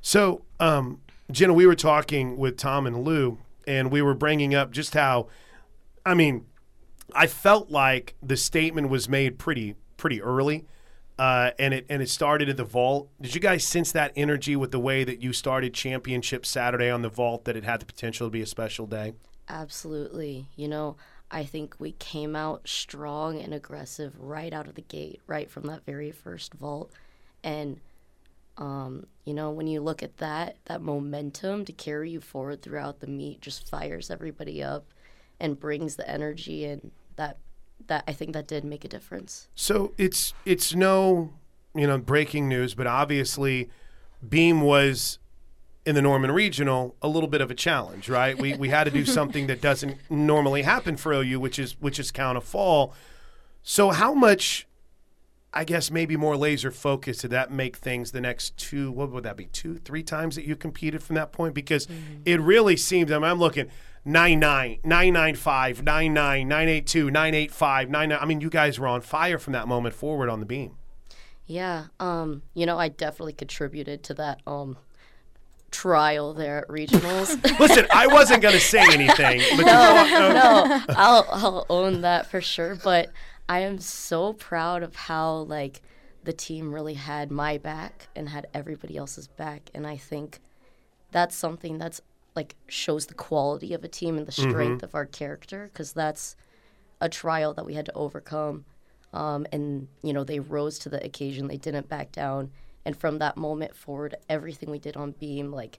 So, 0.00 0.42
um, 0.60 1.00
Jenna, 1.30 1.54
we 1.54 1.66
were 1.66 1.74
talking 1.74 2.36
with 2.36 2.56
Tom 2.56 2.86
and 2.86 3.04
Lou, 3.04 3.38
and 3.66 3.90
we 3.90 4.02
were 4.02 4.14
bringing 4.14 4.54
up 4.54 4.70
just 4.70 4.94
how, 4.94 5.28
I 6.04 6.14
mean, 6.14 6.46
I 7.12 7.26
felt 7.26 7.70
like 7.70 8.14
the 8.22 8.36
statement 8.36 8.88
was 8.88 9.08
made 9.08 9.38
pretty 9.38 9.74
pretty 9.96 10.22
early, 10.22 10.64
uh, 11.18 11.50
and 11.58 11.74
it 11.74 11.86
and 11.88 12.02
it 12.02 12.08
started 12.08 12.48
at 12.48 12.56
the 12.56 12.64
vault. 12.64 13.08
Did 13.20 13.34
you 13.34 13.40
guys 13.40 13.64
sense 13.64 13.92
that 13.92 14.12
energy 14.16 14.56
with 14.56 14.70
the 14.70 14.80
way 14.80 15.04
that 15.04 15.22
you 15.22 15.32
started 15.32 15.74
Championship 15.74 16.46
Saturday 16.46 16.90
on 16.90 17.02
the 17.02 17.08
vault? 17.08 17.44
That 17.44 17.56
it 17.56 17.64
had 17.64 17.80
the 17.80 17.86
potential 17.86 18.26
to 18.26 18.30
be 18.30 18.42
a 18.42 18.46
special 18.46 18.86
day. 18.86 19.14
Absolutely. 19.48 20.46
You 20.56 20.68
know, 20.68 20.96
I 21.30 21.44
think 21.44 21.76
we 21.78 21.92
came 21.92 22.34
out 22.34 22.68
strong 22.68 23.40
and 23.40 23.52
aggressive 23.52 24.14
right 24.18 24.52
out 24.52 24.66
of 24.66 24.74
the 24.74 24.82
gate, 24.82 25.20
right 25.26 25.50
from 25.50 25.64
that 25.64 25.84
very 25.84 26.10
first 26.10 26.54
vault. 26.54 26.92
And, 27.42 27.80
um, 28.56 29.06
you 29.24 29.34
know, 29.34 29.50
when 29.50 29.66
you 29.66 29.80
look 29.80 30.02
at 30.02 30.16
that, 30.18 30.56
that 30.64 30.80
momentum 30.80 31.64
to 31.66 31.72
carry 31.72 32.10
you 32.10 32.20
forward 32.20 32.62
throughout 32.62 33.00
the 33.00 33.06
meet 33.06 33.40
just 33.40 33.68
fires 33.68 34.10
everybody 34.10 34.62
up 34.62 34.86
and 35.40 35.58
brings 35.58 35.96
the 35.96 36.08
energy 36.08 36.64
and 36.64 36.90
that 37.16 37.38
that 37.86 38.04
I 38.06 38.12
think 38.12 38.32
that 38.32 38.46
did 38.46 38.64
make 38.64 38.84
a 38.84 38.88
difference. 38.88 39.48
So 39.54 39.92
it's 39.98 40.34
it's 40.44 40.74
no 40.74 41.32
you 41.74 41.86
know 41.86 41.98
breaking 41.98 42.48
news, 42.48 42.74
but 42.74 42.86
obviously 42.86 43.70
Beam 44.26 44.60
was 44.60 45.18
in 45.86 45.94
the 45.94 46.02
Norman 46.02 46.30
Regional 46.30 46.96
a 47.02 47.08
little 47.08 47.28
bit 47.28 47.40
of 47.40 47.50
a 47.50 47.54
challenge, 47.54 48.08
right? 48.08 48.38
We 48.38 48.54
we 48.54 48.68
had 48.68 48.84
to 48.84 48.90
do 48.90 49.04
something 49.18 49.46
that 49.48 49.60
doesn't 49.60 49.98
normally 50.10 50.62
happen 50.62 50.96
for 50.96 51.12
OU, 51.12 51.40
which 51.40 51.58
is 51.58 51.80
which 51.80 51.98
is 51.98 52.10
count 52.10 52.38
a 52.38 52.40
fall. 52.40 52.94
So 53.62 53.90
how 53.90 54.14
much 54.14 54.66
I 55.52 55.64
guess 55.64 55.90
maybe 55.90 56.16
more 56.16 56.36
laser 56.36 56.70
focused 56.70 57.22
did 57.22 57.30
that 57.30 57.50
make 57.50 57.76
things 57.76 58.10
the 58.10 58.20
next 58.20 58.56
two 58.56 58.90
what 58.90 59.10
would 59.10 59.24
that 59.24 59.36
be 59.36 59.46
two 59.46 59.76
three 59.76 60.02
times 60.02 60.36
that 60.36 60.44
you 60.44 60.56
competed 60.56 61.02
from 61.02 61.14
that 61.16 61.32
point 61.32 61.54
because 61.54 61.86
mm-hmm. 61.86 62.22
it 62.24 62.40
really 62.40 62.76
seemed 62.76 63.12
I 63.12 63.18
mean, 63.18 63.30
I'm 63.30 63.38
looking 63.38 63.70
99 64.04 64.80
995 64.84 65.82
99 65.82 66.48
982 66.48 67.10
985 67.10 67.90
99 67.90 68.18
I 68.22 68.26
mean 68.26 68.40
you 68.40 68.50
guys 68.50 68.78
were 68.78 68.86
on 68.86 69.00
fire 69.00 69.38
from 69.38 69.52
that 69.54 69.66
moment 69.66 69.94
forward 69.94 70.28
on 70.28 70.40
the 70.40 70.46
beam 70.46 70.76
Yeah, 71.46 71.86
um, 72.00 72.42
you 72.54 72.66
know, 72.66 72.78
I 72.78 72.88
definitely 72.88 73.32
contributed 73.34 74.02
to 74.04 74.14
that 74.14 74.40
um 74.46 74.76
trial 75.70 76.34
there 76.34 76.58
at 76.58 76.68
regionals. 76.68 77.42
listen 77.58 77.86
I 77.92 78.06
wasn't 78.06 78.42
going 78.42 78.54
to 78.54 78.60
say 78.60 78.84
anything 78.92 79.42
but 79.56 79.66
no, 79.66 80.84
I'll 80.90 81.26
I'll 81.30 81.66
own 81.68 82.02
that 82.02 82.30
for 82.30 82.40
sure. 82.40 82.76
But 82.76 83.10
I 83.48 83.60
am 83.60 83.78
so 83.78 84.32
proud 84.32 84.82
of 84.82 84.94
how 84.94 85.38
like 85.38 85.82
the 86.22 86.32
team 86.32 86.72
really 86.72 86.94
had 86.94 87.30
my 87.30 87.58
back 87.58 88.08
and 88.16 88.28
had 88.28 88.46
everybody 88.54 88.96
else's 88.96 89.28
back, 89.28 89.70
and 89.74 89.86
I 89.86 89.96
think 89.96 90.40
that's 91.10 91.36
something 91.36 91.78
that's 91.78 92.00
like 92.34 92.56
shows 92.68 93.06
the 93.06 93.14
quality 93.14 93.74
of 93.74 93.84
a 93.84 93.88
team 93.88 94.16
and 94.18 94.26
the 94.26 94.32
strength 94.32 94.82
of 94.82 94.94
our 94.94 95.06
character 95.06 95.70
because 95.72 95.92
that's 95.92 96.36
a 97.00 97.08
trial 97.08 97.54
that 97.54 97.66
we 97.66 97.74
had 97.74 97.86
to 97.86 97.92
overcome. 97.94 98.64
Um, 99.12 99.46
and 99.52 99.88
you 100.02 100.12
know 100.12 100.24
they 100.24 100.40
rose 100.40 100.78
to 100.80 100.88
the 100.88 101.04
occasion. 101.04 101.46
They 101.46 101.56
didn't 101.56 101.88
back 101.88 102.10
down, 102.10 102.50
and 102.84 102.96
from 102.96 103.18
that 103.18 103.36
moment 103.36 103.76
forward, 103.76 104.16
everything 104.28 104.70
we 104.70 104.78
did 104.78 104.96
on 104.96 105.12
beam, 105.12 105.52
like 105.52 105.78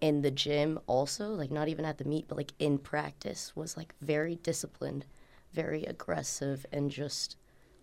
in 0.00 0.20
the 0.20 0.30
gym 0.30 0.78
also 0.86 1.30
like 1.30 1.50
not 1.50 1.68
even 1.68 1.82
at 1.82 1.96
the 1.96 2.04
meet 2.04 2.28
but 2.28 2.36
like 2.36 2.52
in 2.58 2.76
practice 2.76 3.56
was 3.56 3.78
like 3.78 3.94
very 4.02 4.34
disciplined 4.34 5.06
very 5.54 5.84
aggressive 5.84 6.66
and 6.70 6.90
just 6.90 7.36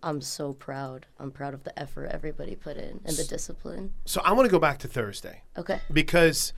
I'm 0.04 0.20
so 0.20 0.52
proud. 0.52 1.06
I'm 1.18 1.30
proud 1.30 1.54
of 1.54 1.64
the 1.64 1.76
effort 1.78 2.10
everybody 2.12 2.54
put 2.54 2.76
in 2.76 3.00
and 3.06 3.16
the 3.16 3.24
discipline. 3.24 3.94
So 4.04 4.20
I 4.22 4.32
want 4.32 4.44
to 4.44 4.50
go 4.50 4.58
back 4.58 4.78
to 4.80 4.88
Thursday 4.88 5.42
Okay. 5.56 5.80
because 5.90 6.52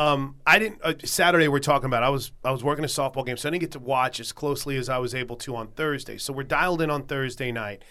um, 0.00 0.36
I 0.46 0.58
didn't. 0.58 0.80
Uh, 0.82 0.94
Saturday 1.04 1.46
we're 1.46 1.58
talking 1.58 1.84
about. 1.84 2.02
I 2.02 2.08
was 2.08 2.32
I 2.42 2.50
was 2.50 2.64
working 2.64 2.84
a 2.86 2.88
softball 2.88 3.26
game, 3.26 3.36
so 3.36 3.50
I 3.50 3.52
didn't 3.52 3.60
get 3.60 3.72
to 3.72 3.78
watch 3.78 4.18
as 4.18 4.32
closely 4.32 4.78
as 4.78 4.88
I 4.88 4.96
was 4.96 5.14
able 5.14 5.36
to 5.36 5.54
on 5.54 5.68
Thursday. 5.68 6.16
So 6.16 6.32
we're 6.32 6.42
dialed 6.42 6.80
in 6.80 6.88
on 6.88 7.02
Thursday 7.02 7.52
night, 7.52 7.82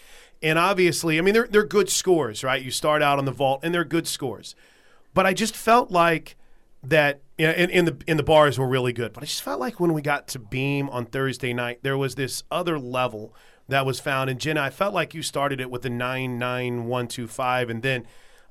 and 0.42 0.58
obviously, 0.58 1.18
I 1.18 1.20
mean 1.20 1.34
they're 1.34 1.46
they're 1.46 1.64
good 1.64 1.88
scores, 1.88 2.42
right? 2.42 2.60
You 2.60 2.72
start 2.72 3.00
out 3.00 3.20
on 3.20 3.26
the 3.26 3.30
vault, 3.30 3.60
and 3.62 3.72
they're 3.72 3.84
good 3.84 4.08
scores, 4.08 4.56
but 5.14 5.24
I 5.24 5.32
just 5.32 5.54
felt 5.54 5.92
like 5.92 6.36
that. 6.82 7.20
You 7.38 7.46
know, 7.46 7.52
in, 7.52 7.70
in 7.70 7.84
the 7.84 7.96
in 8.08 8.16
the 8.16 8.24
bars 8.24 8.58
were 8.58 8.66
really 8.66 8.92
good, 8.92 9.12
but 9.12 9.22
I 9.22 9.26
just 9.26 9.42
felt 9.42 9.60
like 9.60 9.78
when 9.78 9.92
we 9.92 10.02
got 10.02 10.26
to 10.28 10.40
Beam 10.40 10.90
on 10.90 11.06
Thursday 11.06 11.54
night, 11.54 11.78
there 11.82 11.96
was 11.96 12.16
this 12.16 12.42
other 12.50 12.76
level 12.76 13.32
that 13.68 13.86
was 13.86 14.00
found. 14.00 14.28
And 14.28 14.40
Jenna, 14.40 14.62
I 14.62 14.70
felt 14.70 14.92
like 14.92 15.14
you 15.14 15.22
started 15.22 15.60
it 15.60 15.70
with 15.70 15.86
a 15.86 15.90
nine 15.90 16.40
nine 16.40 16.86
one 16.86 17.06
two 17.06 17.28
five, 17.28 17.70
and 17.70 17.84
then 17.84 18.04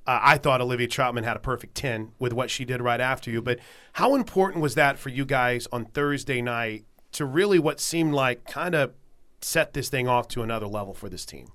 uh, 0.10 0.20
I 0.24 0.40
thought 0.40 0.60
Olivia 0.60 0.88
Troutman 0.88 1.24
had 1.24 1.38
a 1.38 1.40
perfect 1.40 1.76
10 1.76 2.14
with 2.18 2.34
what 2.34 2.50
she 2.50 2.66
did 2.66 2.82
right 2.82 3.00
after 3.00 3.30
you. 3.30 3.44
But 3.44 3.60
how 3.94 4.16
important 4.16 4.64
was 4.64 4.74
that 4.74 4.98
for 4.98 5.10
you 5.10 5.24
guys 5.24 5.68
on 5.72 5.86
Thursday 5.86 6.42
night 6.42 6.86
to 7.12 7.26
really 7.26 7.60
what 7.60 7.80
seemed 7.80 8.16
like 8.16 8.44
kind 8.46 8.74
of 8.74 8.94
set 9.40 9.74
this 9.74 9.88
thing 9.88 10.08
off 10.08 10.28
to 10.30 10.42
another 10.42 10.66
level 10.66 10.96
for 10.96 11.10
this 11.10 11.28
team? 11.28 11.50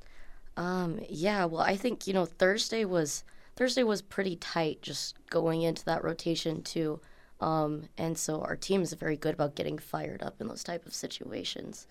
Um, 0.56 1.00
yeah, 1.08 1.46
well, 1.46 1.62
I 1.62 1.74
think, 1.74 2.06
you 2.06 2.14
know, 2.14 2.26
Thursday 2.26 2.84
was 2.84 3.24
Thursday 3.56 3.82
was 3.82 4.02
pretty 4.02 4.36
tight 4.36 4.82
just 4.82 5.16
going 5.30 5.62
into 5.62 5.84
that 5.86 6.04
rotation 6.04 6.62
too. 6.62 7.00
Um, 7.40 7.88
and 7.98 8.16
so 8.16 8.40
our 8.40 8.54
team 8.54 8.82
is 8.82 8.92
very 8.92 9.16
good 9.16 9.34
about 9.34 9.56
getting 9.56 9.78
fired 9.78 10.22
up 10.22 10.40
in 10.40 10.46
those 10.46 10.62
type 10.62 10.86
of 10.86 10.94
situations. 10.94 11.88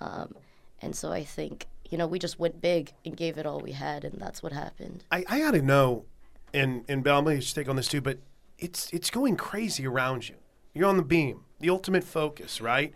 Um, 0.00 0.36
and 0.80 0.94
so 0.94 1.10
I 1.10 1.24
think, 1.24 1.66
you 1.90 1.98
know, 1.98 2.06
we 2.06 2.18
just 2.18 2.38
went 2.38 2.60
big 2.60 2.92
and 3.04 3.16
gave 3.16 3.38
it 3.38 3.46
all 3.46 3.60
we 3.60 3.72
had, 3.72 4.04
and 4.04 4.20
that's 4.20 4.42
what 4.42 4.52
happened. 4.52 5.04
I, 5.10 5.24
I 5.28 5.38
got 5.40 5.52
to 5.52 5.62
know, 5.62 6.04
and 6.52 6.84
and 6.88 7.02
Bell, 7.04 7.18
I'm 7.18 7.24
going 7.24 7.40
to 7.40 7.54
take 7.54 7.68
on 7.68 7.76
this 7.76 7.88
too, 7.88 8.00
but 8.00 8.18
it's 8.58 8.90
it's 8.92 9.10
going 9.10 9.36
crazy 9.36 9.86
around 9.86 10.28
you. 10.28 10.36
You're 10.74 10.88
on 10.88 10.96
the 10.96 11.02
beam, 11.02 11.44
the 11.60 11.70
ultimate 11.70 12.04
focus, 12.04 12.60
right? 12.60 12.92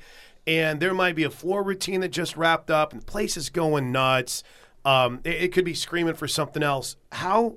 And 0.46 0.81
there 0.81 0.94
might 0.94 1.14
be 1.14 1.24
a 1.24 1.31
floor 1.31 1.62
routine 1.62 2.00
that 2.00 2.09
just 2.11 2.37
wrapped 2.37 2.70
up, 2.70 2.92
and 2.92 3.03
the 3.03 3.07
place 3.07 3.37
is 3.37 3.50
going 3.50 3.92
nuts. 3.92 4.42
Um, 4.85 5.20
it, 5.24 5.35
it 5.44 5.53
could 5.53 5.64
be 5.64 5.74
screaming 5.74 6.14
for 6.14 6.26
something 6.29 6.62
else. 6.62 6.96
How? 7.12 7.57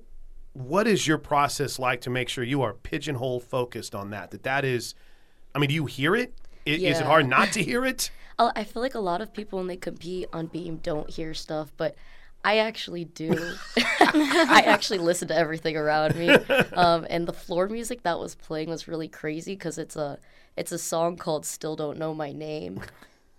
What 0.54 0.86
is 0.88 1.08
your 1.08 1.18
process 1.18 1.80
like 1.80 2.02
to 2.02 2.12
make 2.12 2.30
sure 2.30 2.44
you 2.44 2.62
are 2.62 2.74
pigeonhole 2.74 3.40
focused 3.40 3.96
on 3.96 4.12
that? 4.12 4.30
That 4.32 4.44
that 4.44 4.64
is, 4.66 4.94
I 5.56 5.60
mean, 5.60 5.70
do 5.70 5.74
you 5.76 5.88
hear 5.88 6.16
it? 6.16 6.34
I- 6.68 6.72
Is 6.72 7.00
it 7.00 7.06
hard 7.06 7.28
not 7.28 7.52
to 7.54 7.64
hear 7.64 7.86
it? 7.86 8.12
I 8.40 8.64
feel 8.64 8.82
like 8.82 8.96
a 8.96 9.00
lot 9.00 9.22
of 9.22 9.34
people 9.34 9.60
when 9.60 9.68
they 9.68 9.78
compete 9.78 10.28
on 10.34 10.48
Beam 10.48 10.78
don't 10.78 11.10
hear 11.10 11.34
stuff, 11.34 11.72
but 11.78 11.96
I 12.44 12.58
actually 12.58 13.06
do. 13.06 13.56
I 13.78 14.64
actually 14.66 15.00
listen 15.00 15.28
to 15.30 15.36
everything 15.36 15.78
around 15.78 16.16
me, 16.16 16.30
um, 16.74 17.08
and 17.10 17.28
the 17.28 17.34
floor 17.34 17.68
music 17.68 18.04
that 18.04 18.20
was 18.20 18.36
playing 18.36 18.70
was 18.70 18.88
really 18.88 19.08
crazy 19.08 19.54
because 19.54 19.78
it's 19.78 19.96
a 19.96 20.20
it's 20.58 20.72
a 20.72 20.78
song 20.78 21.16
called 21.16 21.46
"Still 21.46 21.76
Don't 21.76 21.98
Know 21.98 22.14
My 22.14 22.34
Name," 22.34 22.82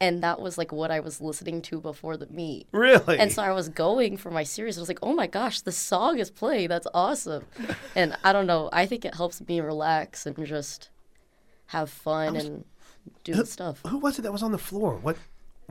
and 0.00 0.22
that 0.22 0.40
was 0.40 0.56
like 0.56 0.72
what 0.72 0.90
I 0.90 1.00
was 1.00 1.20
listening 1.20 1.60
to 1.62 1.80
before 1.80 2.16
the 2.16 2.28
meet. 2.28 2.66
Really? 2.72 3.18
And 3.18 3.30
so 3.30 3.42
I 3.42 3.52
was 3.52 3.68
going 3.68 4.16
for 4.16 4.30
my 4.30 4.42
series. 4.42 4.78
I 4.78 4.80
was 4.80 4.88
like, 4.88 5.00
"Oh 5.02 5.14
my 5.14 5.26
gosh, 5.26 5.60
the 5.60 5.72
song 5.72 6.18
is 6.18 6.30
playing. 6.30 6.68
That's 6.68 6.86
awesome!" 6.94 7.44
And 7.94 8.16
I 8.24 8.32
don't 8.32 8.46
know. 8.46 8.70
I 8.72 8.86
think 8.86 9.04
it 9.04 9.16
helps 9.16 9.46
me 9.46 9.60
relax 9.60 10.24
and 10.24 10.46
just 10.46 10.88
have 11.66 11.90
fun 11.90 12.36
and 12.36 12.64
do 13.24 13.34
the 13.34 13.46
stuff. 13.46 13.80
Who 13.86 13.98
was 13.98 14.18
it 14.18 14.22
that 14.22 14.32
was 14.32 14.42
on 14.42 14.52
the 14.52 14.58
floor? 14.58 14.96
What 14.96 15.16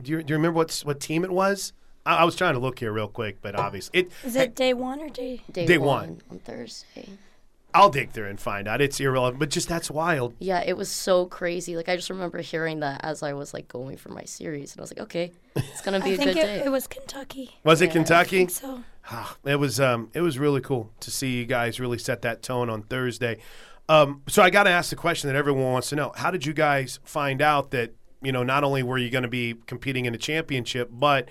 do 0.02 0.10
you, 0.12 0.22
do 0.22 0.32
you 0.32 0.36
remember 0.36 0.56
what 0.56 0.80
what 0.84 1.00
team 1.00 1.24
it 1.24 1.30
was? 1.30 1.72
I, 2.06 2.16
I 2.16 2.24
was 2.24 2.36
trying 2.36 2.54
to 2.54 2.60
look 2.60 2.78
here 2.80 2.92
real 2.92 3.08
quick, 3.08 3.38
but 3.42 3.54
obviously 3.58 4.00
it. 4.00 4.12
Is 4.24 4.36
it 4.36 4.54
day 4.54 4.74
one 4.74 5.00
or 5.00 5.08
day? 5.08 5.40
Day, 5.50 5.66
Day 5.66 5.78
one, 5.78 5.86
one. 6.08 6.22
on 6.30 6.38
Thursday. 6.40 7.08
I'll 7.76 7.90
dig 7.90 8.12
through 8.12 8.28
and 8.28 8.38
find 8.38 8.68
out. 8.68 8.80
It's 8.80 9.00
irrelevant, 9.00 9.40
but 9.40 9.50
just 9.50 9.68
that's 9.68 9.90
wild. 9.90 10.34
Yeah, 10.38 10.62
it 10.64 10.76
was 10.76 10.88
so 10.88 11.26
crazy. 11.26 11.76
Like 11.76 11.88
I 11.88 11.96
just 11.96 12.08
remember 12.08 12.40
hearing 12.40 12.80
that 12.80 13.00
as 13.02 13.20
I 13.22 13.32
was 13.32 13.52
like 13.52 13.66
going 13.66 13.96
for 13.96 14.10
my 14.10 14.22
series, 14.24 14.72
and 14.72 14.80
I 14.80 14.82
was 14.82 14.92
like, 14.92 15.00
okay, 15.00 15.32
it's 15.56 15.80
gonna 15.80 15.98
be 15.98 16.10
I 16.10 16.12
a 16.12 16.16
think 16.16 16.30
good 16.34 16.38
it, 16.38 16.42
day. 16.42 16.62
it 16.64 16.68
was 16.70 16.86
Kentucky. 16.86 17.50
Was 17.64 17.82
it 17.82 17.90
I 17.90 17.92
Kentucky? 17.92 18.38
think 18.38 18.50
so. 18.50 18.84
Ah, 19.10 19.36
It 19.44 19.56
was 19.56 19.80
um, 19.80 20.08
it 20.14 20.20
was 20.20 20.38
really 20.38 20.60
cool 20.60 20.90
to 21.00 21.10
see 21.10 21.32
you 21.36 21.46
guys 21.46 21.80
really 21.80 21.98
set 21.98 22.22
that 22.22 22.42
tone 22.42 22.70
on 22.70 22.82
Thursday. 22.82 23.38
Um, 23.88 24.22
so 24.28 24.42
I 24.42 24.50
got 24.50 24.64
to 24.64 24.70
ask 24.70 24.90
the 24.90 24.96
question 24.96 25.28
that 25.28 25.36
everyone 25.36 25.72
wants 25.72 25.90
to 25.90 25.96
know: 25.96 26.12
How 26.16 26.30
did 26.30 26.46
you 26.46 26.52
guys 26.52 27.00
find 27.04 27.42
out 27.42 27.70
that 27.72 27.94
you 28.22 28.32
know 28.32 28.42
not 28.42 28.64
only 28.64 28.82
were 28.82 28.98
you 28.98 29.10
going 29.10 29.22
to 29.22 29.28
be 29.28 29.54
competing 29.66 30.06
in 30.06 30.14
a 30.14 30.18
championship, 30.18 30.90
but 30.92 31.28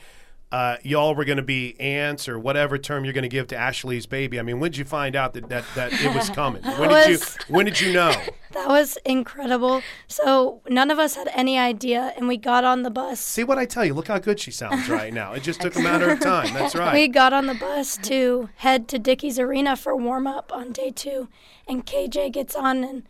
uh, 0.54 0.78
y'all 0.84 1.16
were 1.16 1.26
going 1.26 1.38
to 1.38 1.42
be 1.42 1.76
aunts 1.80 2.30
or 2.30 2.38
whatever 2.38 2.78
term 2.78 3.04
you're 3.04 3.14
going 3.14 3.24
to 3.24 3.28
give 3.28 3.48
to 3.48 3.58
Ashley's 3.58 4.06
baby? 4.06 4.40
I 4.40 4.44
mean, 4.44 4.60
when 4.60 4.70
did 4.70 4.78
you 4.78 4.86
find 4.86 5.16
out 5.16 5.34
that 5.34 5.50
that, 5.50 5.66
that 5.74 5.92
it 5.94 6.14
was 6.14 6.30
coming? 6.30 6.62
When 6.78 6.90
did 6.90 7.10
you 7.10 7.18
When 7.48 7.66
did 7.66 7.82
you 7.82 7.92
know? 7.92 8.14
That 8.54 8.68
was 8.68 9.00
incredible. 9.04 9.82
So 10.08 10.62
none 10.70 10.92
of 10.92 11.00
us 11.00 11.16
had 11.16 11.28
any 11.34 11.58
idea, 11.58 12.14
and 12.16 12.28
we 12.28 12.38
got 12.38 12.64
on 12.64 12.84
the 12.84 12.92
bus. 12.92 13.20
See 13.20 13.44
what 13.44 13.58
I 13.58 13.66
tell 13.66 13.84
you? 13.84 13.96
Look 13.96 14.10
how 14.10 14.20
good 14.20 14.40
she 14.40 14.52
sounds 14.52 14.88
right 14.90 15.12
now. 15.12 15.34
It 15.34 15.42
just 15.42 15.60
took 15.60 15.76
a 15.76 15.80
matter 15.80 16.12
of 16.12 16.20
time. 16.20 16.54
That's 16.54 16.76
right. 16.76 16.94
We 16.94 17.08
got 17.08 17.34
on 17.34 17.48
the 17.48 17.56
bus 17.56 17.98
to 18.04 18.50
head 18.58 18.88
to 18.90 19.00
Dickies 19.00 19.40
Arena 19.40 19.76
for 19.76 19.96
warm 19.96 20.28
up 20.28 20.54
on 20.54 20.72
day 20.72 20.92
two, 20.92 21.30
and 21.68 21.84
KJ 21.84 22.32
gets 22.32 22.56
on 22.56 22.84
and 22.84 23.02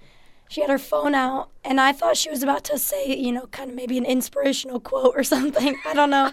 she 0.47 0.61
had 0.61 0.69
her 0.69 0.77
phone 0.77 1.13
out, 1.13 1.49
and 1.65 1.81
I 1.81 1.91
thought 1.91 2.15
she 2.15 2.29
was 2.29 2.41
about 2.41 2.63
to 2.65 2.77
say, 2.77 3.13
you 3.13 3.33
know, 3.33 3.47
kind 3.47 3.69
of 3.69 3.75
maybe 3.75 3.97
an 3.97 4.05
inspirational 4.05 4.79
quote 4.79 5.13
or 5.13 5.25
something. 5.25 5.75
I 5.85 5.93
don't 5.93 6.09
know. 6.09 6.31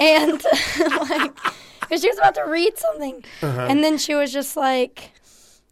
And 0.00 0.42
like, 1.00 1.34
'cause 1.80 2.00
she 2.02 2.08
was 2.08 2.18
about 2.18 2.34
to 2.36 2.44
read 2.44 2.76
something, 2.78 3.24
uh-huh. 3.42 3.66
and 3.68 3.82
then 3.84 3.98
she 3.98 4.14
was 4.14 4.32
just 4.32 4.56
like, 4.56 5.12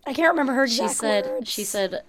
I 0.06 0.12
can't 0.12 0.28
remember 0.30 0.52
her 0.54 0.66
she 0.66 0.88
said, 0.88 1.26
words. 1.26 1.50
she 1.50 1.64
said, 1.64 2.02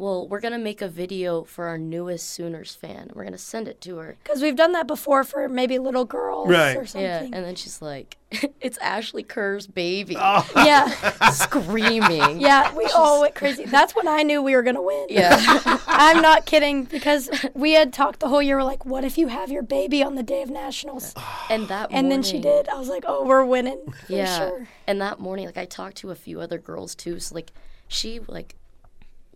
well, 0.00 0.26
we're 0.26 0.40
gonna 0.40 0.58
make 0.58 0.80
a 0.82 0.88
video 0.88 1.44
for 1.44 1.66
our 1.66 1.76
newest 1.78 2.28
Sooners 2.30 2.74
fan. 2.74 3.10
We're 3.14 3.24
gonna 3.24 3.38
send 3.38 3.68
it 3.68 3.80
to 3.82 3.96
her. 3.98 4.16
because 4.22 4.40
we've 4.42 4.56
done 4.56 4.72
that 4.72 4.86
before 4.86 5.24
for 5.24 5.48
maybe 5.48 5.78
little 5.78 6.04
girls 6.04 6.48
Right. 6.48 6.76
or 6.76 6.86
something. 6.86 7.02
Yeah, 7.08 7.22
and 7.24 7.44
then 7.44 7.54
she's 7.54 7.82
like, 7.82 8.16
it's 8.60 8.78
Ashley 8.78 9.22
Kerr's 9.22 9.66
baby, 9.66 10.16
Oh. 10.18 10.48
yeah, 10.56 10.88
screaming. 11.32 12.40
yeah, 12.40 12.74
we 12.74 12.86
all 12.86 13.20
went 13.20 13.34
crazy. 13.34 13.64
That's 13.66 13.94
when 13.94 14.08
I 14.08 14.22
knew 14.22 14.42
we 14.42 14.54
were 14.56 14.62
gonna 14.62 14.82
win. 14.82 15.06
Yeah. 15.10 15.38
I'm 15.86 16.22
not 16.22 16.46
kidding 16.46 16.84
because 16.84 17.28
we 17.54 17.72
had 17.72 17.92
talked 17.92 18.20
the 18.20 18.28
whole 18.28 18.40
year. 18.42 18.56
We're 18.56 18.62
like, 18.64 18.86
what 18.86 19.04
if 19.04 19.18
you 19.18 19.28
have 19.28 19.50
your 19.50 19.62
baby 19.62 20.02
on 20.02 20.14
the 20.14 20.22
day 20.22 20.42
of 20.42 20.50
nationals? 20.50 21.14
and 21.50 21.68
that 21.68 21.88
And 21.92 22.10
then 22.10 22.22
she 22.22 22.38
did. 22.40 22.68
I 22.68 22.78
was 22.78 22.88
like, 22.88 23.04
oh, 23.06 23.24
we're 23.24 23.44
winning 23.44 23.80
for 24.06 24.12
yeah 24.12 24.38
sure. 24.38 24.68
and 24.86 25.00
that 25.00 25.18
morning 25.20 25.46
like 25.46 25.56
i 25.58 25.64
talked 25.64 25.96
to 25.98 26.10
a 26.10 26.14
few 26.14 26.40
other 26.40 26.58
girls 26.58 26.94
too 26.94 27.18
so 27.20 27.34
like 27.34 27.52
she 27.88 28.20
like 28.28 28.54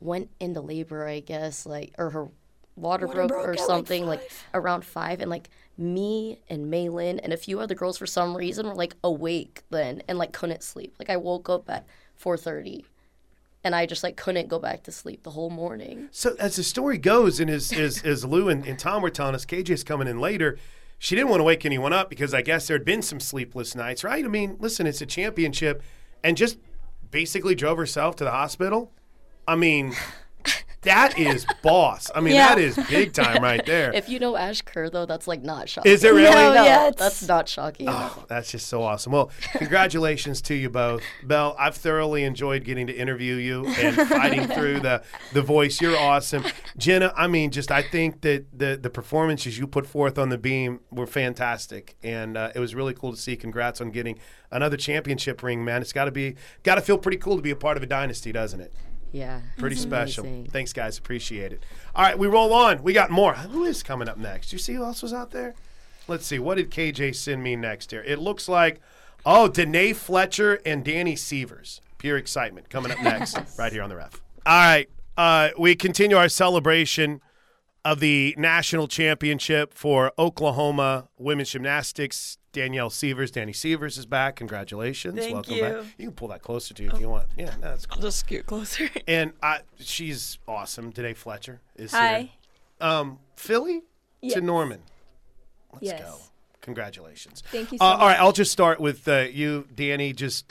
went 0.00 0.30
into 0.40 0.60
labor 0.60 1.06
i 1.06 1.20
guess 1.20 1.66
like 1.66 1.94
or 1.98 2.10
her 2.10 2.28
water, 2.76 3.06
Water 3.06 3.06
broke, 3.06 3.28
broke 3.28 3.46
or 3.46 3.52
at, 3.52 3.58
like, 3.58 3.66
something 3.66 4.06
like, 4.06 4.30
around 4.52 4.84
five 4.84 5.20
and 5.20 5.30
like 5.30 5.48
me 5.78 6.40
and 6.48 6.72
Maylin 6.72 7.20
and 7.22 7.32
a 7.32 7.36
few 7.36 7.60
other 7.60 7.74
girls 7.74 7.98
for 7.98 8.06
some 8.06 8.36
reason 8.36 8.66
were 8.66 8.74
like 8.74 8.96
awake 9.04 9.62
then 9.70 10.02
and 10.08 10.18
like 10.18 10.32
couldn't 10.32 10.62
sleep 10.62 10.94
like 10.98 11.10
i 11.10 11.16
woke 11.16 11.48
up 11.48 11.68
at 11.70 11.86
4.30 12.20 12.84
and 13.62 13.74
i 13.74 13.86
just 13.86 14.02
like 14.02 14.16
couldn't 14.16 14.48
go 14.48 14.58
back 14.58 14.82
to 14.84 14.92
sleep 14.92 15.22
the 15.22 15.30
whole 15.30 15.50
morning 15.50 16.08
So 16.10 16.34
as 16.38 16.56
the 16.56 16.62
story 16.64 16.98
goes, 16.98 17.38
and 17.40 17.48
as 17.50 17.72
as, 17.72 18.02
as 18.04 18.24
Lou 18.24 18.48
and, 18.48 18.66
and 18.66 18.78
Tom 18.78 19.02
were 19.02 19.10
telling 19.10 19.34
us, 19.34 19.46
KJ's 19.46 19.84
coming 19.84 20.08
in 20.08 20.18
later. 20.18 20.58
She 20.98 21.14
didn't 21.16 21.28
want 21.28 21.40
to 21.40 21.44
wake 21.44 21.66
anyone 21.66 21.92
up 21.92 22.08
because 22.08 22.32
I 22.32 22.40
guess 22.40 22.66
there 22.66 22.76
had 22.78 22.84
been 22.84 23.02
some 23.02 23.20
sleepless 23.20 23.74
nights, 23.74 24.04
right? 24.04 24.24
I 24.24 24.28
mean, 24.28 24.56
listen, 24.58 24.86
it's 24.86 25.02
a 25.02 25.06
championship, 25.06 25.82
and 26.22 26.36
just 26.36 26.56
basically 27.10 27.54
drove 27.54 27.76
herself 27.76 28.16
to 28.16 28.24
the 28.24 28.30
hospital. 28.30 28.90
I 29.46 29.56
mean, 29.56 29.94
that 30.82 31.18
is 31.18 31.46
boss. 31.62 32.10
I 32.14 32.20
mean, 32.20 32.34
Yeah. 32.34 32.48
that 32.54 32.58
is 32.58 32.76
big 32.90 33.14
time 33.14 33.42
right 33.42 33.64
there. 33.64 33.90
if 33.94 34.06
you 34.10 34.18
know 34.18 34.36
ash 34.36 34.60
kerr 34.60 34.90
though 34.90 35.06
that's 35.06 35.26
like 35.26 35.42
not 35.42 35.66
shocking 35.66 35.90
Is 35.90 36.04
it 36.04 36.10
really? 36.12 36.24
No, 36.30 36.52
no, 36.54 36.64
yeah, 36.64 36.88
it's- 36.88 36.96
that's 36.98 37.26
not 37.26 37.48
shocking 37.48 37.88
at 37.88 37.94
all. 37.94 38.12
Oh, 38.18 38.24
that's 38.28 38.50
just 38.50 38.66
so 38.66 38.82
awesome. 38.82 39.10
Well, 39.12 39.30
congratulations 39.54 40.42
to 40.42 40.54
you 40.54 40.68
both. 40.68 41.02
Bell, 41.22 41.56
I've 41.58 41.74
thoroughly 41.74 42.22
enjoyed 42.24 42.64
getting 42.64 42.86
to 42.88 42.92
interview 42.92 43.36
you 43.36 43.66
and 43.66 43.96
fighting 44.08 44.46
through 44.46 44.80
the, 44.80 45.02
the 45.32 45.40
voice. 45.40 45.80
You're 45.80 45.96
awesome. 45.98 46.44
Jenna, 46.76 47.14
I 47.16 47.28
mean, 47.28 47.50
just 47.50 47.70
I 47.70 47.80
think 47.80 48.20
that 48.20 48.46
the, 48.52 48.78
the 48.80 48.90
performances 48.90 49.58
you 49.58 49.66
put 49.66 49.86
forth 49.86 50.18
on 50.18 50.28
the 50.28 50.38
beam 50.38 50.80
were 50.90 51.06
fantastic. 51.06 51.96
And 52.02 52.36
uh, 52.36 52.52
it 52.54 52.60
was 52.60 52.74
really 52.74 52.92
cool 52.92 53.12
to 53.12 53.18
see. 53.18 53.36
Congrats 53.36 53.80
on 53.80 53.90
getting 53.90 54.18
another 54.50 54.76
championship 54.76 55.42
ring, 55.42 55.64
man. 55.64 55.80
It's 55.80 55.94
got 55.94 56.04
to 56.04 56.12
be, 56.12 56.36
got 56.62 56.74
to 56.74 56.82
feel 56.82 56.98
pretty 56.98 57.16
cool 57.18 57.36
to 57.36 57.42
be 57.42 57.50
a 57.52 57.56
part 57.56 57.78
of 57.78 57.82
a 57.82 57.86
dynasty, 57.86 58.32
doesn't 58.32 58.60
it? 58.60 58.72
Yeah 59.14 59.40
Pretty 59.58 59.76
special. 59.76 60.24
amazing. 60.24 60.50
Thanks, 60.50 60.72
guys. 60.72 60.98
Appreciate 60.98 61.52
it. 61.52 61.62
All 61.94 62.02
right, 62.04 62.18
we 62.18 62.26
roll 62.26 62.52
on. 62.52 62.82
We 62.82 62.92
got 62.92 63.10
more. 63.10 63.34
Who 63.34 63.64
is 63.64 63.82
coming 63.84 64.08
up 64.08 64.18
next? 64.18 64.52
You 64.52 64.58
see 64.58 64.74
who 64.74 64.82
else 64.82 65.02
was 65.02 65.12
out 65.14 65.30
there? 65.30 65.54
Let's 66.08 66.26
see. 66.26 66.40
What 66.40 66.56
did 66.56 66.70
KJ 66.70 67.14
send 67.14 67.42
me 67.42 67.54
next 67.54 67.92
here? 67.92 68.02
It 68.04 68.18
looks 68.18 68.48
like, 68.48 68.80
oh, 69.24 69.46
Danae 69.48 69.92
Fletcher 69.92 70.60
and 70.66 70.84
Danny 70.84 71.14
Sievers. 71.14 71.80
Pure 71.98 72.16
excitement 72.18 72.68
coming 72.68 72.90
up 72.90 73.00
next, 73.00 73.38
right 73.58 73.72
here 73.72 73.82
on 73.82 73.88
the 73.88 73.96
ref. 73.96 74.20
All 74.44 74.52
right. 74.52 74.90
Uh, 75.16 75.50
we 75.56 75.76
continue 75.76 76.16
our 76.16 76.28
celebration 76.28 77.20
of 77.84 78.00
the 78.00 78.34
national 78.38 78.88
championship 78.88 79.74
for 79.74 80.12
Oklahoma 80.18 81.08
women's 81.18 81.50
gymnastics. 81.50 82.38
Danielle 82.52 82.88
Sievers, 82.88 83.32
Danny 83.32 83.52
Sievers 83.52 83.98
is 83.98 84.06
back. 84.06 84.36
Congratulations. 84.36 85.18
Thank 85.18 85.34
Welcome 85.34 85.54
you. 85.54 85.60
back. 85.62 85.84
You 85.98 86.06
can 86.06 86.12
pull 86.14 86.28
that 86.28 86.40
closer 86.40 86.72
to 86.72 86.82
you 86.84 86.90
if 86.92 87.00
you 87.00 87.08
want. 87.08 87.26
Yeah, 87.36 87.46
no, 87.60 87.68
that's 87.70 87.84
cool. 87.84 87.96
I'll 87.98 88.02
just 88.02 88.20
scoot 88.20 88.46
closer. 88.46 88.88
And 89.08 89.32
I, 89.42 89.60
she's 89.80 90.38
awesome. 90.46 90.90
Danae 90.90 91.14
Fletcher 91.14 91.60
is 91.74 91.90
Hi. 91.92 92.18
here. 92.20 92.28
Um, 92.80 93.18
Philly 93.36 93.82
to 94.30 94.40
Norman. 94.40 94.82
Let's 95.72 95.84
Yes. 95.84 96.00
go. 96.02 96.16
Congratulations. 96.60 97.42
Thank 97.50 97.72
you 97.72 97.78
so 97.78 97.84
Uh, 97.84 97.88
all 97.88 98.06
right. 98.06 98.18
I'll 98.18 98.32
just 98.32 98.52
start 98.52 98.80
with 98.80 99.06
uh, 99.08 99.26
you, 99.32 99.66
Danny. 99.74 100.12
Just 100.12 100.46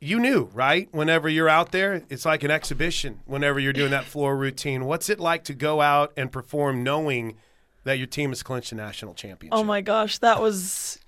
you 0.00 0.18
knew, 0.20 0.50
right? 0.52 0.88
Whenever 0.92 1.28
you're 1.28 1.48
out 1.48 1.72
there, 1.72 2.02
it's 2.08 2.24
like 2.24 2.42
an 2.44 2.50
exhibition. 2.50 3.20
Whenever 3.26 3.58
you're 3.58 3.72
doing 3.72 3.90
that 3.90 4.04
floor 4.12 4.36
routine, 4.36 4.84
what's 4.84 5.08
it 5.08 5.18
like 5.18 5.44
to 5.44 5.54
go 5.54 5.80
out 5.80 6.12
and 6.16 6.30
perform, 6.30 6.82
knowing 6.82 7.36
that 7.84 7.98
your 7.98 8.06
team 8.06 8.30
has 8.30 8.42
clinched 8.42 8.72
a 8.72 8.74
national 8.74 9.14
championship? 9.14 9.58
Oh 9.58 9.64
my 9.64 9.80
gosh, 9.80 10.18
that 10.18 10.40
was 10.40 10.98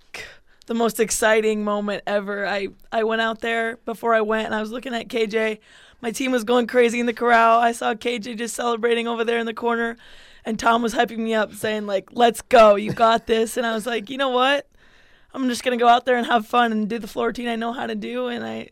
the 0.66 0.74
most 0.74 1.00
exciting 1.00 1.64
moment 1.64 2.02
ever. 2.06 2.46
I 2.46 2.68
I 2.92 3.04
went 3.04 3.20
out 3.20 3.40
there 3.40 3.76
before 3.84 4.14
I 4.14 4.20
went 4.20 4.46
and 4.46 4.54
I 4.54 4.60
was 4.60 4.70
looking 4.70 4.94
at 4.94 5.08
KJ. 5.08 5.58
My 6.00 6.10
team 6.10 6.32
was 6.32 6.44
going 6.44 6.66
crazy 6.66 6.98
in 6.98 7.06
the 7.06 7.12
corral. 7.12 7.60
I 7.60 7.72
saw 7.72 7.94
KJ 7.94 8.38
just 8.38 8.54
celebrating 8.54 9.06
over 9.06 9.24
there 9.24 9.38
in 9.38 9.46
the 9.46 9.54
corner 9.54 9.96
and 10.44 10.58
Tom 10.58 10.82
was 10.82 10.94
hyping 10.94 11.18
me 11.18 11.34
up 11.34 11.54
saying 11.54 11.86
like, 11.86 12.08
"Let's 12.12 12.42
go. 12.42 12.76
You 12.76 12.92
got 12.92 13.26
this." 13.26 13.56
And 13.56 13.66
I 13.66 13.74
was 13.74 13.86
like, 13.86 14.10
"You 14.10 14.16
know 14.16 14.30
what? 14.30 14.66
I'm 15.32 15.48
just 15.48 15.62
going 15.62 15.78
to 15.78 15.82
go 15.82 15.88
out 15.88 16.06
there 16.06 16.16
and 16.16 16.26
have 16.26 16.46
fun 16.46 16.72
and 16.72 16.88
do 16.88 16.98
the 16.98 17.06
floor 17.06 17.28
routine 17.28 17.48
I 17.48 17.56
know 17.56 17.72
how 17.72 17.86
to 17.86 17.94
do." 17.94 18.28
And 18.28 18.44
I 18.44 18.70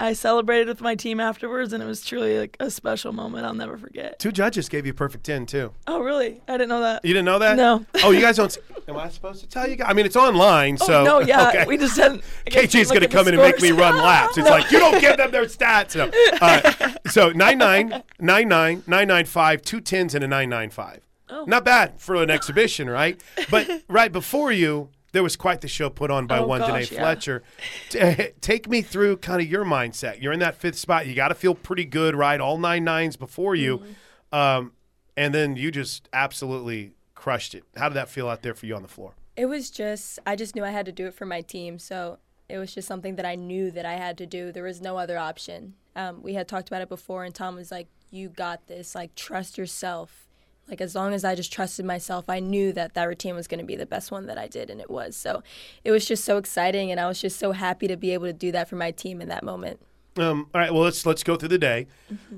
I 0.00 0.12
celebrated 0.12 0.68
with 0.68 0.80
my 0.80 0.94
team 0.94 1.18
afterwards 1.18 1.72
and 1.72 1.82
it 1.82 1.86
was 1.86 2.04
truly 2.04 2.38
like 2.38 2.56
a 2.60 2.70
special 2.70 3.12
moment 3.12 3.44
I'll 3.44 3.54
never 3.54 3.76
forget. 3.76 4.18
Two 4.18 4.30
judges 4.30 4.68
gave 4.68 4.86
you 4.86 4.92
a 4.92 4.94
perfect 4.94 5.24
ten 5.24 5.44
too. 5.44 5.72
Oh, 5.86 6.00
really? 6.00 6.40
I 6.46 6.52
didn't 6.52 6.68
know 6.68 6.80
that. 6.80 7.04
You 7.04 7.12
didn't 7.12 7.24
know 7.26 7.40
that? 7.40 7.56
No. 7.56 7.84
Oh, 8.04 8.12
you 8.12 8.20
guys 8.20 8.36
don't. 8.36 8.56
Am 8.88 8.96
I 8.96 9.08
supposed 9.08 9.40
to 9.40 9.48
tell 9.48 9.68
you 9.68 9.76
guys? 9.76 9.88
I 9.90 9.94
mean, 9.94 10.06
it's 10.06 10.16
online, 10.16 10.78
so. 10.78 11.00
oh, 11.00 11.04
no, 11.04 11.20
yeah. 11.20 11.48
okay. 11.48 11.66
We 11.66 11.76
just 11.76 11.96
hadn't 11.96 12.22
I 12.46 12.50
guess 12.50 12.62
we 12.62 12.68
KJ's 12.68 12.88
looked 12.88 13.00
going 13.00 13.10
to 13.10 13.16
come 13.16 13.28
in 13.28 13.34
and 13.34 13.42
make 13.42 13.60
me 13.60 13.70
run 13.72 13.96
laps. 14.02 14.38
It's 14.38 14.48
like, 14.48 14.70
you 14.70 14.78
don't 14.78 15.00
give 15.00 15.16
them 15.16 15.30
their 15.30 15.44
stats. 15.44 15.96
No. 15.96 16.10
Uh, 16.40 16.92
so 17.10 17.30
99, 17.30 18.02
99, 18.20 18.84
995, 18.86 19.62
two 19.62 19.80
tens, 19.80 20.14
and 20.14 20.24
a 20.24 20.28
995. 20.28 21.00
Oh. 21.30 21.44
Not 21.44 21.64
bad 21.64 22.00
for 22.00 22.14
an 22.16 22.30
exhibition, 22.30 22.88
right? 22.88 23.20
But 23.50 23.68
right 23.88 24.10
before 24.10 24.50
you, 24.52 24.88
there 25.12 25.22
was 25.22 25.36
quite 25.36 25.60
the 25.60 25.68
show 25.68 25.88
put 25.90 26.10
on 26.10 26.26
by 26.26 26.38
Oh, 26.38 26.46
one 26.46 26.60
Danae 26.60 26.80
yeah. 26.90 27.00
Fletcher. 27.00 27.42
T- 27.90 28.28
take 28.40 28.68
me 28.68 28.82
through 28.82 29.18
kind 29.18 29.40
of 29.40 29.48
your 29.48 29.64
mindset. 29.64 30.20
You're 30.20 30.32
in 30.32 30.40
that 30.40 30.56
fifth 30.56 30.78
spot. 30.78 31.06
You 31.06 31.14
got 31.14 31.28
to 31.28 31.34
feel 31.34 31.54
pretty 31.54 31.84
good, 31.84 32.14
right? 32.14 32.40
All 32.40 32.58
nine 32.58 32.84
nines 32.84 33.16
before 33.16 33.54
you. 33.54 33.78
Mm-hmm. 33.78 34.34
Um, 34.38 34.72
and 35.16 35.34
then 35.34 35.56
you 35.56 35.70
just 35.70 36.08
absolutely 36.12 36.92
crushed 37.14 37.54
it. 37.54 37.64
How 37.76 37.88
did 37.88 37.94
that 37.96 38.08
feel 38.08 38.28
out 38.28 38.42
there 38.42 38.54
for 38.54 38.66
you 38.66 38.74
on 38.76 38.82
the 38.82 38.88
floor? 38.88 39.14
It 39.36 39.46
was 39.46 39.70
just, 39.70 40.18
I 40.26 40.36
just 40.36 40.54
knew 40.54 40.64
I 40.64 40.70
had 40.70 40.86
to 40.86 40.92
do 40.92 41.06
it 41.06 41.14
for 41.14 41.24
my 41.26 41.40
team. 41.40 41.78
So 41.78 42.18
it 42.48 42.58
was 42.58 42.74
just 42.74 42.86
something 42.88 43.16
that 43.16 43.26
I 43.26 43.34
knew 43.34 43.70
that 43.70 43.86
I 43.86 43.94
had 43.94 44.18
to 44.18 44.26
do. 44.26 44.52
There 44.52 44.64
was 44.64 44.80
no 44.80 44.96
other 44.98 45.18
option. 45.18 45.74
Um, 45.96 46.22
we 46.22 46.34
had 46.34 46.46
talked 46.48 46.68
about 46.68 46.82
it 46.82 46.88
before, 46.88 47.24
and 47.24 47.34
Tom 47.34 47.56
was 47.56 47.70
like, 47.72 47.88
You 48.10 48.28
got 48.28 48.66
this. 48.68 48.94
Like, 48.94 49.14
trust 49.14 49.58
yourself. 49.58 50.27
Like, 50.68 50.80
as 50.80 50.94
long 50.94 51.14
as 51.14 51.24
I 51.24 51.34
just 51.34 51.52
trusted 51.52 51.84
myself, 51.86 52.26
I 52.28 52.40
knew 52.40 52.72
that 52.72 52.94
that 52.94 53.04
routine 53.04 53.34
was 53.34 53.48
going 53.48 53.60
to 53.60 53.66
be 53.66 53.76
the 53.76 53.86
best 53.86 54.10
one 54.10 54.26
that 54.26 54.38
I 54.38 54.46
did, 54.46 54.70
and 54.70 54.80
it 54.80 54.90
was. 54.90 55.16
So 55.16 55.42
it 55.84 55.90
was 55.90 56.06
just 56.06 56.24
so 56.24 56.36
exciting, 56.36 56.90
and 56.90 57.00
I 57.00 57.08
was 57.08 57.20
just 57.20 57.38
so 57.38 57.52
happy 57.52 57.88
to 57.88 57.96
be 57.96 58.12
able 58.12 58.26
to 58.26 58.32
do 58.32 58.52
that 58.52 58.68
for 58.68 58.76
my 58.76 58.90
team 58.90 59.20
in 59.20 59.28
that 59.28 59.42
moment. 59.42 59.80
Um, 60.18 60.48
all 60.54 60.60
right. 60.60 60.72
Well, 60.72 60.82
let's 60.82 61.06
let's 61.06 61.22
go 61.22 61.36
through 61.36 61.50
the 61.50 61.58
day. 61.58 61.86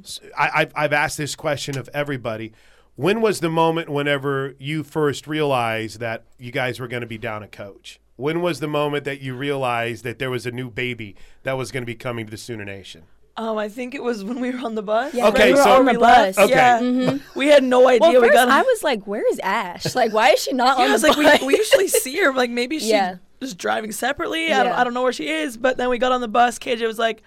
S- 0.02 0.20
I, 0.36 0.50
I've 0.54 0.72
I've 0.76 0.92
asked 0.92 1.18
this 1.18 1.34
question 1.34 1.78
of 1.78 1.88
everybody. 1.94 2.52
When 2.96 3.20
was 3.22 3.40
the 3.40 3.48
moment 3.48 3.88
whenever 3.88 4.54
you 4.58 4.82
first 4.82 5.26
realized 5.26 6.00
that 6.00 6.24
you 6.38 6.52
guys 6.52 6.78
were 6.78 6.88
going 6.88 7.00
to 7.00 7.06
be 7.06 7.16
down 7.16 7.42
a 7.42 7.48
coach? 7.48 7.98
When 8.16 8.42
was 8.42 8.60
the 8.60 8.68
moment 8.68 9.04
that 9.04 9.22
you 9.22 9.34
realized 9.34 10.04
that 10.04 10.18
there 10.18 10.28
was 10.28 10.44
a 10.44 10.50
new 10.50 10.68
baby 10.68 11.16
that 11.42 11.54
was 11.54 11.72
going 11.72 11.82
to 11.82 11.86
be 11.86 11.94
coming 11.94 12.26
to 12.26 12.30
the 12.30 12.36
Sooner 12.36 12.66
Nation? 12.66 13.04
Um, 13.40 13.56
I 13.56 13.68
think 13.68 13.94
it 13.94 14.02
was 14.02 14.22
when 14.22 14.38
we 14.40 14.50
were 14.50 14.58
on 14.64 14.74
the 14.74 14.82
bus. 14.82 15.14
Yeah, 15.14 15.28
Okay, 15.28 15.46
we 15.52 15.58
were 15.58 15.62
so- 15.64 15.78
on 15.78 15.84
the 15.86 15.94
bus. 15.94 16.36
Okay. 16.38 16.50
Yeah. 16.52 17.18
We 17.34 17.46
had 17.48 17.64
no 17.64 17.88
idea. 17.88 18.00
Well, 18.10 18.20
we 18.20 18.28
first 18.28 18.34
got. 18.34 18.48
I 18.48 18.62
was 18.62 18.82
like, 18.82 19.06
"Where 19.06 19.26
is 19.32 19.38
Ash? 19.40 19.94
Like, 19.94 20.12
why 20.12 20.30
is 20.30 20.40
she 20.42 20.52
not 20.52 20.76
yeah, 20.78 20.84
on 20.84 20.90
I 20.90 20.92
was 20.92 21.02
the 21.02 21.08
like, 21.08 21.16
bus?" 21.16 21.40
we, 21.40 21.46
we 21.46 21.56
usually 21.56 21.88
see 22.04 22.18
her. 22.20 22.32
Like 22.34 22.50
maybe 22.50 22.78
she's 22.78 22.88
Yeah. 22.88 23.16
just 23.40 23.56
driving 23.56 23.92
separately. 23.92 24.52
I 24.52 24.62
don't. 24.62 24.72
I 24.74 24.84
don't 24.84 24.92
know 24.94 25.02
where 25.02 25.12
she 25.12 25.28
is. 25.28 25.56
But 25.56 25.78
then 25.78 25.88
we 25.88 25.96
got 25.98 26.12
on 26.12 26.20
the 26.20 26.28
bus. 26.28 26.58
KJ 26.58 26.86
was 26.86 26.98
like, 26.98 27.22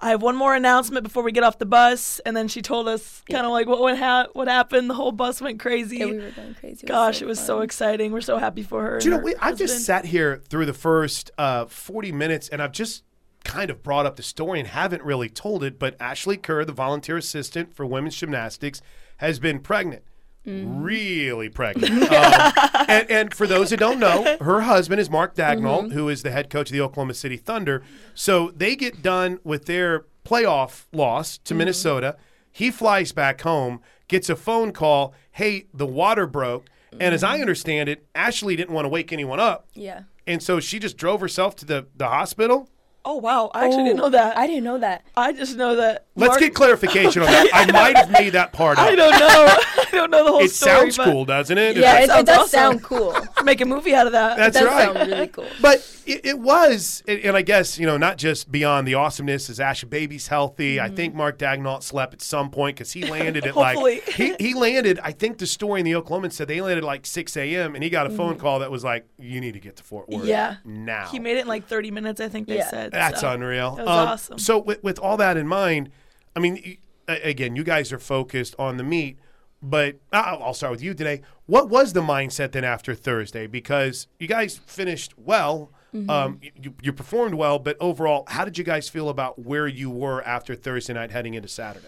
"I 0.00 0.10
have 0.10 0.22
one 0.22 0.36
more 0.36 0.54
announcement 0.54 1.02
before 1.02 1.24
we 1.24 1.32
get 1.32 1.42
off 1.42 1.58
the 1.58 1.66
bus." 1.66 2.20
And 2.24 2.36
then 2.36 2.46
she 2.46 2.62
told 2.62 2.86
us 2.86 3.22
kind 3.28 3.44
of 3.44 3.50
like 3.50 3.66
what 3.66 3.80
went 3.80 3.98
ha- 3.98 4.28
what 4.34 4.46
happened. 4.46 4.88
The 4.88 4.94
whole 4.94 5.10
bus 5.12 5.40
went 5.40 5.58
crazy. 5.58 5.96
Yeah, 5.98 6.04
we 6.06 6.18
were 6.18 6.30
going 6.30 6.54
crazy. 6.60 6.66
It 6.66 6.82
was 6.82 6.88
Gosh, 6.88 7.18
so 7.18 7.24
it 7.24 7.28
was 7.28 7.40
so 7.40 7.60
exciting. 7.62 8.12
We're 8.12 8.20
so 8.20 8.38
happy 8.38 8.62
for 8.62 8.82
her. 8.82 8.98
Do 9.00 9.06
you 9.06 9.10
know, 9.10 9.18
her 9.18 9.24
we, 9.24 9.34
I've 9.40 9.58
just 9.58 9.84
sat 9.84 10.04
here 10.04 10.40
through 10.48 10.66
the 10.66 10.74
first 10.74 11.32
uh, 11.38 11.64
40 11.66 12.12
minutes 12.12 12.48
and 12.50 12.62
I've 12.62 12.72
just 12.72 13.02
kind 13.46 13.70
of 13.70 13.82
brought 13.82 14.06
up 14.06 14.16
the 14.16 14.22
story 14.22 14.58
and 14.58 14.68
haven't 14.68 15.02
really 15.02 15.28
told 15.28 15.64
it, 15.64 15.78
but 15.78 15.96
Ashley 16.00 16.36
Kerr, 16.36 16.64
the 16.64 16.72
volunteer 16.72 17.16
assistant 17.16 17.74
for 17.74 17.86
women's 17.86 18.16
gymnastics, 18.16 18.82
has 19.18 19.38
been 19.38 19.60
pregnant. 19.60 20.02
Mm-hmm. 20.46 20.82
Really 20.82 21.48
pregnant. 21.48 22.02
um, 22.12 22.52
and, 22.88 23.10
and 23.10 23.34
for 23.34 23.46
those 23.46 23.70
who 23.70 23.76
don't 23.76 23.98
know, 23.98 24.36
her 24.40 24.62
husband 24.62 25.00
is 25.00 25.10
Mark 25.10 25.34
Daigneault, 25.34 25.86
mm-hmm. 25.86 25.94
who 25.94 26.08
is 26.08 26.22
the 26.22 26.30
head 26.30 26.50
coach 26.50 26.68
of 26.68 26.72
the 26.72 26.80
Oklahoma 26.80 27.14
City 27.14 27.36
Thunder. 27.36 27.82
So 28.14 28.52
they 28.54 28.76
get 28.76 29.02
done 29.02 29.40
with 29.42 29.66
their 29.66 30.04
playoff 30.24 30.86
loss 30.92 31.38
to 31.38 31.52
mm-hmm. 31.52 31.58
Minnesota. 31.58 32.16
He 32.52 32.70
flies 32.70 33.12
back 33.12 33.40
home, 33.40 33.80
gets 34.08 34.28
a 34.28 34.36
phone 34.36 34.72
call 34.72 35.14
hey, 35.32 35.66
the 35.74 35.86
water 35.86 36.26
broke. 36.26 36.66
And 36.98 37.14
as 37.14 37.22
I 37.22 37.40
understand 37.42 37.90
it, 37.90 38.06
Ashley 38.14 38.56
didn't 38.56 38.72
want 38.72 38.86
to 38.86 38.88
wake 38.88 39.12
anyone 39.12 39.38
up. 39.38 39.68
Yeah. 39.74 40.04
And 40.26 40.42
so 40.42 40.60
she 40.60 40.78
just 40.78 40.96
drove 40.96 41.20
herself 41.20 41.54
to 41.56 41.66
the, 41.66 41.86
the 41.94 42.08
hospital. 42.08 42.70
Oh 43.08 43.18
wow! 43.18 43.52
I 43.54 43.66
actually 43.66 43.84
didn't 43.84 44.00
Oh, 44.00 44.04
know 44.04 44.10
that. 44.10 44.36
I 44.36 44.48
didn't 44.48 44.64
know 44.64 44.78
that. 44.78 45.04
I 45.16 45.32
just 45.32 45.56
know 45.56 45.76
that. 45.76 46.06
Let's 46.16 46.30
Mark- 46.30 46.40
get 46.40 46.54
clarification 46.54 47.22
on 47.22 47.28
that. 47.28 47.48
I 47.54 47.70
might 47.70 47.96
have 47.96 48.10
made 48.10 48.30
that 48.30 48.52
part 48.52 48.78
up. 48.78 48.84
I 48.84 48.96
don't 48.96 49.12
know. 49.12 49.18
I 49.28 49.86
don't 49.92 50.10
know 50.10 50.24
the 50.24 50.32
whole 50.32 50.40
story. 50.40 50.44
It 50.46 50.50
story. 50.50 50.80
sounds 50.80 50.96
but 50.96 51.04
cool, 51.04 51.24
doesn't 51.24 51.56
it? 51.56 51.76
Yeah, 51.76 52.00
it, 52.00 52.04
it 52.04 52.08
sounds 52.08 52.26
does 52.26 52.38
awesome. 52.38 52.50
sound 52.50 52.82
cool. 52.82 53.16
Make 53.44 53.60
a 53.60 53.64
movie 53.64 53.94
out 53.94 54.06
of 54.06 54.12
that. 54.12 54.36
That's 54.36 54.56
It 54.56 54.60
does 54.60 54.68
right. 54.68 54.92
sound 54.96 55.10
really 55.10 55.28
cool. 55.28 55.46
But 55.62 56.02
it, 56.04 56.26
it 56.26 56.38
was, 56.40 57.04
and 57.06 57.20
and 57.20 57.36
I 57.36 57.42
guess 57.42 57.78
you 57.78 57.86
know, 57.86 57.96
not 57.96 58.18
just 58.18 58.50
beyond 58.50 58.88
the 58.88 58.94
awesomeness 58.94 59.48
is 59.50 59.60
Asha 59.60 59.88
Baby's 59.88 60.26
healthy. 60.26 60.80
I 60.80 60.88
think 60.88 61.12
mm-hmm. 61.12 61.18
Mark 61.18 61.38
Daigneault 61.38 61.84
slept 61.84 62.12
at 62.12 62.22
some 62.22 62.50
point 62.50 62.76
because 62.76 62.90
he 62.92 63.04
landed 63.04 63.46
at 63.46 63.54
like 63.54 64.02
he, 64.08 64.34
he 64.40 64.54
landed. 64.54 64.98
I 65.00 65.12
think 65.12 65.38
the 65.38 65.46
story 65.46 65.78
in 65.80 65.84
the 65.84 65.92
Oklahoman 65.92 66.32
said 66.32 66.48
they 66.48 66.60
landed 66.60 66.78
at 66.78 66.84
like 66.84 67.06
six 67.06 67.36
a.m. 67.36 67.76
and 67.76 67.84
he 67.84 67.90
got 67.90 68.08
a 68.08 68.10
phone 68.10 68.32
mm-hmm. 68.32 68.40
call 68.40 68.58
that 68.58 68.70
was 68.72 68.82
like, 68.82 69.06
"You 69.16 69.40
need 69.40 69.52
to 69.52 69.60
get 69.60 69.76
to 69.76 69.84
Fort 69.84 70.08
Worth, 70.08 70.24
Yeah. 70.24 70.56
now." 70.64 71.06
He 71.06 71.20
made 71.20 71.36
it 71.36 71.42
in 71.42 71.46
like 71.46 71.68
30 71.68 71.92
minutes, 71.92 72.20
I 72.20 72.28
think 72.28 72.48
they 72.48 72.56
Yeah. 72.56 72.68
said. 72.70 72.95
That's 72.96 73.20
so. 73.20 73.32
unreal. 73.32 73.76
Um, 73.80 73.88
awesome. 73.88 74.38
So 74.38 74.58
with, 74.58 74.82
with 74.82 74.98
all 74.98 75.16
that 75.16 75.36
in 75.36 75.46
mind, 75.46 75.90
I 76.34 76.40
mean, 76.40 76.78
again, 77.08 77.56
you 77.56 77.64
guys 77.64 77.92
are 77.92 77.98
focused 77.98 78.54
on 78.58 78.76
the 78.76 78.84
meet, 78.84 79.18
but 79.62 79.96
I'll 80.12 80.42
I'll 80.42 80.54
start 80.54 80.72
with 80.72 80.82
you 80.82 80.94
today. 80.94 81.22
What 81.46 81.68
was 81.68 81.92
the 81.92 82.02
mindset 82.02 82.52
then 82.52 82.64
after 82.64 82.94
Thursday? 82.94 83.46
Because 83.46 84.06
you 84.18 84.26
guys 84.26 84.58
finished 84.58 85.14
well. 85.16 85.70
Mm-hmm. 85.94 86.10
Um, 86.10 86.40
you, 86.60 86.74
you 86.82 86.92
performed 86.92 87.34
well, 87.34 87.58
but 87.58 87.76
overall, 87.80 88.24
how 88.26 88.44
did 88.44 88.58
you 88.58 88.64
guys 88.64 88.88
feel 88.88 89.08
about 89.08 89.38
where 89.38 89.66
you 89.66 89.88
were 89.88 90.22
after 90.26 90.54
Thursday 90.54 90.92
night 90.92 91.10
heading 91.10 91.34
into 91.34 91.48
Saturday? 91.48 91.86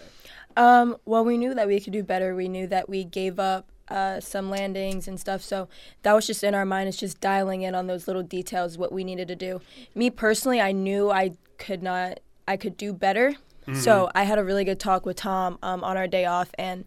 Um, 0.57 0.97
well, 1.05 1.23
we 1.23 1.37
knew 1.37 1.53
that 1.53 1.67
we 1.67 1.79
could 1.79 1.93
do 1.93 2.01
better. 2.01 2.33
We 2.33 2.49
knew 2.49 2.65
that 2.67 2.89
we 2.89 3.03
gave 3.03 3.39
up 3.39 3.71
uh, 3.89 4.19
some 4.19 4.49
landings 4.49 5.07
and 5.07 5.19
stuff. 5.19 5.41
So 5.41 5.67
that 6.03 6.13
was 6.13 6.27
just 6.27 6.43
in 6.43 6.53
our 6.55 6.65
mind. 6.65 6.89
It's 6.89 6.97
just 6.97 7.19
dialing 7.19 7.61
in 7.63 7.75
on 7.75 7.87
those 7.87 8.07
little 8.07 8.23
details, 8.23 8.77
what 8.77 8.91
we 8.91 9.03
needed 9.03 9.27
to 9.27 9.35
do. 9.35 9.61
Me 9.95 10.09
personally, 10.09 10.61
I 10.61 10.71
knew 10.71 11.11
I 11.11 11.31
could 11.57 11.83
not, 11.83 12.19
I 12.47 12.57
could 12.57 12.77
do 12.77 12.93
better. 12.93 13.35
So 13.71 14.09
I 14.15 14.23
had 14.23 14.39
a 14.39 14.43
really 14.43 14.63
good 14.63 14.79
talk 14.79 15.05
with 15.05 15.17
Tom 15.17 15.59
um, 15.61 15.83
on 15.83 15.95
our 15.95 16.07
day 16.07 16.25
off, 16.25 16.49
and 16.57 16.85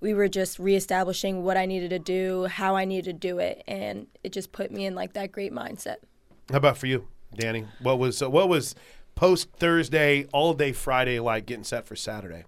we 0.00 0.12
were 0.12 0.26
just 0.26 0.58
reestablishing 0.58 1.44
what 1.44 1.56
I 1.56 1.66
needed 1.66 1.90
to 1.90 2.00
do, 2.00 2.46
how 2.46 2.74
I 2.74 2.84
needed 2.84 3.04
to 3.04 3.28
do 3.28 3.38
it, 3.38 3.62
and 3.68 4.08
it 4.24 4.32
just 4.32 4.50
put 4.50 4.72
me 4.72 4.86
in 4.86 4.96
like 4.96 5.12
that 5.12 5.30
great 5.30 5.52
mindset. 5.52 5.98
How 6.50 6.56
about 6.56 6.78
for 6.78 6.88
you, 6.88 7.06
Danny? 7.36 7.66
What 7.80 8.00
was 8.00 8.22
uh, 8.22 8.28
what 8.28 8.48
was 8.48 8.74
post 9.14 9.50
Thursday, 9.60 10.26
all 10.32 10.52
day 10.52 10.72
Friday 10.72 11.20
like 11.20 11.46
getting 11.46 11.62
set 11.62 11.86
for 11.86 11.94
Saturday? 11.94 12.44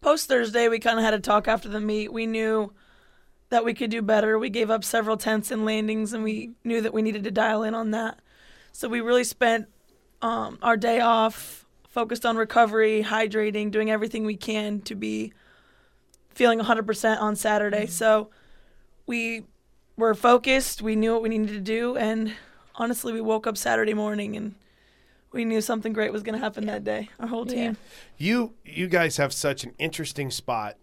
Post 0.00 0.28
Thursday, 0.28 0.68
we 0.68 0.78
kind 0.78 1.00
of 1.00 1.04
had 1.04 1.14
a 1.14 1.18
talk 1.18 1.48
after 1.48 1.68
the 1.68 1.80
meet. 1.80 2.12
We 2.12 2.24
knew 2.24 2.72
that 3.50 3.64
we 3.64 3.74
could 3.74 3.90
do 3.90 4.02
better. 4.02 4.38
We 4.38 4.50
gave 4.50 4.70
up 4.70 4.84
several 4.84 5.16
tenths 5.16 5.50
and 5.50 5.64
landings, 5.64 6.12
and 6.12 6.22
we 6.22 6.52
knew 6.64 6.80
that 6.80 6.92
we 6.92 7.02
needed 7.02 7.24
to 7.24 7.30
dial 7.30 7.62
in 7.62 7.74
on 7.74 7.90
that. 7.92 8.20
So 8.72 8.88
we 8.88 9.00
really 9.00 9.24
spent 9.24 9.68
um, 10.22 10.58
our 10.62 10.76
day 10.76 11.00
off 11.00 11.64
focused 11.88 12.26
on 12.26 12.36
recovery, 12.36 13.02
hydrating, 13.02 13.70
doing 13.70 13.90
everything 13.90 14.24
we 14.24 14.36
can 14.36 14.80
to 14.82 14.94
be 14.94 15.32
feeling 16.30 16.60
100% 16.60 17.20
on 17.20 17.34
Saturday. 17.34 17.86
So 17.86 18.30
we 19.06 19.44
were 19.96 20.14
focused. 20.14 20.82
We 20.82 20.94
knew 20.94 21.12
what 21.12 21.22
we 21.22 21.28
needed 21.30 21.48
to 21.54 21.60
do, 21.60 21.96
and 21.96 22.34
honestly, 22.74 23.12
we 23.12 23.20
woke 23.20 23.46
up 23.46 23.56
Saturday 23.56 23.94
morning 23.94 24.36
and 24.36 24.54
we 25.32 25.44
knew 25.44 25.60
something 25.60 25.92
great 25.92 26.12
was 26.12 26.22
going 26.22 26.38
to 26.38 26.44
happen 26.44 26.66
that 26.66 26.84
day. 26.84 27.10
Our 27.18 27.26
whole 27.26 27.44
team. 27.44 27.76
You 28.16 28.54
you 28.64 28.86
guys 28.86 29.16
have 29.18 29.32
such 29.32 29.64
an 29.64 29.74
interesting 29.78 30.30
spot 30.30 30.76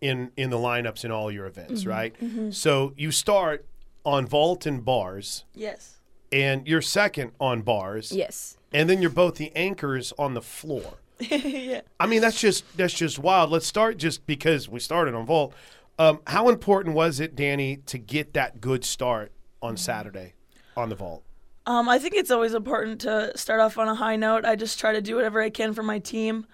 in 0.00 0.30
in 0.36 0.50
the 0.50 0.56
lineups 0.58 1.04
in 1.04 1.10
all 1.10 1.30
your 1.30 1.46
events, 1.46 1.86
right? 1.86 2.14
So 2.50 2.92
you 2.96 3.10
start 3.10 3.66
on 4.04 4.26
vault 4.26 4.64
and 4.66 4.84
bars, 4.84 5.44
Yes. 5.54 5.98
and 6.32 6.66
you're 6.66 6.80
second 6.82 7.32
on 7.40 7.62
bars, 7.62 8.12
Yes. 8.12 8.56
and 8.72 8.88
then 8.88 9.00
you're 9.02 9.10
both 9.10 9.34
the 9.36 9.52
anchors 9.54 10.12
on 10.18 10.34
the 10.34 10.40
floor. 10.42 10.94
yeah. 11.20 11.82
I 11.98 12.06
mean, 12.06 12.22
that's 12.22 12.40
just 12.40 12.64
that's 12.76 12.94
just 12.94 13.18
wild. 13.18 13.50
Let's 13.50 13.66
start 13.66 13.98
just 13.98 14.26
because 14.26 14.68
we 14.68 14.80
started 14.80 15.14
on 15.14 15.26
vault. 15.26 15.54
Um, 15.98 16.20
how 16.26 16.48
important 16.48 16.94
was 16.94 17.20
it, 17.20 17.36
Danny, 17.36 17.76
to 17.86 17.98
get 17.98 18.32
that 18.32 18.60
good 18.62 18.84
start 18.84 19.32
on 19.60 19.76
Saturday 19.76 20.32
on 20.74 20.88
the 20.88 20.94
vault? 20.94 21.24
Um, 21.66 21.90
I 21.90 21.98
think 21.98 22.14
it's 22.14 22.30
always 22.30 22.54
important 22.54 23.02
to 23.02 23.36
start 23.36 23.60
off 23.60 23.76
on 23.76 23.86
a 23.86 23.94
high 23.94 24.16
note. 24.16 24.46
I 24.46 24.56
just 24.56 24.80
try 24.80 24.92
to 24.94 25.02
do 25.02 25.14
whatever 25.14 25.42
I 25.42 25.50
can 25.50 25.74
for 25.74 25.82
my 25.82 25.98
team. 25.98 26.46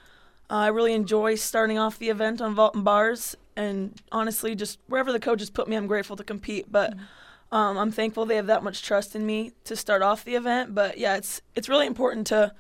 Uh, 0.50 0.54
I 0.54 0.66
really 0.68 0.92
enjoy 0.92 1.35
starting 1.35 1.78
off 1.78 1.98
the 1.98 2.09
event 2.09 2.40
on 2.40 2.54
vault 2.54 2.74
and 2.74 2.85
bars, 2.85 3.37
and 3.56 4.00
honestly, 4.12 4.54
just 4.54 4.78
wherever 4.87 5.12
the 5.12 5.20
coaches 5.20 5.50
put 5.50 5.68
me, 5.68 5.76
I'm 5.76 5.87
grateful 5.87 6.16
to 6.16 6.24
compete. 6.24 6.70
But 6.70 6.94
um, 7.52 7.78
I'm 7.78 7.90
thankful 7.90 8.26
they 8.26 8.37
have 8.37 8.46
that 8.46 8.62
much 8.62 8.82
trust 8.82 9.16
in 9.16 9.26
me 9.26 9.52
to 9.64 9.76
start 9.76 10.02
off 10.02 10.24
the 10.24 10.35
event. 10.35 10.74
But 10.74 10.98
yeah, 10.98 11.16
it's 11.16 11.40
it's 11.54 11.68
really 11.68 11.87
important 11.87 12.26
to, 12.28 12.52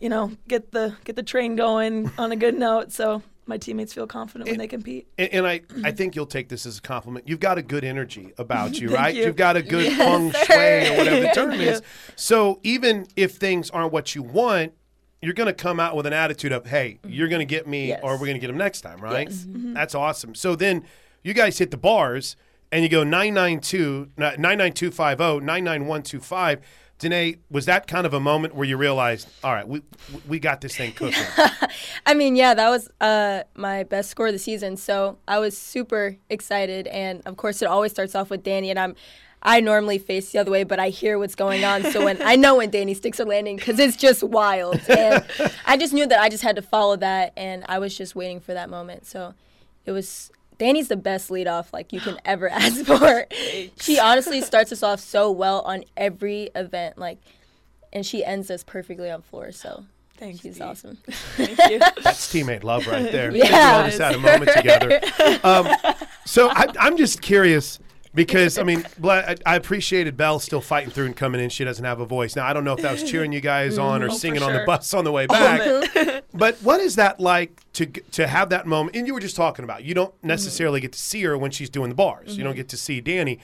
you 0.00 0.08
know, 0.08 0.32
get 0.48 0.72
the 0.72 0.96
get 1.04 1.16
the 1.16 1.22
train 1.22 1.56
going 1.56 2.10
on 2.18 2.32
a 2.32 2.36
good 2.36 2.58
note, 2.58 2.92
so 2.92 3.22
my 3.46 3.58
teammates 3.58 3.92
feel 3.92 4.06
confident 4.06 4.48
when 4.48 4.58
they 4.58 4.68
compete. 4.68 5.08
And, 5.18 5.32
and 5.32 5.46
I, 5.46 5.62
I 5.84 5.90
think 5.96 6.14
you'll 6.14 6.26
take 6.26 6.48
this 6.48 6.64
as 6.64 6.78
a 6.78 6.82
compliment. 6.82 7.28
You've 7.28 7.40
got 7.40 7.58
a 7.58 7.62
good 7.62 7.84
energy 7.84 8.32
about 8.38 8.78
you, 8.78 8.88
right? 8.94 9.14
you. 9.14 9.24
have 9.24 9.36
got 9.36 9.56
a 9.56 9.62
good 9.62 9.92
feng 9.92 10.30
shui 10.30 10.88
or 10.88 10.96
whatever 10.96 11.20
the 11.20 11.30
term 11.34 11.52
is. 11.52 11.82
So 12.16 12.60
even 12.62 13.06
if 13.16 13.32
things 13.32 13.70
aren't 13.70 13.92
what 13.92 14.14
you 14.14 14.22
want, 14.22 14.72
you're 15.22 15.34
going 15.34 15.46
to 15.46 15.54
come 15.54 15.80
out 15.80 15.96
with 15.96 16.04
an 16.04 16.12
attitude 16.12 16.52
of, 16.52 16.66
hey, 16.66 16.98
mm-hmm. 17.02 17.12
you're 17.12 17.28
going 17.28 17.40
to 17.40 17.46
get 17.46 17.66
me 17.66 17.88
Yes. 17.88 18.00
or 18.02 18.14
we're 18.14 18.26
going 18.26 18.34
to 18.34 18.40
get 18.40 18.50
him 18.50 18.58
next 18.58 18.82
time, 18.82 19.00
right? 19.00 19.28
Yes. 19.28 19.42
Mm-hmm. 19.42 19.56
Mm-hmm. 19.56 19.74
That's 19.74 19.94
awesome. 19.94 20.34
So 20.34 20.56
then 20.56 20.84
you 21.22 21.32
guys 21.32 21.58
hit 21.58 21.70
the 21.70 21.76
bars 21.76 22.36
and 22.72 22.82
you 22.82 22.88
go 22.88 23.04
992, 23.04 24.10
99250, 24.16 25.44
99125. 25.46 26.60
Danae, 26.98 27.36
was 27.50 27.66
that 27.66 27.86
kind 27.88 28.06
of 28.06 28.14
a 28.14 28.20
moment 28.20 28.54
where 28.54 28.64
you 28.64 28.76
realized, 28.76 29.28
all 29.42 29.52
right, 29.52 29.66
we 29.66 29.82
we 30.28 30.38
got 30.38 30.60
this 30.60 30.76
thing 30.76 30.92
cooking? 30.92 31.24
I 32.06 32.14
mean, 32.14 32.36
yeah, 32.36 32.54
that 32.54 32.68
was 32.68 32.88
uh, 33.00 33.42
my 33.56 33.82
best 33.82 34.08
score 34.08 34.28
of 34.28 34.32
the 34.32 34.38
season. 34.38 34.76
So 34.76 35.18
I 35.26 35.40
was 35.40 35.58
super 35.58 36.16
excited, 36.30 36.86
and 36.86 37.20
of 37.26 37.36
course, 37.36 37.60
it 37.60 37.66
always 37.66 37.90
starts 37.90 38.14
off 38.14 38.30
with 38.30 38.42
Danny, 38.42 38.70
and 38.70 38.78
I'm. 38.78 38.94
I 39.42 39.60
normally 39.60 39.98
face 39.98 40.30
the 40.30 40.38
other 40.38 40.50
way, 40.50 40.64
but 40.64 40.78
I 40.78 40.88
hear 40.90 41.18
what's 41.18 41.34
going 41.34 41.64
on. 41.64 41.82
So 41.90 42.04
when 42.04 42.20
I 42.22 42.36
know 42.36 42.56
when 42.56 42.70
Danny 42.70 42.94
sticks 42.94 43.18
are 43.18 43.24
landing, 43.24 43.56
because 43.56 43.78
it's 43.78 43.96
just 43.96 44.22
wild, 44.22 44.80
and 44.88 45.24
I 45.66 45.76
just 45.76 45.92
knew 45.92 46.06
that 46.06 46.20
I 46.20 46.28
just 46.28 46.42
had 46.42 46.56
to 46.56 46.62
follow 46.62 46.96
that, 46.96 47.32
and 47.36 47.64
I 47.68 47.78
was 47.78 47.96
just 47.96 48.14
waiting 48.14 48.40
for 48.40 48.54
that 48.54 48.70
moment. 48.70 49.04
So 49.06 49.34
it 49.84 49.90
was 49.90 50.30
Danny's 50.58 50.88
the 50.88 50.96
best 50.96 51.30
lead 51.30 51.48
off 51.48 51.72
like 51.72 51.92
you 51.92 52.00
can 52.00 52.18
ever 52.24 52.48
ask 52.52 52.84
for. 52.84 53.26
She 53.80 53.98
honestly 53.98 54.40
starts 54.42 54.70
us 54.70 54.82
off 54.82 55.00
so 55.00 55.30
well 55.30 55.62
on 55.62 55.84
every 55.96 56.50
event, 56.54 56.98
like, 56.98 57.18
and 57.92 58.06
she 58.06 58.24
ends 58.24 58.50
us 58.50 58.62
perfectly 58.62 59.10
on 59.10 59.22
floor. 59.22 59.50
So 59.50 59.84
Thanks, 60.18 60.40
she's 60.40 60.58
Dee. 60.58 60.62
awesome. 60.62 60.98
Thank 61.36 61.58
you. 61.68 61.78
That's 62.02 62.32
teammate 62.32 62.62
love 62.62 62.86
right 62.86 63.10
there. 63.10 63.34
Yeah. 63.36 63.72
You 63.72 63.78
all 63.78 63.84
just 63.90 63.98
had 64.00 64.14
a 64.14 64.18
moment 64.18 64.52
together. 64.54 65.00
Um, 65.42 65.68
so 66.24 66.48
I, 66.48 66.66
I'm 66.78 66.96
just 66.96 67.22
curious 67.22 67.80
because 68.14 68.58
I 68.58 68.62
mean, 68.62 68.84
I, 69.02 69.36
I 69.46 69.56
appreciated 69.56 70.16
Bell 70.16 70.38
still 70.38 70.60
fighting 70.60 70.90
through 70.90 71.06
and 71.06 71.16
coming 71.16 71.40
in. 71.40 71.48
She 71.50 71.64
doesn't 71.64 71.84
have 71.84 72.00
a 72.00 72.04
voice 72.06 72.36
now. 72.36 72.46
I 72.46 72.52
don't 72.52 72.64
know 72.64 72.74
if 72.74 72.82
that 72.82 72.92
was 72.92 73.10
cheering 73.10 73.32
you 73.32 73.40
guys 73.40 73.78
on 73.78 74.02
or 74.02 74.06
Oh, 74.06 74.08
for 74.10 74.18
singing 74.18 74.42
on 74.42 74.52
the 74.52 74.64
bus 74.66 74.92
on 74.92 75.04
the 75.04 75.12
way 75.12 75.26
back. 75.28 76.24
but 76.34 76.56
what 76.56 76.80
is 76.80 76.96
that 76.96 77.20
like 77.20 77.62
to 77.74 77.86
to 77.86 78.26
have 78.26 78.50
that 78.50 78.66
moment? 78.66 78.96
And 78.96 79.06
you 79.06 79.14
were 79.14 79.20
just 79.20 79.36
talking 79.36 79.64
about 79.64 79.84
you 79.84 79.94
don't 79.94 80.14
necessarily 80.22 80.80
get 80.80 80.92
to 80.92 80.98
see 80.98 81.22
her 81.22 81.38
when 81.38 81.50
she's 81.50 81.70
doing 81.70 81.88
the 81.88 81.94
bars. 81.94 82.36
You 82.36 82.44
don't 82.44 82.56
get 82.56 82.68
to 82.70 82.76
see 82.76 83.00
Danny. 83.00 83.38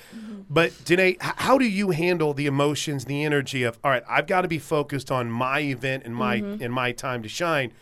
But 0.51 0.73
Danae, 0.85 1.17
how 1.21 1.59
do 1.59 1.65
you 1.67 1.91
handle 1.91 2.35
the 2.35 2.47
emotions, 2.47 3.05
the 3.07 3.25
energy 3.25 3.63
of 3.63 3.79
all 3.83 3.91
right? 3.91 4.03
I've 4.09 4.27
got 4.27 4.43
to 4.43 4.49
be 4.49 4.59
focused 4.59 5.11
on 5.11 5.31
my 5.31 5.61
event 5.61 6.05
and 6.05 6.15
my 6.15 6.37
and 6.37 6.73
my 6.73 6.93
time 6.93 7.23
to 7.23 7.29
shine. 7.29 7.73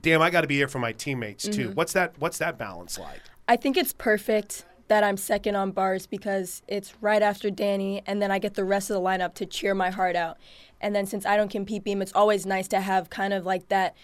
Damn, 0.00 0.20
I 0.20 0.30
got 0.30 0.40
to 0.40 0.48
be 0.48 0.56
here 0.56 0.66
for 0.68 0.78
my 0.80 0.92
teammates 0.92 1.46
too. 1.46 1.70
What's 1.74 1.92
that? 1.92 2.14
What's 2.18 2.38
that 2.38 2.58
balance 2.58 2.98
like? 2.98 3.20
I 3.48 3.56
think 3.56 3.76
it's 3.76 3.92
perfect 3.92 4.64
that 4.92 5.02
I'm 5.02 5.16
second 5.16 5.56
on 5.56 5.70
bars 5.70 6.06
because 6.06 6.60
it's 6.68 6.92
right 7.00 7.22
after 7.22 7.48
Danny, 7.48 8.02
and 8.06 8.20
then 8.20 8.30
I 8.30 8.38
get 8.38 8.52
the 8.52 8.64
rest 8.64 8.90
of 8.90 8.94
the 8.94 9.00
lineup 9.00 9.32
to 9.36 9.46
cheer 9.46 9.74
my 9.74 9.88
heart 9.88 10.16
out. 10.16 10.36
And 10.82 10.94
then 10.94 11.06
since 11.06 11.24
I 11.24 11.34
don't 11.34 11.50
compete 11.50 11.82
beam, 11.82 12.02
it's 12.02 12.12
always 12.14 12.44
nice 12.44 12.68
to 12.68 12.80
have 12.82 13.08
kind 13.08 13.32
of 13.32 13.46
like 13.46 13.70
that, 13.70 13.96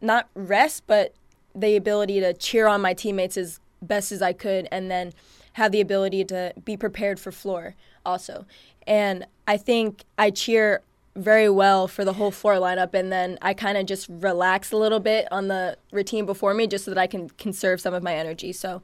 not 0.00 0.28
rest, 0.34 0.84
but 0.86 1.14
the 1.52 1.74
ability 1.74 2.20
to 2.20 2.32
cheer 2.32 2.68
on 2.68 2.80
my 2.80 2.94
teammates 2.94 3.36
as 3.36 3.58
best 3.82 4.12
as 4.12 4.22
I 4.22 4.32
could, 4.32 4.68
and 4.70 4.88
then 4.88 5.12
have 5.54 5.72
the 5.72 5.80
ability 5.80 6.24
to 6.26 6.52
be 6.64 6.76
prepared 6.76 7.18
for 7.18 7.32
floor 7.32 7.74
also. 8.04 8.46
And 8.86 9.26
I 9.48 9.56
think 9.56 10.04
I 10.16 10.30
cheer 10.30 10.80
very 11.16 11.50
well 11.50 11.88
for 11.88 12.04
the 12.04 12.12
whole 12.12 12.30
floor 12.30 12.54
lineup, 12.54 12.94
and 12.94 13.10
then 13.10 13.36
I 13.42 13.52
kind 13.52 13.76
of 13.76 13.86
just 13.86 14.06
relax 14.08 14.70
a 14.70 14.76
little 14.76 15.00
bit 15.00 15.26
on 15.32 15.48
the 15.48 15.76
routine 15.90 16.24
before 16.24 16.54
me 16.54 16.68
just 16.68 16.84
so 16.84 16.92
that 16.92 16.98
I 16.98 17.08
can 17.08 17.30
conserve 17.30 17.80
some 17.80 17.94
of 17.94 18.04
my 18.04 18.14
energy. 18.14 18.52
So 18.52 18.82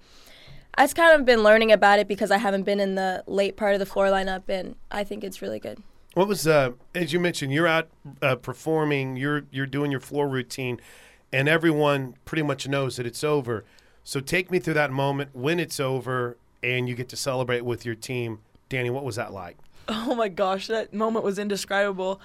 I've 0.74 0.94
kind 0.94 1.18
of 1.18 1.26
been 1.26 1.42
learning 1.42 1.70
about 1.70 1.98
it 1.98 2.08
because 2.08 2.30
I 2.30 2.38
haven't 2.38 2.62
been 2.62 2.80
in 2.80 2.94
the 2.94 3.22
late 3.26 3.56
part 3.56 3.74
of 3.74 3.78
the 3.78 3.86
floor 3.86 4.06
lineup, 4.06 4.48
and 4.48 4.76
I 4.90 5.04
think 5.04 5.22
it's 5.22 5.42
really 5.42 5.58
good. 5.58 5.82
What 6.14 6.28
was 6.28 6.46
uh, 6.46 6.72
as 6.94 7.12
you 7.12 7.20
mentioned, 7.20 7.52
you're 7.52 7.66
out 7.66 7.88
uh, 8.20 8.36
performing, 8.36 9.16
you're 9.16 9.44
you're 9.50 9.66
doing 9.66 9.90
your 9.90 10.00
floor 10.00 10.28
routine, 10.28 10.80
and 11.32 11.48
everyone 11.48 12.14
pretty 12.24 12.42
much 12.42 12.68
knows 12.68 12.96
that 12.96 13.06
it's 13.06 13.24
over. 13.24 13.64
So 14.04 14.20
take 14.20 14.50
me 14.50 14.58
through 14.58 14.74
that 14.74 14.90
moment 14.90 15.30
when 15.32 15.60
it's 15.60 15.78
over 15.78 16.36
and 16.62 16.88
you 16.88 16.94
get 16.94 17.08
to 17.10 17.16
celebrate 17.16 17.62
with 17.64 17.84
your 17.86 17.94
team. 17.94 18.40
Danny, 18.68 18.90
what 18.90 19.04
was 19.04 19.16
that 19.16 19.32
like? 19.32 19.56
Oh 19.88 20.14
my 20.14 20.28
gosh, 20.28 20.68
that 20.68 20.94
moment 20.94 21.24
was 21.24 21.40
indescribable. 21.40 22.20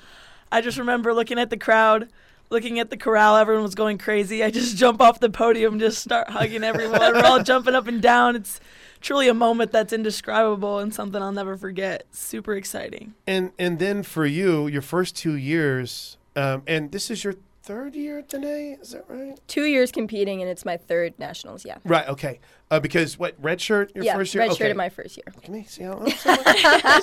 I 0.52 0.62
just 0.62 0.78
remember 0.78 1.12
looking 1.12 1.40
at 1.40 1.50
the 1.50 1.58
crowd, 1.58 2.08
looking 2.50 2.80
at 2.80 2.90
the 2.90 2.98
corral, 2.98 3.36
everyone 3.36 3.64
was 3.64 3.76
going 3.76 3.98
crazy. 3.98 4.44
I 4.44 4.50
just 4.52 4.78
jump 4.78 5.02
off 5.02 5.20
the 5.20 5.30
podium, 5.30 5.80
just 5.80 6.04
start 6.04 6.30
hugging 6.30 6.64
everyone. 6.64 7.00
We're 7.00 7.24
all 7.24 7.44
jumping 7.44 7.76
up 7.76 7.88
and 7.88 8.02
down. 8.02 8.36
It's 8.36 8.60
truly 9.02 9.28
a 9.28 9.34
moment 9.34 9.72
that's 9.72 9.94
indescribable 9.94 10.80
and 10.80 10.94
something 10.94 11.22
I'll 11.22 11.32
never 11.32 11.58
forget. 11.58 12.06
Super 12.12 12.56
exciting. 12.56 13.14
And 13.26 13.52
and 13.58 13.80
then 13.80 14.04
for 14.04 14.26
you, 14.26 14.68
your 14.68 14.82
first 14.82 15.16
two 15.16 15.36
years, 15.36 16.18
um, 16.36 16.64
and 16.68 16.92
this 16.92 17.10
is 17.10 17.24
your 17.24 17.36
third 17.68 17.96
year 17.96 18.22
today, 18.22 18.78
is 18.82 18.92
that 18.92 19.04
right? 19.10 19.38
Two 19.48 19.66
years 19.66 19.92
competing, 19.92 20.42
and 20.42 20.50
it's 20.50 20.64
my 20.64 20.78
third 20.78 21.20
nationals. 21.20 21.66
Yeah. 21.66 21.78
Right. 21.84 22.08
Okay. 22.08 22.40
Uh, 22.72 22.80
because 22.80 23.20
what 23.20 23.36
red 23.42 23.60
shirt 23.60 23.94
your 23.94 24.06
yeah, 24.06 24.16
first 24.16 24.34
year? 24.34 24.44
red 24.44 24.52
okay. 24.52 24.58
shirt 24.58 24.72
in 24.72 24.78
my 24.78 24.90
first 24.90 25.18
year. 25.18 25.26
Can 25.42 25.54
we 25.54 25.64
see 25.64 25.84
how? 25.84 25.94
I 25.94 26.06
am? 26.06 26.12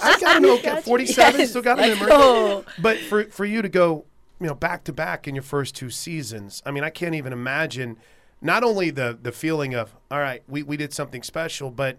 I 0.03 0.17
got 0.21 0.37
an 0.39 0.47
okay. 0.47 0.81
Forty-seven. 0.81 1.47
Still 1.47 1.63
got 1.63 1.79
a 1.79 1.83
Let's 1.83 2.01
memory. 2.01 2.11
go. 2.11 2.65
But 2.81 2.99
for 2.99 3.25
for 3.25 3.45
you 3.45 3.61
to 3.61 3.69
go, 3.69 4.07
you 4.45 4.51
know, 4.51 4.55
back 4.55 4.85
to 4.85 4.93
back 4.93 5.27
in 5.27 5.35
your 5.35 5.43
first 5.43 5.75
two 5.75 5.89
seasons, 5.89 6.63
I 6.67 6.71
mean, 6.71 6.85
I 6.85 6.91
can't 6.91 7.15
even 7.15 7.33
imagine. 7.33 7.97
Not 8.43 8.63
only 8.63 8.91
the 8.91 9.19
the 9.21 9.33
feeling 9.33 9.75
of 9.75 9.97
all 10.11 10.19
right, 10.19 10.43
we 10.47 10.63
we 10.63 10.77
did 10.77 10.93
something 10.93 11.23
special, 11.23 11.71
but 11.71 11.97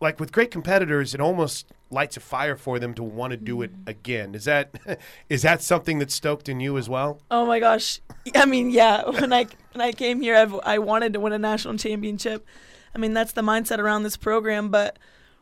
like 0.00 0.18
with 0.18 0.32
great 0.32 0.50
competitors, 0.50 1.14
it 1.14 1.20
almost 1.20 1.68
lights 1.88 2.16
a 2.16 2.20
fire 2.20 2.56
for 2.56 2.80
them 2.80 2.94
to 2.94 3.02
want 3.04 3.30
to 3.30 3.36
do 3.36 3.62
it 3.62 3.72
mm-hmm. 3.72 3.90
again. 3.90 4.34
Is 4.34 4.44
that 4.46 4.74
is 5.28 5.42
that 5.42 5.62
something 5.62 6.00
that's 6.00 6.16
stoked 6.16 6.48
in 6.48 6.58
you 6.58 6.76
as 6.78 6.88
well? 6.88 7.20
Oh 7.30 7.46
my 7.46 7.60
gosh. 7.60 8.00
I 8.34 8.44
mean, 8.44 8.70
yeah, 8.70 9.08
when 9.08 9.32
I 9.32 9.46
when 9.72 9.80
I 9.80 9.92
came 9.92 10.20
here, 10.20 10.34
I've, 10.34 10.54
I 10.64 10.80
wanted 10.80 11.12
to 11.12 11.20
win 11.20 11.32
a 11.32 11.38
national 11.38 11.78
championship. 11.78 12.44
I 12.92 12.98
mean, 12.98 13.14
that's 13.14 13.32
the 13.32 13.42
mindset 13.42 13.78
around 13.78 14.02
this 14.02 14.16
program, 14.16 14.68
but 14.68 14.98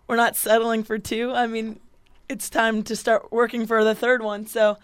we're 0.06 0.16
not 0.16 0.36
settling 0.36 0.84
for 0.84 0.98
two. 0.98 1.32
I 1.32 1.46
mean, 1.46 1.80
it's 2.28 2.50
time 2.50 2.82
to 2.82 2.94
start 2.94 3.32
working 3.32 3.66
for 3.66 3.82
the 3.82 3.94
third 3.94 4.22
one. 4.22 4.46
So, 4.46 4.76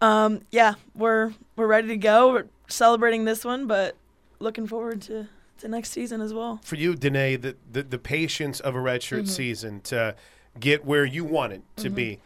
um, 0.00 0.40
yeah, 0.50 0.74
we're 0.94 1.32
we're 1.56 1.66
ready 1.66 1.88
to 1.88 1.96
go. 1.96 2.32
We're 2.32 2.46
celebrating 2.68 3.24
this 3.24 3.44
one, 3.44 3.66
but 3.66 3.96
looking 4.38 4.66
forward 4.66 5.02
to 5.02 5.28
to 5.58 5.68
next 5.68 5.90
season 5.90 6.20
as 6.20 6.32
well. 6.32 6.60
For 6.64 6.76
you, 6.76 6.94
Danae, 6.94 7.36
the 7.36 7.56
the, 7.70 7.82
the 7.82 7.98
patience 7.98 8.60
of 8.60 8.74
a 8.74 8.78
redshirt 8.78 9.28
season 9.28 9.80
to 9.82 10.14
get 10.58 10.84
where 10.84 11.04
you 11.04 11.24
wanted 11.24 11.62
to 11.76 11.90
be. 11.90 12.20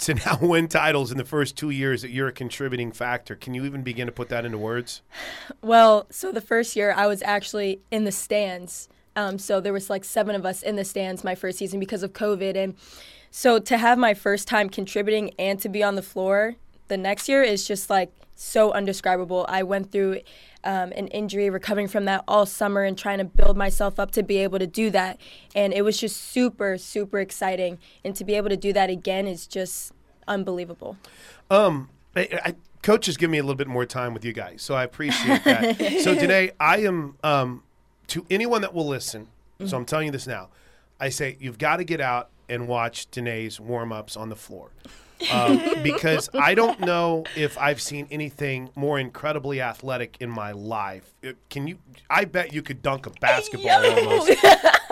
To 0.00 0.12
now 0.26 0.38
win 0.42 0.68
titles 0.68 1.10
in 1.10 1.16
the 1.16 1.24
first 1.24 1.56
two 1.56 1.70
years 1.70 2.02
that 2.02 2.10
you're 2.10 2.28
a 2.28 2.32
contributing 2.32 2.92
factor. 2.92 3.34
Can 3.34 3.54
you 3.54 3.64
even 3.64 3.82
begin 3.82 4.04
to 4.06 4.12
put 4.12 4.28
that 4.28 4.44
into 4.44 4.58
words? 4.58 5.00
Well, 5.62 6.06
so 6.10 6.30
the 6.32 6.42
first 6.42 6.76
year 6.76 6.92
I 6.94 7.06
was 7.06 7.22
actually 7.22 7.80
in 7.90 8.04
the 8.04 8.12
stands. 8.12 8.90
Um, 9.16 9.38
so 9.38 9.58
there 9.58 9.72
was 9.72 9.88
like 9.88 10.04
seven 10.04 10.34
of 10.34 10.44
us 10.44 10.62
in 10.62 10.76
the 10.76 10.84
stands 10.84 11.24
my 11.24 11.34
first 11.34 11.56
season 11.56 11.80
because 11.80 12.02
of 12.02 12.12
COVID, 12.12 12.56
and 12.56 12.74
so 13.30 13.58
to 13.58 13.78
have 13.78 13.96
my 13.96 14.12
first 14.12 14.46
time 14.46 14.68
contributing 14.68 15.32
and 15.38 15.58
to 15.60 15.70
be 15.70 15.82
on 15.82 15.94
the 15.94 16.02
floor 16.02 16.56
the 16.88 16.96
next 16.96 17.28
year 17.28 17.42
is 17.42 17.66
just 17.66 17.90
like 17.90 18.12
so 18.34 18.72
undescribable. 18.72 19.46
I 19.48 19.62
went 19.62 19.90
through 19.90 20.20
um, 20.64 20.92
an 20.92 21.08
injury, 21.08 21.48
recovering 21.50 21.88
from 21.88 22.04
that 22.06 22.24
all 22.26 22.46
summer, 22.46 22.82
and 22.82 22.96
trying 22.98 23.18
to 23.18 23.24
build 23.24 23.56
myself 23.56 23.98
up 23.98 24.10
to 24.12 24.22
be 24.22 24.38
able 24.38 24.58
to 24.58 24.66
do 24.66 24.90
that, 24.90 25.18
and 25.54 25.72
it 25.72 25.82
was 25.82 25.98
just 25.98 26.16
super, 26.16 26.76
super 26.76 27.18
exciting. 27.18 27.78
And 28.04 28.14
to 28.16 28.24
be 28.24 28.34
able 28.34 28.48
to 28.50 28.56
do 28.56 28.72
that 28.72 28.90
again 28.90 29.26
is 29.26 29.46
just 29.46 29.92
unbelievable. 30.28 30.96
Um, 31.50 31.88
I, 32.14 32.28
I, 32.44 32.54
coach 32.82 33.06
has 33.06 33.16
given 33.16 33.32
me 33.32 33.38
a 33.38 33.42
little 33.42 33.56
bit 33.56 33.68
more 33.68 33.86
time 33.86 34.12
with 34.12 34.24
you 34.24 34.32
guys, 34.32 34.62
so 34.62 34.74
I 34.74 34.84
appreciate 34.84 35.44
that. 35.44 36.00
so 36.02 36.14
Danae, 36.14 36.50
I 36.58 36.78
am 36.78 37.16
um, 37.22 37.62
to 38.08 38.26
anyone 38.28 38.62
that 38.62 38.74
will 38.74 38.88
listen, 38.88 39.28
so 39.64 39.76
I'm 39.76 39.84
telling 39.84 40.06
you 40.06 40.12
this 40.12 40.26
now. 40.26 40.48
I 40.98 41.10
say 41.10 41.36
you've 41.40 41.58
got 41.58 41.76
to 41.76 41.84
get 41.84 42.00
out 42.00 42.30
and 42.48 42.68
watch 42.68 43.10
Danae's 43.10 43.60
warm 43.60 43.92
ups 43.92 44.16
on 44.16 44.28
the 44.28 44.36
floor. 44.36 44.70
Um, 45.32 45.60
because 45.82 46.28
I 46.34 46.54
don't 46.54 46.80
know 46.80 47.24
if 47.36 47.56
I've 47.58 47.80
seen 47.80 48.06
anything 48.10 48.70
more 48.74 48.98
incredibly 48.98 49.60
athletic 49.60 50.16
in 50.20 50.30
my 50.30 50.52
life. 50.52 51.12
It- 51.22 51.36
Can 51.48 51.66
you? 51.66 51.78
I 52.10 52.24
bet 52.24 52.52
you 52.52 52.62
could 52.62 52.82
dunk 52.82 53.06
a 53.06 53.10
basketball 53.20 53.84
almost. 53.84 54.32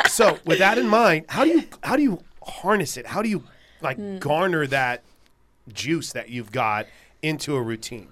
so, 0.09 0.39
with 0.45 0.59
that 0.59 0.79
in 0.79 0.89
mind, 0.89 1.27
how 1.29 1.45
do 1.45 1.51
you 1.51 1.65
how 1.83 1.97
do 1.97 2.03
you 2.03 2.21
harness 2.43 2.97
it? 2.97 3.07
How 3.07 3.23
do 3.23 3.29
you 3.29 3.45
like 3.81 4.21
garner 4.21 4.67
that 4.67 5.03
juice 5.73 6.13
that 6.13 6.29
you've 6.31 6.53
got 6.53 6.87
into 7.23 7.55
a 7.57 7.63
routine? 7.63 8.09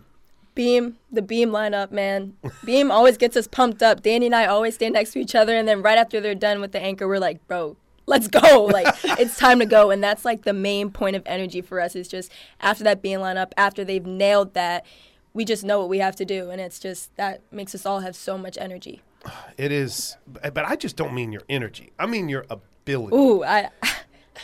Beam, 0.54 0.98
the 1.10 1.22
beam 1.22 1.48
lineup, 1.48 1.90
man. 1.90 2.34
Beam 2.62 2.90
always 2.90 3.16
gets 3.16 3.38
us 3.38 3.46
pumped 3.46 3.82
up. 3.82 4.02
Danny 4.02 4.26
and 4.26 4.34
I 4.34 4.44
always 4.44 4.74
stand 4.74 4.92
next 4.92 5.12
to 5.12 5.18
each 5.18 5.34
other, 5.34 5.56
and 5.56 5.66
then 5.66 5.80
right 5.80 5.96
after 5.96 6.20
they're 6.20 6.34
done 6.34 6.60
with 6.60 6.72
the 6.72 6.80
anchor, 6.80 7.08
we're 7.08 7.18
like, 7.18 7.46
bro, 7.48 7.76
let's 8.06 8.28
go. 8.28 8.66
Like, 8.72 8.94
it's 9.18 9.36
time 9.36 9.58
to 9.58 9.66
go. 9.66 9.90
And 9.90 10.02
that's 10.02 10.24
like 10.24 10.42
the 10.42 10.52
main 10.52 10.90
point 10.90 11.14
of 11.16 11.22
energy 11.26 11.60
for 11.60 11.80
us 11.80 11.94
is 11.94 12.08
just 12.08 12.32
after 12.60 12.82
that 12.84 13.02
being 13.02 13.20
lined 13.20 13.38
up 13.38 13.52
after 13.56 13.84
they've 13.84 14.06
nailed 14.06 14.54
that, 14.54 14.86
we 15.34 15.44
just 15.44 15.64
know 15.64 15.78
what 15.78 15.88
we 15.88 15.98
have 15.98 16.16
to 16.16 16.24
do. 16.24 16.50
And 16.50 16.60
it's 16.60 16.78
just 16.78 17.14
that 17.16 17.42
makes 17.50 17.74
us 17.74 17.84
all 17.84 18.00
have 18.00 18.16
so 18.16 18.38
much 18.38 18.56
energy. 18.58 19.02
It 19.58 19.70
is, 19.70 20.16
but 20.26 20.64
I 20.64 20.76
just 20.76 20.96
don't 20.96 21.14
mean 21.14 21.30
your 21.30 21.42
energy. 21.48 21.92
I 21.98 22.06
mean 22.06 22.28
your 22.28 22.46
ability. 22.48 23.14
Ooh, 23.14 23.44
I. 23.44 23.68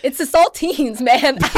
It's 0.03 0.19
the 0.19 0.25
saltines, 0.25 1.01
man. 1.01 1.39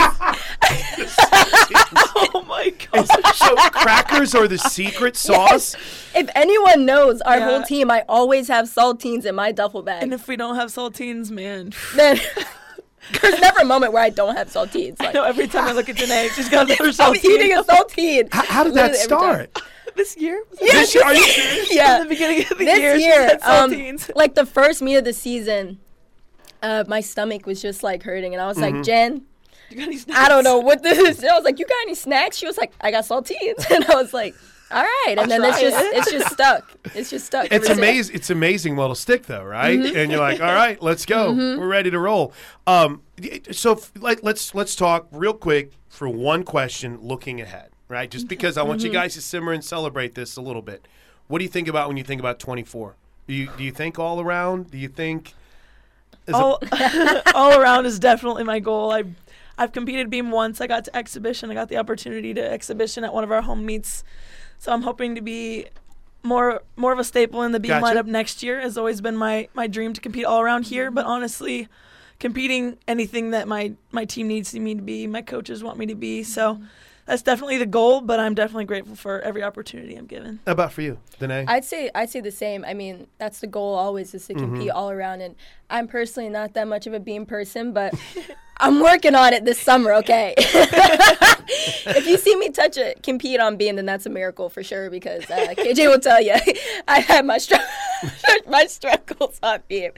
Oh 2.32 2.44
my 2.46 2.70
god. 2.92 3.06
so 3.34 3.56
crackers 3.70 4.34
are 4.34 4.46
the 4.46 4.58
secret 4.58 5.16
sauce. 5.16 5.74
if 6.14 6.28
anyone 6.34 6.84
knows 6.84 7.20
our 7.22 7.38
Yeah. 7.38 7.44
whole 7.48 7.62
team, 7.62 7.90
I 7.90 8.04
always 8.08 8.48
have 8.48 8.66
saltines 8.66 9.24
in 9.24 9.34
my 9.34 9.52
duffel 9.52 9.82
bag. 9.82 10.02
And 10.02 10.12
if 10.12 10.28
we 10.28 10.36
don't 10.36 10.56
have 10.56 10.68
saltines, 10.70 11.30
man. 11.30 11.72
then 11.96 12.20
there's 13.22 13.40
never 13.40 13.60
a 13.60 13.64
moment 13.64 13.92
where 13.92 14.02
I 14.02 14.10
don't 14.10 14.36
have 14.36 14.48
saltines. 14.48 14.96
I 15.00 15.12
know 15.12 15.24
every 15.24 15.46
time 15.48 15.64
I 15.66 15.72
look 15.72 15.88
at 15.88 15.96
Janae, 15.96 16.30
she's 16.30 16.48
got 16.48 16.66
another 16.70 16.84
I'm 16.84 16.90
saltine. 17.14 17.24
eating 17.24 17.52
a 17.56 17.62
saltine. 17.62 18.32
How, 18.32 18.44
how 18.44 18.64
did 18.64 18.74
that 18.74 18.92
Literally 18.92 18.98
every 18.98 19.16
time. 19.36 19.48
start? 19.52 19.62
this 19.96 20.16
year. 20.16 20.42
This 20.60 20.94
year- 20.94 21.04
are 21.04 21.14
you 21.14 21.22
serious? 21.24 21.74
Yeah. 21.74 21.94
At 21.96 22.02
the 22.04 22.08
beginning 22.08 22.42
of 22.42 22.48
the 22.50 22.64
this 22.64 22.78
year, 22.78 22.94
year, 22.96 23.38
she 23.38 23.38
had 23.38 23.42
um, 23.42 23.98
like 24.14 24.34
the 24.34 24.46
first 24.46 24.82
meet 24.82 24.96
of 24.96 25.04
the 25.04 25.12
season, 25.12 25.80
uh, 26.62 26.84
my 26.88 27.00
stomach 27.00 27.46
was 27.46 27.60
just 27.62 27.82
like 27.82 28.02
hurting, 28.02 28.34
and 28.34 28.42
I 28.42 28.46
was 28.46 28.56
Mm-hmm. 28.58 28.76
like, 28.76 28.84
Jen, 28.84 29.22
You 29.70 29.76
got 29.76 29.86
any 29.88 29.98
I 30.12 30.28
don't 30.28 30.44
know 30.44 30.58
what 30.58 30.82
this 30.82 30.98
is. 30.98 31.20
And 31.20 31.28
I 31.32 31.34
was 31.34 31.44
like, 31.44 31.58
you 31.58 31.66
got 31.66 31.78
any 31.82 31.94
snacks? 31.94 32.36
She 32.36 32.46
was 32.46 32.58
like, 32.58 32.72
I 32.80 32.90
got 32.90 33.04
saltines, 33.04 33.70
and 33.70 33.84
I 33.86 33.94
was 33.94 34.12
like, 34.12 34.34
all 34.72 34.82
right. 34.82 35.16
And 35.18 35.28
then 35.30 35.42
it's 35.42 35.60
just 35.60 35.76
it. 35.76 35.96
it's 35.96 36.10
just 36.12 36.30
stuck. 36.32 36.76
It's 36.94 37.10
just 37.10 37.26
stuck. 37.26 37.48
It's 37.50 37.68
amazing. 37.68 38.14
It's 38.14 38.30
amazing 38.30 38.76
what'll 38.76 38.94
stick 38.94 39.26
though, 39.26 39.42
right? 39.42 39.76
Mm-hmm. 39.78 39.96
And 39.96 40.12
you're 40.12 40.20
like, 40.20 40.40
all 40.40 40.54
right, 40.54 40.80
let's 40.80 41.04
go. 41.04 41.32
We're 41.32 41.66
ready 41.66 41.90
to 41.90 41.98
roll. 41.98 42.32
Um, 42.68 43.02
so 43.50 43.72
f- 43.72 43.90
like, 43.98 44.22
let's 44.22 44.54
let's 44.54 44.76
talk 44.76 45.08
real 45.10 45.34
quick 45.34 45.72
for 45.88 46.08
one 46.08 46.44
question, 46.44 46.98
looking 47.02 47.40
ahead, 47.40 47.70
right? 47.88 48.08
Just 48.08 48.28
because 48.28 48.56
I 48.56 48.60
Mm-hmm. 48.60 48.68
want 48.68 48.82
you 48.82 48.90
guys 48.90 49.14
to 49.14 49.20
simmer 49.22 49.52
and 49.52 49.64
celebrate 49.64 50.14
this 50.14 50.36
a 50.36 50.40
little 50.40 50.62
bit. 50.62 50.86
What 51.26 51.38
do 51.38 51.44
you 51.44 51.50
think 51.50 51.66
about 51.66 51.88
when 51.88 51.96
you 51.96 52.04
think 52.04 52.20
about 52.20 52.38
24? 52.38 52.94
Do 53.26 53.34
you 53.34 53.48
do 53.58 53.64
you 53.64 53.72
think 53.72 53.98
all 53.98 54.20
around? 54.20 54.70
Do 54.70 54.78
you 54.78 54.88
think? 54.88 55.34
Is 56.26 56.34
a- 56.34 56.36
all, 56.36 56.58
all 57.34 57.58
around 57.60 57.86
is 57.86 57.98
definitely 57.98 58.44
my 58.44 58.60
goal. 58.60 58.90
I, 58.92 59.04
I've 59.58 59.72
competed 59.72 60.10
beam 60.10 60.30
once. 60.30 60.60
I 60.60 60.66
got 60.66 60.84
to 60.86 60.96
exhibition. 60.96 61.50
I 61.50 61.54
got 61.54 61.68
the 61.68 61.76
opportunity 61.76 62.32
to 62.34 62.40
exhibition 62.50 63.04
at 63.04 63.12
one 63.12 63.24
of 63.24 63.30
our 63.32 63.42
home 63.42 63.64
meets. 63.66 64.04
So 64.58 64.72
I'm 64.72 64.82
hoping 64.82 65.14
to 65.14 65.20
be 65.20 65.66
more 66.22 66.62
more 66.76 66.92
of 66.92 66.98
a 66.98 67.04
staple 67.04 67.42
in 67.42 67.52
the 67.52 67.60
beam 67.60 67.70
Gotcha. 67.80 67.96
lineup 68.02 68.06
next 68.06 68.42
year. 68.42 68.60
Has 68.60 68.76
always 68.78 69.00
been 69.00 69.16
my 69.16 69.48
my 69.54 69.66
dream 69.66 69.92
to 69.94 70.00
compete 70.00 70.24
all 70.24 70.40
around 70.40 70.64
here. 70.66 70.90
But 70.90 71.06
honestly, 71.06 71.68
competing 72.18 72.76
anything 72.86 73.30
that 73.30 73.48
my 73.48 73.72
my 73.92 74.04
team 74.04 74.28
needs 74.28 74.54
me 74.54 74.74
to 74.74 74.82
be, 74.82 75.06
my 75.06 75.22
coaches 75.22 75.62
want 75.64 75.78
me 75.78 75.86
to 75.86 75.94
be. 75.94 76.22
So. 76.22 76.60
That's 77.06 77.22
definitely 77.22 77.58
the 77.58 77.66
goal, 77.66 78.02
but 78.02 78.20
I'm 78.20 78.34
definitely 78.34 78.66
grateful 78.66 78.94
for 78.94 79.20
every 79.22 79.42
opportunity 79.42 79.96
I'm 79.96 80.06
given. 80.06 80.38
How 80.46 80.52
about 80.52 80.72
for 80.72 80.82
you, 80.82 80.98
Danae? 81.18 81.44
I'd 81.48 81.64
say 81.64 81.90
I'd 81.92 82.08
say 82.08 82.20
the 82.20 82.30
same. 82.30 82.64
I 82.64 82.72
mean, 82.72 83.08
that's 83.18 83.40
the 83.40 83.48
goal 83.48 83.74
always 83.74 84.14
is 84.14 84.28
to 84.28 84.34
compete 84.34 84.68
Mm-hmm. 84.68 84.76
all 84.76 84.92
around. 84.92 85.20
And 85.20 85.34
I'm 85.70 85.88
personally 85.88 86.28
not 86.28 86.54
that 86.54 86.68
much 86.68 86.86
of 86.86 86.94
a 86.94 87.00
beam 87.00 87.24
person, 87.26 87.72
but 87.72 87.94
I'm 88.58 88.80
working 88.80 89.14
on 89.14 89.32
it 89.32 89.44
this 89.44 89.58
summer. 89.58 89.94
Okay. 89.94 90.34
if 90.38 92.06
you 92.06 92.16
see 92.18 92.36
me 92.36 92.50
touch 92.50 92.76
it, 92.76 93.02
compete 93.02 93.40
on 93.40 93.56
beam, 93.56 93.76
then 93.76 93.86
that's 93.86 94.06
a 94.06 94.10
miracle 94.10 94.48
for 94.48 94.62
sure. 94.62 94.90
Because 94.90 95.22
uh, 95.30 95.54
KJ 95.56 95.88
will 95.88 96.00
tell 96.00 96.20
you, 96.22 96.34
I 96.88 97.00
had 97.00 97.24
my 97.24 97.38
str- 97.38 97.54
my 98.46 98.66
struggles 98.66 99.38
on 99.42 99.60
beam, 99.68 99.92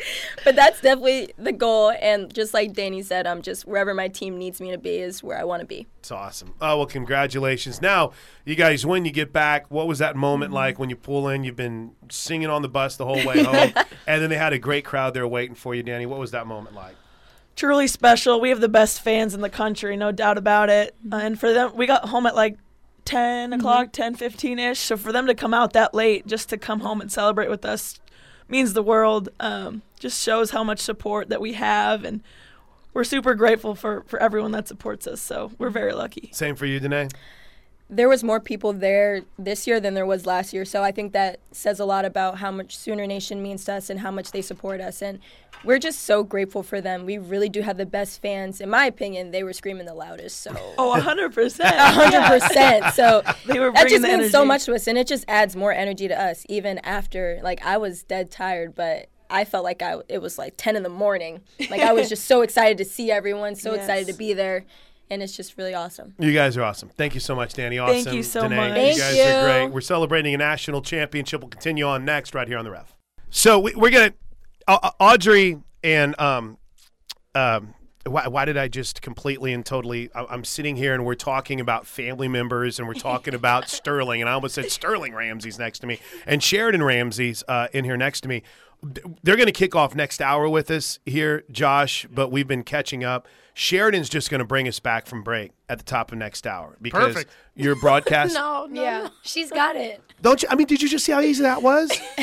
but 0.45 0.55
that's 0.57 0.81
definitely 0.81 1.33
the 1.39 1.53
goal. 1.53 1.93
And 2.01 2.33
just 2.33 2.55
like 2.55 2.73
Danny 2.73 3.03
said, 3.03 3.27
I'm 3.27 3.43
just 3.43 3.66
wherever 3.66 3.95
my 3.95 4.09
team 4.09 4.39
needs 4.39 4.61
me 4.61 4.70
to 4.70 4.79
be 4.79 4.97
is 4.99 5.23
where 5.23 5.39
I 5.39 5.45
want 5.45 5.61
to 5.61 5.66
be. 5.66 5.87
It's 5.99 6.11
awesome. 6.11 6.55
Oh 6.61 6.79
well, 6.79 6.87
congratulations! 6.87 7.81
Now 7.83 8.12
you 8.45 8.55
guys 8.57 8.85
when 8.87 9.05
You 9.05 9.12
get 9.12 9.33
back. 9.33 9.70
What 9.70 9.87
was 9.89 9.99
that 9.99 10.16
moment 10.16 10.51
Mm-hmm. 10.51 10.55
like 10.57 10.79
when 10.79 10.91
you 10.91 10.97
pull 10.97 11.29
in? 11.29 11.45
You've 11.45 11.57
been 11.57 11.93
singing 12.11 12.49
on 12.49 12.62
the 12.62 12.68
bus 12.68 12.97
the 12.97 13.05
whole 13.07 13.25
way 13.25 13.43
home, 13.45 13.73
and 14.07 14.23
then 14.23 14.31
they 14.31 14.37
had 14.37 14.53
a 14.53 14.59
great 14.59 14.85
crowd 14.85 15.14
there 15.14 15.27
waiting 15.29 15.55
for 15.63 15.75
you, 15.75 15.83
Danny. 15.83 16.05
What 16.05 16.19
was 16.19 16.33
that 16.33 16.47
moment 16.47 16.77
like? 16.77 16.97
truly 17.57 17.87
special. 17.87 18.41
We 18.41 18.49
have 18.49 18.61
the 18.61 18.69
best 18.69 19.03
fans 19.03 19.35
in 19.35 19.41
the 19.41 19.51
country, 19.51 19.97
no 19.97 20.13
doubt 20.13 20.39
about 20.39 20.71
it. 20.71 20.95
Uh, 21.11 21.17
and 21.17 21.39
for 21.39 21.53
them, 21.53 21.73
we 21.77 21.87
got 21.87 22.09
home 22.09 22.27
at 22.27 22.35
like 22.35 22.59
10 23.05 23.53
o'clock, 23.53 23.93
10, 23.93 24.15
15 24.15 24.59
ish. 24.59 24.79
So 24.79 24.97
for 24.97 25.13
them 25.13 25.27
to 25.27 25.35
come 25.35 25.55
out 25.55 25.73
that 25.73 25.95
late 25.95 26.27
just 26.27 26.49
to 26.51 26.57
come 26.57 26.81
home 26.81 27.01
and 27.01 27.11
celebrate 27.11 27.51
with 27.51 27.65
us 27.65 28.01
means 28.49 28.73
the 28.73 28.83
world. 28.83 29.29
Um, 29.41 29.83
just 29.99 30.21
shows 30.23 30.51
how 30.51 30.65
much 30.65 30.81
support 30.81 31.29
that 31.29 31.41
we 31.41 31.55
have. 31.55 32.05
And 32.05 32.23
we're 32.93 33.05
super 33.05 33.35
grateful 33.35 33.75
for, 33.75 34.03
for 34.07 34.21
everyone 34.21 34.53
that 34.53 34.69
supports 34.69 35.07
us. 35.07 35.21
So 35.21 35.53
we're 35.59 35.71
very 35.71 35.93
lucky. 35.93 36.31
Same 36.33 36.57
for 36.57 36.67
you, 36.67 36.81
Danae. 36.81 37.09
There 37.93 38.09
was 38.09 38.24
more 38.24 38.40
people 38.40 38.72
there 38.72 39.20
this 39.38 39.66
year 39.66 39.78
than 39.78 39.93
there 39.93 40.07
was 40.07 40.24
last 40.24 40.55
year. 40.55 40.64
So 40.64 40.82
I 40.82 40.93
think 40.93 41.12
that 41.12 41.40
says 41.51 41.78
a 41.78 41.84
lot 41.84 42.07
about 42.07 42.38
how 42.38 42.51
much 42.51 42.74
Sooner 42.74 43.07
Nation 43.07 43.43
means 43.43 43.66
to 43.66 43.74
us 43.74 43.90
and 43.90 44.01
how 44.01 44.11
much 44.11 44.32
they 44.32 44.40
support 44.40 44.80
us. 44.80 45.03
And 45.03 45.18
we're 45.62 45.78
just 45.78 46.01
so 46.01 46.24
grateful 46.24 46.62
for 46.62 46.80
them. 46.80 47.05
We 47.05 47.18
really 47.18 47.51
do 47.51 47.61
have 47.61 47.76
the 47.76 47.84
best 47.84 48.22
fans. 48.22 48.62
In 48.62 48.70
my 48.70 48.86
opinion, 48.86 49.30
they 49.30 49.45
were 49.45 49.53
screaming 49.53 49.84
the 49.84 49.93
loudest. 49.93 50.40
So 50.40 50.53
Oh, 50.78 50.99
100%. 50.99 51.30
100%. 51.61 52.93
So 52.95 53.22
They 53.47 53.61
were 53.61 53.70
that 53.72 53.88
just 53.88 54.03
means 54.03 54.30
so 54.30 54.43
much 54.43 54.64
to 54.64 54.74
us. 54.74 54.86
And 54.86 54.97
it 54.97 55.07
just 55.07 55.26
adds 55.28 55.55
more 55.55 55.72
energy 55.72 56.09
to 56.09 56.18
us, 56.18 56.47
even 56.49 56.78
after, 56.78 57.40
like, 57.43 57.64
I 57.64 57.76
was 57.76 58.03
dead 58.03 58.30
tired, 58.30 58.74
but. 58.74 59.09
I 59.34 59.47
felt 59.47 59.64
like 59.64 59.80
I 59.80 59.97
it 60.11 60.20
was 60.20 60.36
like 60.36 60.59
10 60.59 60.76
in 60.76 60.82
the 60.82 60.90
morning. 60.90 61.40
Like 61.70 61.80
I 61.80 61.95
was 61.95 62.11
just 62.11 62.26
so 62.26 62.43
excited 62.43 62.76
to 62.76 62.84
see 62.84 63.11
everyone, 63.11 63.55
so 63.55 63.72
excited 63.72 64.07
to 64.09 64.12
be 64.12 64.34
there, 64.34 64.66
and 65.13 65.23
it's 65.23 65.37
just 65.37 65.59
really 65.59 65.75
awesome. 65.75 66.15
You 66.19 66.33
guys 66.33 66.57
are 66.57 66.63
awesome. 66.63 66.89
Thank 66.89 67.13
you 67.13 67.21
so 67.21 67.35
much, 67.37 67.53
Danny. 67.53 67.79
Awesome. 67.79 68.03
Thank 68.05 68.17
you 68.17 68.23
so 68.23 68.41
Danae. 68.43 68.57
much. 68.57 68.69
You 68.69 68.75
Thank 68.75 68.99
guys 68.99 69.17
you. 69.17 69.23
are 69.25 69.45
great. 69.45 69.73
We're 69.75 69.81
celebrating 69.83 70.35
a 70.35 70.39
national 70.39 70.81
championship. 70.81 71.41
We'll 71.43 71.51
continue 71.51 71.85
on 71.85 72.07
next 72.07 72.35
right 72.35 72.49
here 72.49 72.57
on 72.57 72.65
the 72.65 72.71
ref. 72.71 72.97
So 73.29 73.59
we, 73.59 73.75
we're 73.75 73.91
gonna 73.91 74.15
uh, 74.67 74.91
Audrey 74.99 75.59
and 75.85 76.19
um 76.19 76.57
um. 77.35 77.75
Why, 78.05 78.27
why 78.27 78.45
did 78.47 78.57
I 78.57 78.67
just 78.67 79.01
completely 79.01 79.53
and 79.53 79.65
totally? 79.65 80.11
I- 80.13 80.27
I'm 80.29 80.43
sitting 80.43 80.75
here 80.75 80.93
and 80.93 81.05
we're 81.05 81.15
talking 81.15 81.61
about 81.61 81.87
family 81.87 82.27
members 82.27 82.81
and 82.81 82.89
we're 82.89 82.95
talking 82.95 83.33
about 83.33 83.69
Sterling 83.69 84.21
and 84.21 84.29
I 84.29 84.33
almost 84.33 84.57
said 84.57 84.73
Sterling 84.73 85.15
Ramsey's 85.15 85.57
next 85.57 85.79
to 85.81 85.87
me 85.87 86.01
and 86.27 86.43
Sheridan 86.43 86.83
Ramsey's 86.83 87.45
uh, 87.47 87.69
in 87.73 87.85
here 87.85 87.97
next 87.97 88.23
to 88.23 88.29
me. 88.29 88.43
They're 89.22 89.37
going 89.37 89.47
to 89.47 89.53
kick 89.53 89.74
off 89.76 89.95
next 89.95 90.20
hour 90.20 90.49
with 90.49 90.70
us 90.70 90.99
here, 91.07 91.45
Josh. 91.51 92.07
But 92.12 92.30
we've 92.30 92.49
been 92.49 92.64
catching 92.64 93.05
up. 93.05 93.28
Sheridan's 93.55 94.09
just 94.09 94.30
going 94.30 94.39
to 94.41 94.45
bring 94.47 94.66
us 94.66 94.80
back 94.80 95.07
from 95.07 95.22
break 95.22 95.53
at 95.68 95.78
the 95.78 95.85
top 95.85 96.11
of 96.11 96.18
next 96.18 96.47
hour 96.47 96.76
because 96.80 97.14
Perfect. 97.14 97.30
your 97.55 97.76
broadcast. 97.76 98.35
No, 98.43 98.66
no, 98.66 98.83
Yeah, 98.83 99.09
she's 99.22 99.51
got 99.51 99.76
it. 99.76 100.01
Don't 100.22 100.43
you? 100.43 100.49
I 100.51 100.55
mean, 100.55 100.66
did 100.66 100.80
you 100.80 100.89
just 100.89 101.05
see 101.05 101.12
how 101.12 101.20
easy 101.20 101.43
that 101.43 101.62
was? 101.62 101.93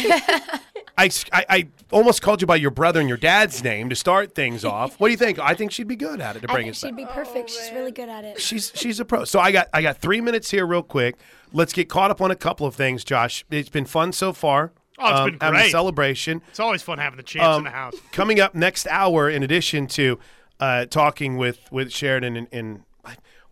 I 0.98 1.10
I 1.32 1.68
almost 1.92 2.22
called 2.22 2.42
you 2.42 2.48
by 2.48 2.56
your 2.58 2.72
brother 2.72 3.00
and 3.00 3.08
your 3.08 3.18
dad's 3.18 3.64
name 3.64 3.90
to 3.90 3.96
start 3.96 4.36
things 4.36 4.66
off. 4.66 5.00
What 5.00 5.08
do 5.08 5.12
you 5.12 5.18
think? 5.18 5.40
I 5.40 5.54
think 5.54 5.72
she'd 5.72 5.88
be 5.88 5.96
good 5.96 6.20
at 6.20 6.36
it 6.36 6.42
to 6.42 6.50
I 6.52 6.54
bring 6.54 6.66
think 6.66 6.76
us 6.76 6.80
she'd 6.80 6.96
back. 6.96 6.98
be 6.98 7.06
perfect. 7.06 7.50
she's 7.52 7.70
oh, 7.72 7.76
really 7.76 7.92
good 7.92 8.10
at 8.10 8.26
it. 8.26 8.42
She's 8.42 8.72
she's 8.76 9.00
a 9.00 9.06
pro. 9.06 9.24
So 9.24 9.40
I 9.40 9.52
got 9.52 9.68
I 9.74 9.82
got 9.82 9.98
three 10.00 10.20
minutes 10.20 10.52
here, 10.52 10.66
real 10.66 10.84
quick. 10.84 11.16
Let's 11.54 11.74
get 11.74 11.88
caught 11.90 12.12
up 12.12 12.22
on 12.22 12.32
a 12.32 12.36
couple 12.36 12.66
of 12.68 12.76
things, 12.76 13.04
Josh. 13.04 13.46
It's 13.50 13.70
been 13.70 13.86
fun 13.86 14.12
so 14.12 14.34
far. 14.34 14.72
Oh, 15.00 15.10
it's 15.10 15.20
um, 15.20 15.30
been 15.32 15.38
having 15.42 15.60
a 15.60 15.64
great. 15.64 15.72
celebration. 15.72 16.42
It's 16.50 16.60
always 16.60 16.82
fun 16.82 16.98
having 16.98 17.18
the 17.18 17.24
champs 17.24 17.48
Um, 17.48 17.58
in 17.60 17.64
the 17.66 17.70
house. 17.72 17.96
Coming 18.12 18.40
up 18.40 18.54
next 18.56 18.88
hour, 18.88 19.30
in 19.30 19.44
addition 19.44 19.88
to 19.88 20.20
uh, 20.60 20.86
talking 20.86 21.38
with 21.38 21.60
with 21.72 21.92
Sheridan 21.92 22.36
and, 22.36 22.48
and 22.52 22.84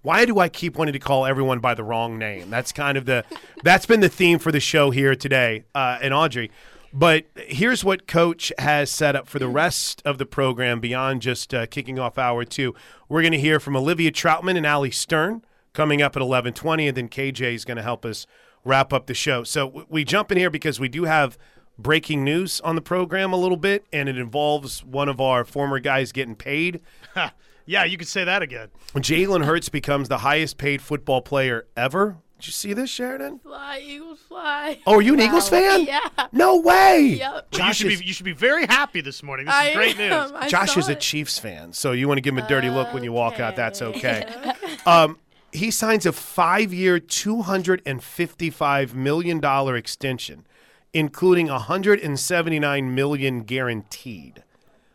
why 0.03 0.25
do 0.25 0.39
I 0.39 0.47
keep 0.47 0.77
wanting 0.77 0.93
to 0.93 0.99
call 0.99 1.25
everyone 1.25 1.59
by 1.59 1.73
the 1.73 1.83
wrong 1.83 2.17
name? 2.17 2.49
That's 2.49 2.71
kind 2.71 2.97
of 2.97 3.05
the 3.05 3.25
that's 3.63 3.85
been 3.85 3.99
the 3.99 4.09
theme 4.09 4.39
for 4.39 4.51
the 4.51 4.59
show 4.59 4.91
here 4.91 5.15
today, 5.15 5.63
uh, 5.75 5.97
and 6.01 6.13
Audrey. 6.13 6.51
But 6.93 7.25
here's 7.35 7.83
what 7.83 8.07
Coach 8.07 8.51
has 8.57 8.89
set 8.89 9.15
up 9.15 9.27
for 9.27 9.39
the 9.39 9.47
rest 9.49 10.01
of 10.05 10.17
the 10.17 10.25
program 10.25 10.79
beyond 10.79 11.21
just 11.21 11.53
uh, 11.53 11.65
kicking 11.65 11.99
off 11.99 12.17
hour 12.17 12.45
two. 12.45 12.73
We're 13.09 13.21
going 13.21 13.33
to 13.33 13.39
hear 13.39 13.59
from 13.59 13.75
Olivia 13.75 14.11
Trautman 14.11 14.55
and 14.55 14.65
Allie 14.65 14.91
Stern 14.91 15.43
coming 15.73 16.01
up 16.01 16.15
at 16.15 16.21
11:20, 16.21 16.87
and 16.87 16.97
then 16.97 17.09
KJ 17.09 17.53
is 17.53 17.65
going 17.65 17.77
to 17.77 17.83
help 17.83 18.05
us 18.05 18.25
wrap 18.67 18.93
up 18.93 19.07
the 19.07 19.13
show. 19.13 19.43
So 19.43 19.85
we 19.89 20.03
jump 20.03 20.31
in 20.31 20.37
here 20.37 20.49
because 20.49 20.79
we 20.79 20.89
do 20.89 21.05
have 21.05 21.37
breaking 21.79 22.23
news 22.23 22.59
on 22.61 22.75
the 22.75 22.81
program 22.81 23.33
a 23.33 23.37
little 23.37 23.57
bit, 23.57 23.85
and 23.93 24.09
it 24.09 24.17
involves 24.17 24.83
one 24.83 25.09
of 25.09 25.21
our 25.21 25.45
former 25.45 25.79
guys 25.79 26.11
getting 26.11 26.35
paid. 26.35 26.81
Yeah, 27.69 27.83
you 27.83 27.97
could 27.97 28.07
say 28.07 28.23
that 28.23 28.41
again. 28.41 28.69
Jalen 28.95 29.43
Hurts 29.43 29.67
becomes 29.67 30.07
the 30.07 30.19
highest 30.19 30.57
paid 30.57 30.81
football 30.81 31.21
player 31.21 31.67
ever. 31.75 32.17
Did 32.39 32.47
you 32.47 32.53
see 32.53 32.71
this, 32.71 32.89
Sheridan? 32.89 33.39
Fly, 33.39 33.81
Eagles, 33.83 34.19
fly. 34.25 34.79
Oh, 34.87 34.95
are 34.95 35.01
you 35.01 35.13
an 35.15 35.19
Eagles 35.19 35.49
fan? 35.49 35.81
Yeah. 35.87 35.99
No 36.31 36.61
way. 36.61 37.17
Yep. 37.19 37.47
you 37.51 37.57
Josh 37.59 37.77
should 37.79 37.91
is, 37.91 37.99
be 37.99 38.05
you 38.05 38.13
should 38.13 38.23
be 38.25 38.31
very 38.31 38.65
happy 38.67 39.01
this 39.01 39.21
morning. 39.21 39.47
This 39.47 39.55
is 39.55 39.59
I 39.59 39.73
great 39.73 39.97
news. 39.97 40.31
I 40.33 40.47
Josh 40.47 40.75
saw 40.75 40.79
is 40.79 40.87
a. 40.87 40.95
Chiefs 40.95 41.37
fan, 41.39 41.73
so 41.73 41.91
you 41.91 42.07
want 42.07 42.19
to 42.19 42.21
give 42.21 42.37
him 42.37 42.43
a 42.43 42.47
dirty 42.47 42.69
look 42.69 42.93
when 42.93 43.03
you 43.03 43.11
walk 43.11 43.41
out. 43.41 43.55
That's 43.57 43.81
okay. 43.81 44.23
Okay. 44.29 44.53
Um, 44.85 45.19
he 45.51 45.71
signs 45.71 46.05
a 46.05 46.11
five-year, 46.11 46.99
two 46.99 47.41
hundred 47.41 47.81
and 47.85 48.03
fifty-five 48.03 48.93
million 48.95 49.39
dollar 49.39 49.75
extension, 49.75 50.45
including 50.93 51.47
179 51.47 52.95
million 52.95 53.43
guaranteed. 53.43 54.43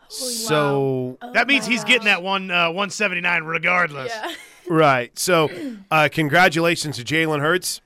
So 0.08 1.16
That 1.32 1.46
means 1.48 1.66
he's 1.66 1.84
getting 1.84 2.04
that 2.04 2.22
one 2.22 2.50
uh, 2.50 2.66
179 2.66 3.44
regardless. 3.44 4.12
Yeah. 4.14 4.34
right. 4.68 5.18
So 5.18 5.48
uh, 5.90 6.08
congratulations 6.12 6.96
to 6.98 7.04
Jalen 7.04 7.40
Hurts. 7.40 7.80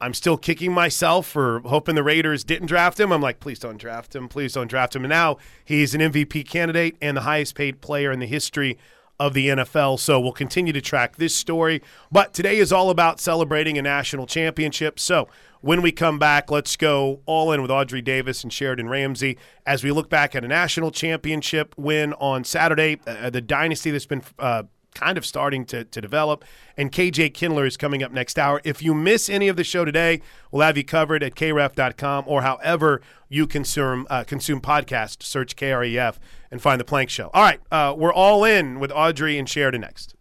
I'm 0.00 0.14
still 0.14 0.36
kicking 0.36 0.72
myself 0.72 1.26
for 1.26 1.60
hoping 1.60 1.94
the 1.96 2.04
Raiders 2.04 2.44
didn't 2.44 2.68
draft 2.68 2.98
him. 3.00 3.12
I'm 3.12 3.20
like, 3.20 3.40
please 3.40 3.58
don't 3.58 3.78
draft 3.78 4.14
him. 4.14 4.28
Please 4.28 4.52
don't 4.52 4.68
draft 4.68 4.94
him. 4.94 5.04
And 5.04 5.10
now 5.10 5.38
he's 5.64 5.94
an 5.94 6.00
MVP 6.00 6.48
candidate 6.48 6.96
and 7.02 7.16
the 7.16 7.22
highest 7.22 7.54
paid 7.54 7.80
player 7.80 8.12
in 8.12 8.20
the 8.20 8.26
history 8.26 8.78
of 9.20 9.34
the 9.34 9.48
NFL. 9.48 9.98
So 9.98 10.20
we'll 10.20 10.32
continue 10.32 10.72
to 10.72 10.80
track 10.80 11.16
this 11.16 11.34
story. 11.34 11.82
But 12.10 12.32
today 12.34 12.58
is 12.58 12.72
all 12.72 12.90
about 12.90 13.20
celebrating 13.20 13.78
a 13.78 13.82
national 13.82 14.26
championship. 14.26 15.00
So 15.00 15.28
when 15.60 15.82
we 15.82 15.92
come 15.92 16.18
back, 16.18 16.50
let's 16.50 16.76
go 16.76 17.20
all 17.26 17.52
in 17.52 17.60
with 17.62 17.70
Audrey 17.70 18.02
Davis 18.02 18.42
and 18.42 18.52
Sheridan 18.52 18.88
Ramsey 18.88 19.38
as 19.66 19.82
we 19.82 19.90
look 19.90 20.08
back 20.08 20.36
at 20.36 20.44
a 20.44 20.48
national 20.48 20.90
championship 20.90 21.74
win 21.76 22.12
on 22.14 22.44
Saturday, 22.44 23.00
uh, 23.06 23.30
the 23.30 23.40
dynasty 23.40 23.90
that's 23.90 24.06
been. 24.06 24.22
Uh, 24.38 24.64
kind 24.98 25.16
of 25.16 25.24
starting 25.24 25.64
to, 25.66 25.84
to 25.84 26.00
develop. 26.00 26.44
And 26.76 26.90
KJ 26.90 27.34
Kindler 27.34 27.66
is 27.66 27.76
coming 27.76 28.02
up 28.02 28.10
next 28.10 28.38
hour. 28.38 28.60
If 28.64 28.82
you 28.82 28.94
miss 28.94 29.28
any 29.28 29.48
of 29.48 29.56
the 29.56 29.64
show 29.64 29.84
today, 29.84 30.20
we'll 30.50 30.66
have 30.66 30.76
you 30.76 30.84
covered 30.84 31.22
at 31.22 31.34
kref.com 31.34 32.24
or 32.26 32.42
however 32.42 33.00
you 33.28 33.46
consume 33.46 34.06
uh, 34.10 34.24
consume 34.24 34.60
podcast. 34.60 35.22
Search 35.22 35.54
KREF 35.56 36.16
and 36.50 36.60
find 36.60 36.80
the 36.80 36.84
Plank 36.84 37.10
Show. 37.10 37.30
All 37.32 37.42
right, 37.42 37.60
uh, 37.70 37.94
we're 37.96 38.12
all 38.12 38.44
in 38.44 38.80
with 38.80 38.90
Audrey 38.92 39.38
and 39.38 39.48
Sheridan 39.48 39.82
next. 39.82 40.14